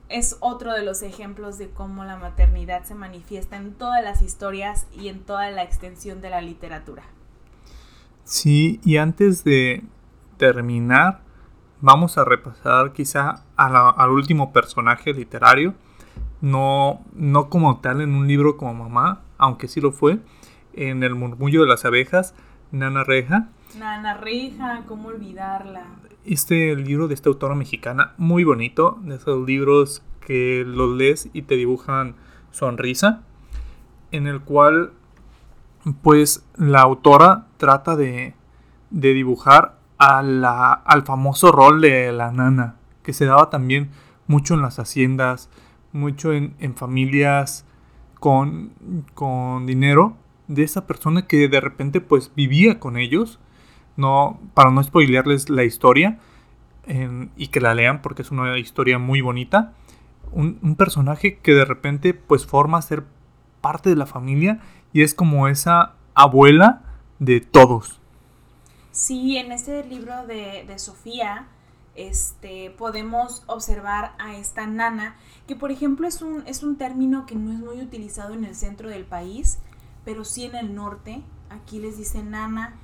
es 0.10 0.38
otro 0.40 0.74
de 0.74 0.84
los 0.84 1.02
ejemplos 1.02 1.58
de 1.58 1.70
cómo 1.70 2.04
la 2.04 2.18
maternidad 2.18 2.84
se 2.84 2.96
manifiesta 2.96 3.58
en 3.58 3.74
todas 3.74 4.04
las 4.04 4.22
historias 4.22 4.88
y 4.94 5.08
en 5.08 5.22
toda 5.22 5.50
la 5.52 5.64
extensión 5.64 6.22
de 6.22 6.30
la 6.30 6.42
literatura. 6.42 7.04
Sí, 8.24 8.80
y 8.84 8.98
antes 8.98 9.44
de 9.44 9.84
terminar, 10.38 11.22
vamos 11.82 12.18
a 12.18 12.26
repasar 12.26 12.94
quizá 12.94 13.44
al 13.56 14.10
último 14.12 14.54
personaje 14.54 15.14
literario, 15.14 15.74
no, 16.42 17.02
no 17.14 17.50
como 17.50 17.80
tal 17.80 18.02
en 18.02 18.14
un 18.14 18.28
libro 18.28 18.58
como 18.58 18.74
mamá, 18.74 19.22
aunque 19.38 19.68
sí 19.68 19.82
lo 19.82 19.92
fue, 19.92 20.20
en 20.74 21.04
El 21.04 21.16
murmullo 21.16 21.62
de 21.62 21.68
las 21.68 21.86
abejas, 21.86 22.34
Nana 22.72 23.04
Reja. 23.04 23.50
Nana 23.78 24.14
Reja, 24.16 24.84
¿cómo 24.88 25.10
olvidarla? 25.10 25.86
Este 26.26 26.76
libro 26.76 27.08
de 27.08 27.16
esta 27.16 27.30
autora 27.30 27.56
mexicana, 27.56 28.14
muy 28.18 28.44
bonito, 28.44 29.00
de 29.02 29.16
esos 29.16 29.46
libros 29.48 30.04
que 30.26 30.64
los 30.66 30.96
lees 30.96 31.30
y 31.34 31.42
te 31.44 31.56
dibujan 31.56 32.16
sonrisa, 32.52 33.24
en 34.12 34.28
el 34.28 34.42
cual 34.42 34.94
pues 36.02 36.46
la 36.56 36.82
autora 36.82 37.48
trata 37.58 37.96
de, 37.96 38.36
de 38.90 39.14
dibujar 39.14 39.80
al 39.98 41.04
famoso 41.06 41.52
rol 41.52 41.82
de 41.82 42.12
la 42.12 42.32
nana, 42.32 42.76
que 43.02 43.14
se 43.14 43.26
daba 43.26 43.50
también 43.50 43.90
mucho 44.28 44.54
en 44.54 44.62
las 44.62 44.80
haciendas, 44.80 45.50
mucho 45.92 46.34
en, 46.34 46.76
familias 46.76 47.66
con, 48.20 48.72
con, 49.14 49.66
dinero, 49.66 50.16
de 50.48 50.64
esa 50.64 50.86
persona 50.88 51.28
que 51.28 51.48
de 51.48 51.62
repente 51.62 52.02
pues 52.02 52.32
vivía 52.36 52.80
con 52.80 52.98
ellos, 52.98 53.40
no, 53.98 54.40
para 54.54 54.72
no 54.72 54.84
spoilearles 54.84 55.50
la 55.50 55.64
historia 55.64 56.20
y 57.38 57.48
que 57.48 57.62
la 57.62 57.74
lean 57.74 58.02
porque 58.02 58.24
es 58.24 58.32
una 58.32 58.58
historia 58.58 59.00
muy 59.00 59.22
bonita, 59.22 59.74
un, 60.32 60.60
un 60.62 60.76
personaje 60.76 61.38
que 61.38 61.54
de 61.54 61.64
repente 61.64 62.14
pues 62.14 62.46
forma 62.46 62.82
ser 62.82 63.06
parte 63.62 63.90
de 63.90 63.96
la 63.96 64.06
familia 64.06 64.60
y 64.92 65.02
es 65.02 65.14
como 65.14 65.48
esa 65.48 65.94
abuela 66.14 66.82
de 67.20 67.40
todos. 67.40 68.00
Sí, 68.92 69.38
en 69.38 69.52
este 69.52 69.84
libro 69.86 70.28
de, 70.28 70.72
Sofía 70.78 71.48
este, 71.96 72.70
podemos 72.78 73.44
observar 73.48 74.14
a 74.20 74.36
esta 74.36 74.68
nana, 74.68 75.16
que 75.48 75.56
por 75.56 75.72
ejemplo 75.72 76.08
es 76.08 76.22
un, 76.22 76.44
es 76.46 76.62
un 76.62 76.78
término 76.78 77.26
que 77.26 77.36
no 77.36 77.52
es 77.52 77.60
muy 77.60 77.82
utilizado 77.82 78.34
en 78.34 78.44
el 78.44 78.56
centro 78.56 78.90
del 78.90 79.06
país, 79.06 79.60
pero 80.06 80.26
sí 80.26 80.46
en 80.46 80.56
el 80.56 80.76
norte. 80.76 81.24
Aquí 81.50 81.80
les 81.80 81.98
dice 81.98 82.22
nana 82.24 82.76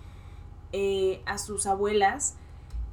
eh, 0.71 1.21
a 1.25 1.37
sus 1.37 1.65
abuelas 1.65 2.35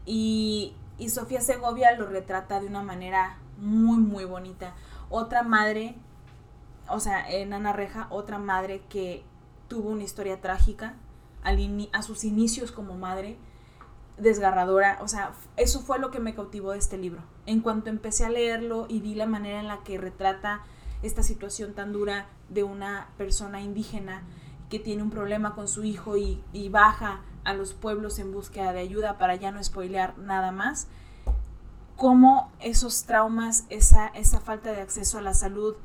y, 0.04 0.74
y 0.98 1.10
Sofía 1.10 1.40
Segovia 1.40 1.96
lo 1.96 2.06
retrata 2.06 2.60
de 2.60 2.66
una 2.66 2.82
manera 2.82 3.38
muy, 3.58 3.98
muy 3.98 4.24
bonita. 4.24 4.74
Otra 5.10 5.42
madre, 5.42 5.94
o 6.88 7.00
sea, 7.00 7.30
eh, 7.30 7.46
Nana 7.46 7.72
Reja, 7.72 8.06
otra 8.10 8.38
madre 8.38 8.82
que 8.88 9.24
tuvo 9.68 9.90
una 9.90 10.04
historia 10.04 10.40
trágica, 10.40 10.94
a 11.92 12.02
sus 12.02 12.24
inicios 12.24 12.72
como 12.72 12.96
madre, 12.96 13.36
desgarradora. 14.18 14.98
O 15.00 15.06
sea, 15.06 15.32
eso 15.56 15.80
fue 15.80 16.00
lo 16.00 16.10
que 16.10 16.18
me 16.18 16.34
cautivó 16.34 16.72
de 16.72 16.78
este 16.78 16.98
libro. 16.98 17.22
En 17.46 17.60
cuanto 17.60 17.88
empecé 17.88 18.24
a 18.24 18.30
leerlo 18.30 18.86
y 18.88 19.00
vi 19.00 19.14
la 19.14 19.26
manera 19.26 19.60
en 19.60 19.68
la 19.68 19.84
que 19.84 19.96
retrata 19.96 20.62
esta 21.02 21.22
situación 21.22 21.74
tan 21.74 21.92
dura 21.92 22.26
de 22.48 22.64
una 22.64 23.08
persona 23.16 23.60
indígena 23.60 24.22
que 24.70 24.80
tiene 24.80 25.02
un 25.02 25.10
problema 25.10 25.54
con 25.54 25.68
su 25.68 25.84
hijo 25.84 26.16
y, 26.16 26.68
baja 26.68 27.20
a 27.46 27.54
los 27.54 27.72
pueblos 27.72 28.18
en 28.18 28.32
búsqueda 28.32 28.72
de 28.72 28.80
ayuda 28.80 29.18
para 29.18 29.36
ya 29.36 29.52
no 29.52 29.62
spoilear 29.62 30.18
nada 30.18 30.50
más, 30.50 30.88
cómo 31.96 32.52
esos 32.60 33.04
traumas, 33.04 33.64
esa, 33.70 34.08
esa 34.08 34.40
falta 34.40 34.72
de 34.72 34.82
acceso 34.82 35.18
a 35.18 35.22
la 35.22 35.32
salud, 35.32 35.76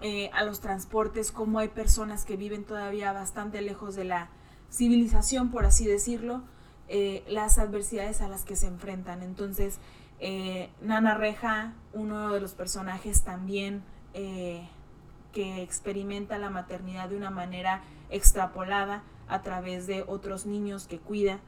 eh, 0.00 0.30
a 0.32 0.44
los 0.44 0.60
transportes, 0.60 1.30
cómo 1.30 1.58
hay 1.58 1.68
personas 1.68 2.24
que 2.24 2.36
viven 2.36 2.64
todavía 2.64 3.12
bastante 3.12 3.60
lejos 3.60 3.94
de 3.94 4.04
la, 4.04 4.28
civilización, 4.70 5.52
por 5.52 5.66
así 5.66 5.86
decirlo, 5.86 6.42
eh, 6.88 7.22
las 7.28 7.58
adversidades 7.58 8.20
a 8.20 8.28
las 8.28 8.44
que 8.44 8.56
se 8.56 8.66
enfrentan. 8.66 9.22
Entonces, 9.22 9.78
eh, 10.18 10.68
Nana 10.80 11.14
Reja, 11.14 11.74
uno 11.92 12.32
de 12.32 12.40
los 12.40 12.54
personajes 12.54 13.22
también 13.22 13.82
que 14.12 15.62
experimenta 15.62 16.38
la 16.38 16.48
maternidad 16.48 17.08
de 17.08 17.16
una 17.16 17.30
manera 17.30 17.82
extrapolada 18.10 19.02
a 19.28 19.42
través 19.42 19.86
de 19.86 20.04
otros 20.06 20.46
niños 20.46 20.86
que 20.86 20.98
cuida 20.98 21.40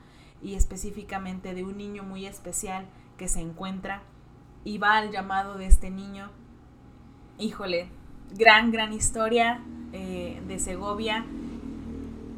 y 0.43 0.55
específicamente 0.55 1.55
de 1.55 1.64
un 1.64 1.77
niño 1.77 2.03
muy 2.03 2.27
especial 2.27 2.87
que 3.16 3.29
se 3.29 3.41
encuentra 3.41 4.03
y 4.64 4.79
va 4.79 4.99
al 4.99 5.11
llamado 5.11 5.57
de 5.57 5.66
este 5.66 5.91
niño. 5.91 6.31
Híjole, 7.39 7.89
gran, 8.37 8.70
gran 8.70 8.93
historia 8.93 9.61
de 9.93 10.59
Segovia 10.59 11.24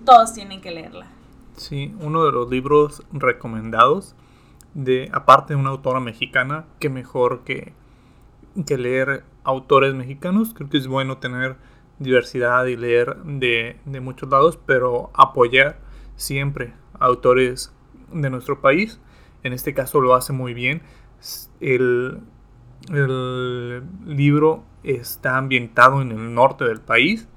todos 0.09 0.33
tienen 0.33 0.63
que 0.63 0.71
leerla. 0.71 1.07
Sí, 1.59 1.95
uno 2.01 2.25
de 2.25 2.33
los 2.33 2.49
libros 2.49 3.03
recomendados 3.13 4.15
de, 4.73 5.11
aparte 5.13 5.53
de 5.53 5.61
una 5.61 5.69
autora 5.69 6.01
mexicana, 6.01 6.65
que 6.79 6.89
mejor 6.89 7.45
que, 7.45 7.75
que 8.67 8.79
leer 8.79 9.25
autores 9.45 9.93
mexicanos. 9.93 10.55
Creo 10.55 10.71
que 10.71 10.79
es 10.79 10.87
bueno 10.87 11.19
tener 11.19 11.57
diversidad 11.99 12.67
y 12.67 12.77
leer 12.77 13.17
de, 13.25 13.77
muchos 14.01 14.29
lados, 14.29 14.59
pero 14.65 15.11
apoyar 15.15 15.81
siempre 16.17 16.75
a 16.99 17.07
autores 17.07 17.73
de 18.13 18.31
nuestro 18.31 18.61
país. 18.61 19.01
En 19.43 19.53
este 19.53 19.75
caso 19.75 20.01
lo 20.01 20.15
hace 20.15 20.33
muy 20.33 20.55
bien. 20.55 20.83
El, 21.61 22.21
libro 24.07 24.65
está 24.83 25.37
ambientado 25.37 26.01
en 26.01 26.13
el 26.13 26.33
norte 26.33 26.65
del 26.65 26.81
país, 26.81 27.29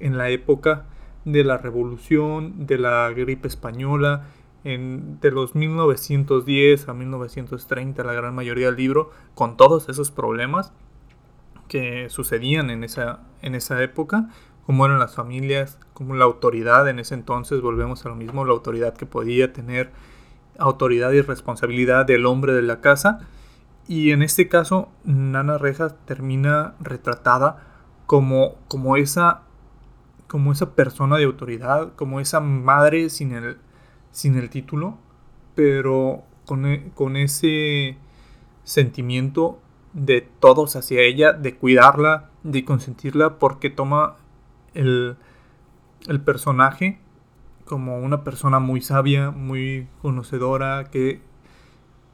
en 0.00 0.18
la 0.18 0.28
época 0.28 0.84
de 1.24 1.44
la 1.44 1.56
revolución, 1.56 2.66
de 2.66 2.78
la 2.78 3.08
gripe 3.10 3.48
española, 3.48 4.26
de 4.64 5.30
los 5.30 5.54
1910 5.54 6.88
a 6.88 6.94
1930, 6.94 8.04
la 8.04 8.12
gran 8.12 8.34
mayoría 8.34 8.66
del 8.66 8.76
libro, 8.76 9.10
con 9.34 9.56
todos 9.56 9.88
esos 9.88 10.10
problemas 10.10 10.72
que 11.68 12.08
sucedían 12.10 12.70
en 12.70 12.84
esa, 12.84 13.20
en 13.42 13.54
esa 13.54 13.82
época, 13.82 14.30
cómo 14.66 14.86
eran 14.86 14.98
las 14.98 15.14
familias, 15.14 15.78
cómo 15.94 16.14
la 16.14 16.24
autoridad 16.24 16.88
en 16.88 16.98
ese 16.98 17.14
entonces, 17.14 17.60
volvemos 17.60 18.04
a 18.04 18.08
lo 18.08 18.16
mismo, 18.16 18.44
la 18.44 18.52
autoridad 18.52 18.94
que 18.94 19.06
podía 19.06 19.52
tener 19.52 19.92
autoridad 20.58 21.12
y 21.12 21.20
responsabilidad 21.20 22.06
del 22.06 22.26
hombre 22.26 22.52
de 22.52 22.62
la 22.62 22.80
casa. 22.80 23.20
Y 23.86 24.10
en 24.10 24.22
este 24.22 24.48
caso, 24.48 24.90
Nana 25.04 25.56
Rejas 25.56 25.94
termina 26.04 26.74
retratada 26.80 27.64
como, 28.06 28.56
como 28.68 28.96
esa 28.96 29.42
como 30.28 30.52
esa 30.52 30.74
persona 30.74 31.16
de 31.16 31.24
autoridad, 31.24 31.94
como 31.96 32.20
esa 32.20 32.40
madre 32.40 33.08
sin 33.08 33.32
el, 33.32 33.56
sin 34.12 34.36
el 34.36 34.50
título, 34.50 34.98
pero 35.54 36.22
con, 36.44 36.66
e, 36.66 36.90
con 36.94 37.16
ese 37.16 37.96
sentimiento 38.62 39.58
de 39.98 40.20
todos 40.20 40.76
hacia 40.76 41.00
ella, 41.02 41.32
de 41.32 41.56
cuidarla, 41.56 42.30
de 42.42 42.64
consentirla, 42.64 43.38
porque 43.38 43.70
toma 43.70 44.16
el, 44.74 45.16
el 46.06 46.20
personaje 46.20 47.00
como 47.64 47.98
una 47.98 48.24
persona 48.24 48.60
muy 48.60 48.80
sabia, 48.80 49.30
muy 49.30 49.88
conocedora, 50.00 50.84
que, 50.90 51.20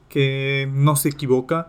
que 0.09 0.69
no 0.71 0.95
se 0.95 1.09
equivoca, 1.09 1.67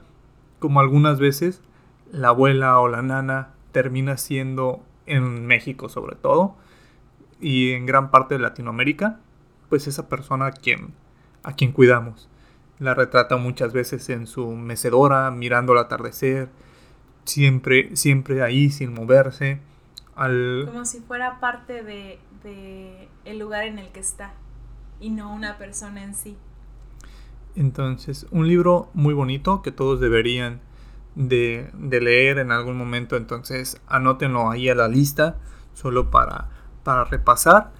como 0.58 0.80
algunas 0.80 1.20
veces 1.20 1.62
la 2.10 2.28
abuela 2.28 2.80
o 2.80 2.88
la 2.88 3.02
nana 3.02 3.50
termina 3.72 4.16
siendo 4.16 4.82
en 5.06 5.46
México 5.46 5.88
sobre 5.88 6.16
todo, 6.16 6.56
y 7.40 7.72
en 7.72 7.86
gran 7.86 8.10
parte 8.10 8.34
de 8.34 8.40
Latinoamérica, 8.40 9.20
pues 9.68 9.86
esa 9.86 10.08
persona 10.08 10.46
a 10.46 10.52
quien, 10.52 10.94
a 11.42 11.52
quien 11.52 11.72
cuidamos. 11.72 12.28
La 12.78 12.94
retrata 12.94 13.36
muchas 13.36 13.72
veces 13.72 14.08
en 14.10 14.26
su 14.26 14.48
mecedora, 14.48 15.30
mirando 15.30 15.72
el 15.72 15.78
atardecer, 15.78 16.48
siempre, 17.24 17.96
siempre 17.96 18.42
ahí 18.42 18.70
sin 18.70 18.92
moverse, 18.92 19.60
al... 20.14 20.64
Como 20.66 20.84
si 20.84 21.00
fuera 21.00 21.40
parte 21.40 21.82
de, 21.82 22.18
de 22.42 23.08
el 23.24 23.38
lugar 23.38 23.64
en 23.64 23.78
el 23.78 23.88
que 23.88 24.00
está 24.00 24.34
y 25.00 25.10
no 25.10 25.32
una 25.32 25.58
persona 25.58 26.02
en 26.02 26.14
sí. 26.14 26.36
Entonces, 27.54 28.26
un 28.30 28.48
libro 28.48 28.90
muy 28.92 29.14
bonito 29.14 29.62
que 29.62 29.72
todos 29.72 30.00
deberían 30.00 30.60
de, 31.14 31.70
de, 31.74 32.00
leer 32.00 32.38
en 32.38 32.52
algún 32.52 32.76
momento. 32.76 33.16
Entonces, 33.16 33.80
anótenlo 33.86 34.50
ahí 34.50 34.68
a 34.68 34.74
la 34.74 34.88
lista, 34.88 35.38
solo 35.72 36.10
para, 36.10 36.48
para 36.84 37.04
repasar 37.04 37.72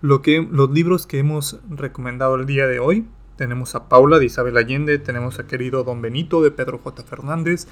lo 0.00 0.22
que, 0.22 0.46
los 0.50 0.70
libros 0.70 1.06
que 1.06 1.18
hemos 1.18 1.60
recomendado 1.68 2.34
el 2.34 2.46
día 2.46 2.66
de 2.66 2.80
hoy. 2.80 3.06
Tenemos 3.40 3.74
a 3.74 3.88
Paula 3.88 4.18
de 4.18 4.26
Isabel 4.26 4.58
Allende, 4.58 4.98
tenemos 4.98 5.38
a 5.38 5.46
querido 5.46 5.82
Don 5.82 6.02
Benito 6.02 6.42
de 6.42 6.50
Pedro 6.50 6.76
J. 6.76 7.02
Fernández, 7.04 7.68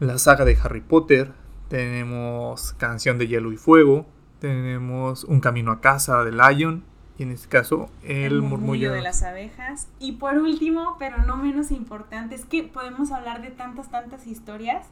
la 0.00 0.18
saga 0.18 0.44
de 0.44 0.58
Harry 0.62 0.82
Potter, 0.82 1.32
tenemos 1.68 2.74
Canción 2.74 3.16
de 3.16 3.26
Hielo 3.26 3.50
y 3.50 3.56
Fuego, 3.56 4.04
tenemos 4.38 5.24
Un 5.24 5.40
Camino 5.40 5.72
a 5.72 5.80
Casa 5.80 6.22
de 6.24 6.32
Lion, 6.32 6.84
y 7.16 7.22
en 7.22 7.30
este 7.30 7.48
caso 7.48 7.88
el, 8.02 8.42
murmullo, 8.42 8.92
de 8.92 9.00
las 9.00 9.22
abejas. 9.22 9.88
Y 9.98 10.16
por 10.16 10.36
último, 10.36 10.96
pero 10.98 11.16
no 11.24 11.38
menos 11.38 11.70
importante, 11.70 12.34
es 12.34 12.44
que 12.44 12.64
podemos 12.64 13.10
hablar 13.10 13.40
de 13.40 13.50
tantas, 13.50 13.90
tantas 13.90 14.26
historias, 14.26 14.88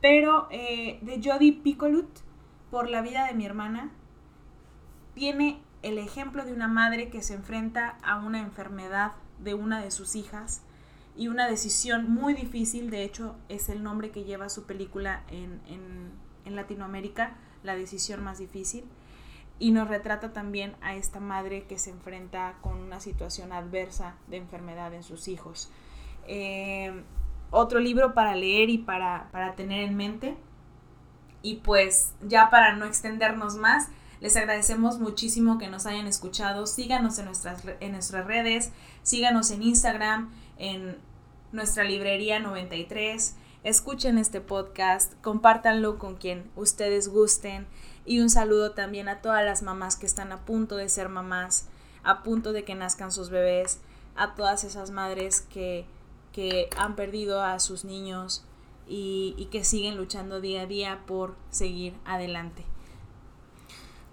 pero 0.00 0.48
eh, 0.50 0.98
de 1.02 1.20
Jodie 1.22 1.52
Picolut, 1.52 2.08
por 2.72 2.90
la 2.90 3.02
vida 3.02 3.24
de 3.28 3.34
mi 3.34 3.46
hermana, 3.46 3.92
tiene 5.14 5.62
el 5.82 5.98
ejemplo 5.98 6.44
de 6.44 6.52
una 6.52 6.66
madre 6.66 7.08
que 7.08 7.22
se 7.22 7.34
enfrenta 7.34 7.98
a 8.02 8.18
una 8.18 8.40
enfermedad 8.40 9.12
de 9.44 9.54
una 9.54 9.80
de 9.82 9.90
sus 9.90 10.16
hijas 10.16 10.62
y 11.16 11.28
una 11.28 11.46
decisión 11.46 12.10
muy 12.10 12.34
difícil, 12.34 12.90
de 12.90 13.04
hecho 13.04 13.36
es 13.48 13.68
el 13.68 13.82
nombre 13.82 14.10
que 14.10 14.24
lleva 14.24 14.48
su 14.48 14.64
película 14.64 15.22
en, 15.28 15.60
en, 15.68 16.56
Latinoamérica, 16.56 17.36
La 17.62 17.74
decisión 17.74 18.22
más 18.22 18.38
difícil 18.38 18.84
y 19.58 19.70
nos 19.70 19.88
retrata 19.88 20.32
también 20.32 20.74
a 20.82 20.94
esta 20.94 21.20
madre 21.20 21.64
que 21.64 21.78
se 21.78 21.90
enfrenta 21.90 22.56
con 22.60 22.78
una 22.78 23.00
situación 23.00 23.52
adversa 23.52 24.16
de 24.26 24.36
enfermedad 24.36 24.92
en 24.92 25.02
sus 25.02 25.26
hijos. 25.28 25.70
Eh, 26.26 27.02
otro 27.50 27.78
libro 27.78 28.14
para 28.14 28.34
leer 28.34 28.68
y 28.68 28.78
para, 28.78 29.28
para 29.30 29.54
tener 29.54 29.84
en 29.84 29.96
mente. 29.96 30.36
Y 31.40 31.56
pues 31.56 32.14
ya 32.22 32.50
para 32.50 32.74
no 32.74 32.84
extendernos 32.84 33.56
más, 33.56 33.88
les 34.24 34.38
agradecemos 34.38 35.00
muchísimo 35.00 35.58
que 35.58 35.68
nos 35.68 35.84
hayan 35.84 36.06
escuchado. 36.06 36.66
Síganos 36.66 37.18
en 37.18 37.26
nuestras, 37.26 37.62
en 37.80 37.92
nuestras 37.92 38.26
redes, 38.26 38.70
síganos 39.02 39.50
en 39.50 39.62
Instagram, 39.62 40.32
en 40.56 40.96
nuestra 41.52 41.84
librería 41.84 42.40
93. 42.40 43.36
Escuchen 43.64 44.16
este 44.16 44.40
podcast, 44.40 45.12
compártanlo 45.20 45.98
con 45.98 46.16
quien 46.16 46.50
ustedes 46.56 47.08
gusten. 47.08 47.66
Y 48.06 48.20
un 48.20 48.30
saludo 48.30 48.70
también 48.70 49.10
a 49.10 49.20
todas 49.20 49.44
las 49.44 49.62
mamás 49.62 49.96
que 49.96 50.06
están 50.06 50.32
a 50.32 50.46
punto 50.46 50.76
de 50.76 50.88
ser 50.88 51.10
mamás, 51.10 51.68
a 52.02 52.22
punto 52.22 52.54
de 52.54 52.64
que 52.64 52.74
nazcan 52.74 53.12
sus 53.12 53.28
bebés, 53.28 53.80
a 54.16 54.34
todas 54.34 54.64
esas 54.64 54.90
madres 54.90 55.42
que, 55.42 55.84
que 56.32 56.70
han 56.78 56.96
perdido 56.96 57.42
a 57.42 57.60
sus 57.60 57.84
niños 57.84 58.42
y, 58.88 59.34
y 59.36 59.50
que 59.50 59.64
siguen 59.64 59.98
luchando 59.98 60.40
día 60.40 60.62
a 60.62 60.66
día 60.66 61.02
por 61.04 61.36
seguir 61.50 61.92
adelante. 62.06 62.64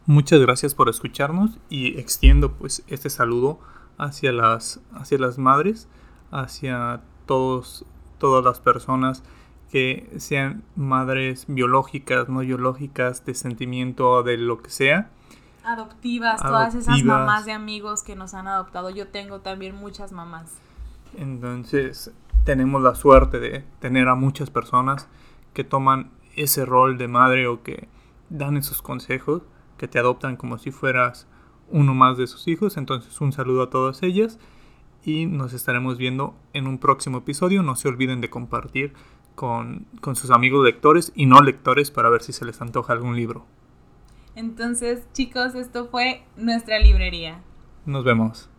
Muchas 0.06 0.40
gracias 0.40 0.76
por 0.76 0.90
escucharnos 0.90 1.60
y 1.70 2.00
extiendo 2.00 2.54
pues 2.54 2.84
este 2.88 3.10
saludo 3.10 3.60
hacia 3.98 4.32
las, 4.32 4.80
hacia 4.94 5.20
las 5.20 5.38
madres, 5.38 5.88
hacia 6.32 7.02
todos, 7.26 7.86
todas 8.18 8.44
las 8.44 8.60
personas 8.60 9.24
que 9.72 10.12
sean 10.18 10.64
madres 10.76 11.46
biológicas, 11.48 12.28
no 12.28 12.40
biológicas, 12.40 13.26
de 13.26 13.36
sentimiento, 13.36 14.22
de 14.24 14.38
lo 14.38 14.62
que 14.62 14.70
sea. 14.70 15.10
Adoptivas, 15.64 16.42
todas 16.42 16.76
esas 16.76 17.04
mamás 17.04 17.46
de 17.46 17.54
amigos 17.54 18.04
que 18.04 18.16
nos 18.16 18.34
han 18.34 18.48
adoptado. 18.48 18.90
Yo 18.90 19.08
tengo 19.08 19.40
también 19.40 19.76
muchas 19.76 20.12
mamás. 20.12 20.52
Entonces, 21.16 22.12
tenemos 22.44 22.82
la 22.82 22.96
suerte 22.96 23.40
de 23.40 23.64
tener 23.80 24.08
a 24.08 24.16
muchas 24.16 24.50
personas 24.50 25.08
que 25.54 25.64
toman 25.64 26.12
ese 26.36 26.66
rol 26.66 26.98
de 26.98 27.08
madre 27.08 27.48
o 27.48 27.62
que 27.64 27.88
dan 28.30 28.58
esos 28.58 28.82
consejos, 28.82 29.44
que 29.82 29.88
te 29.88 29.98
adoptan 29.98 30.38
como 30.38 30.60
si 30.60 30.70
fueras 30.70 31.28
uno 31.70 31.96
más 31.96 32.16
de 32.16 32.28
sus 32.28 32.48
hijos. 32.48 32.78
Entonces, 32.78 33.20
un 33.20 33.32
saludo 33.32 33.64
a 33.64 33.72
todas 33.72 34.04
ellas 34.04 34.38
y 35.04 35.26
nos 35.26 35.54
estaremos 35.54 35.98
viendo 35.98 36.36
en 36.54 36.68
un 36.68 36.78
próximo 36.78 37.18
episodio. 37.18 37.64
No 37.64 37.76
se 37.76 37.88
olviden 37.88 38.22
de 38.22 38.30
compartir 38.30 38.94
con, 39.34 39.88
con 40.00 40.16
sus 40.16 40.30
amigos 40.30 40.64
lectores 40.64 41.12
y 41.16 41.26
no 41.26 41.42
lectores 41.42 41.90
para 41.90 42.12
ver 42.12 42.22
si 42.22 42.32
se 42.32 42.46
les 42.46 42.62
antoja 42.62 42.94
algún 42.94 43.16
libro. 43.16 43.48
Entonces, 44.36 45.08
chicos, 45.14 45.56
esto 45.56 45.88
fue 45.88 46.26
nuestra 46.38 46.78
librería. 46.78 47.42
Nos 47.88 48.04
vemos. 48.04 48.51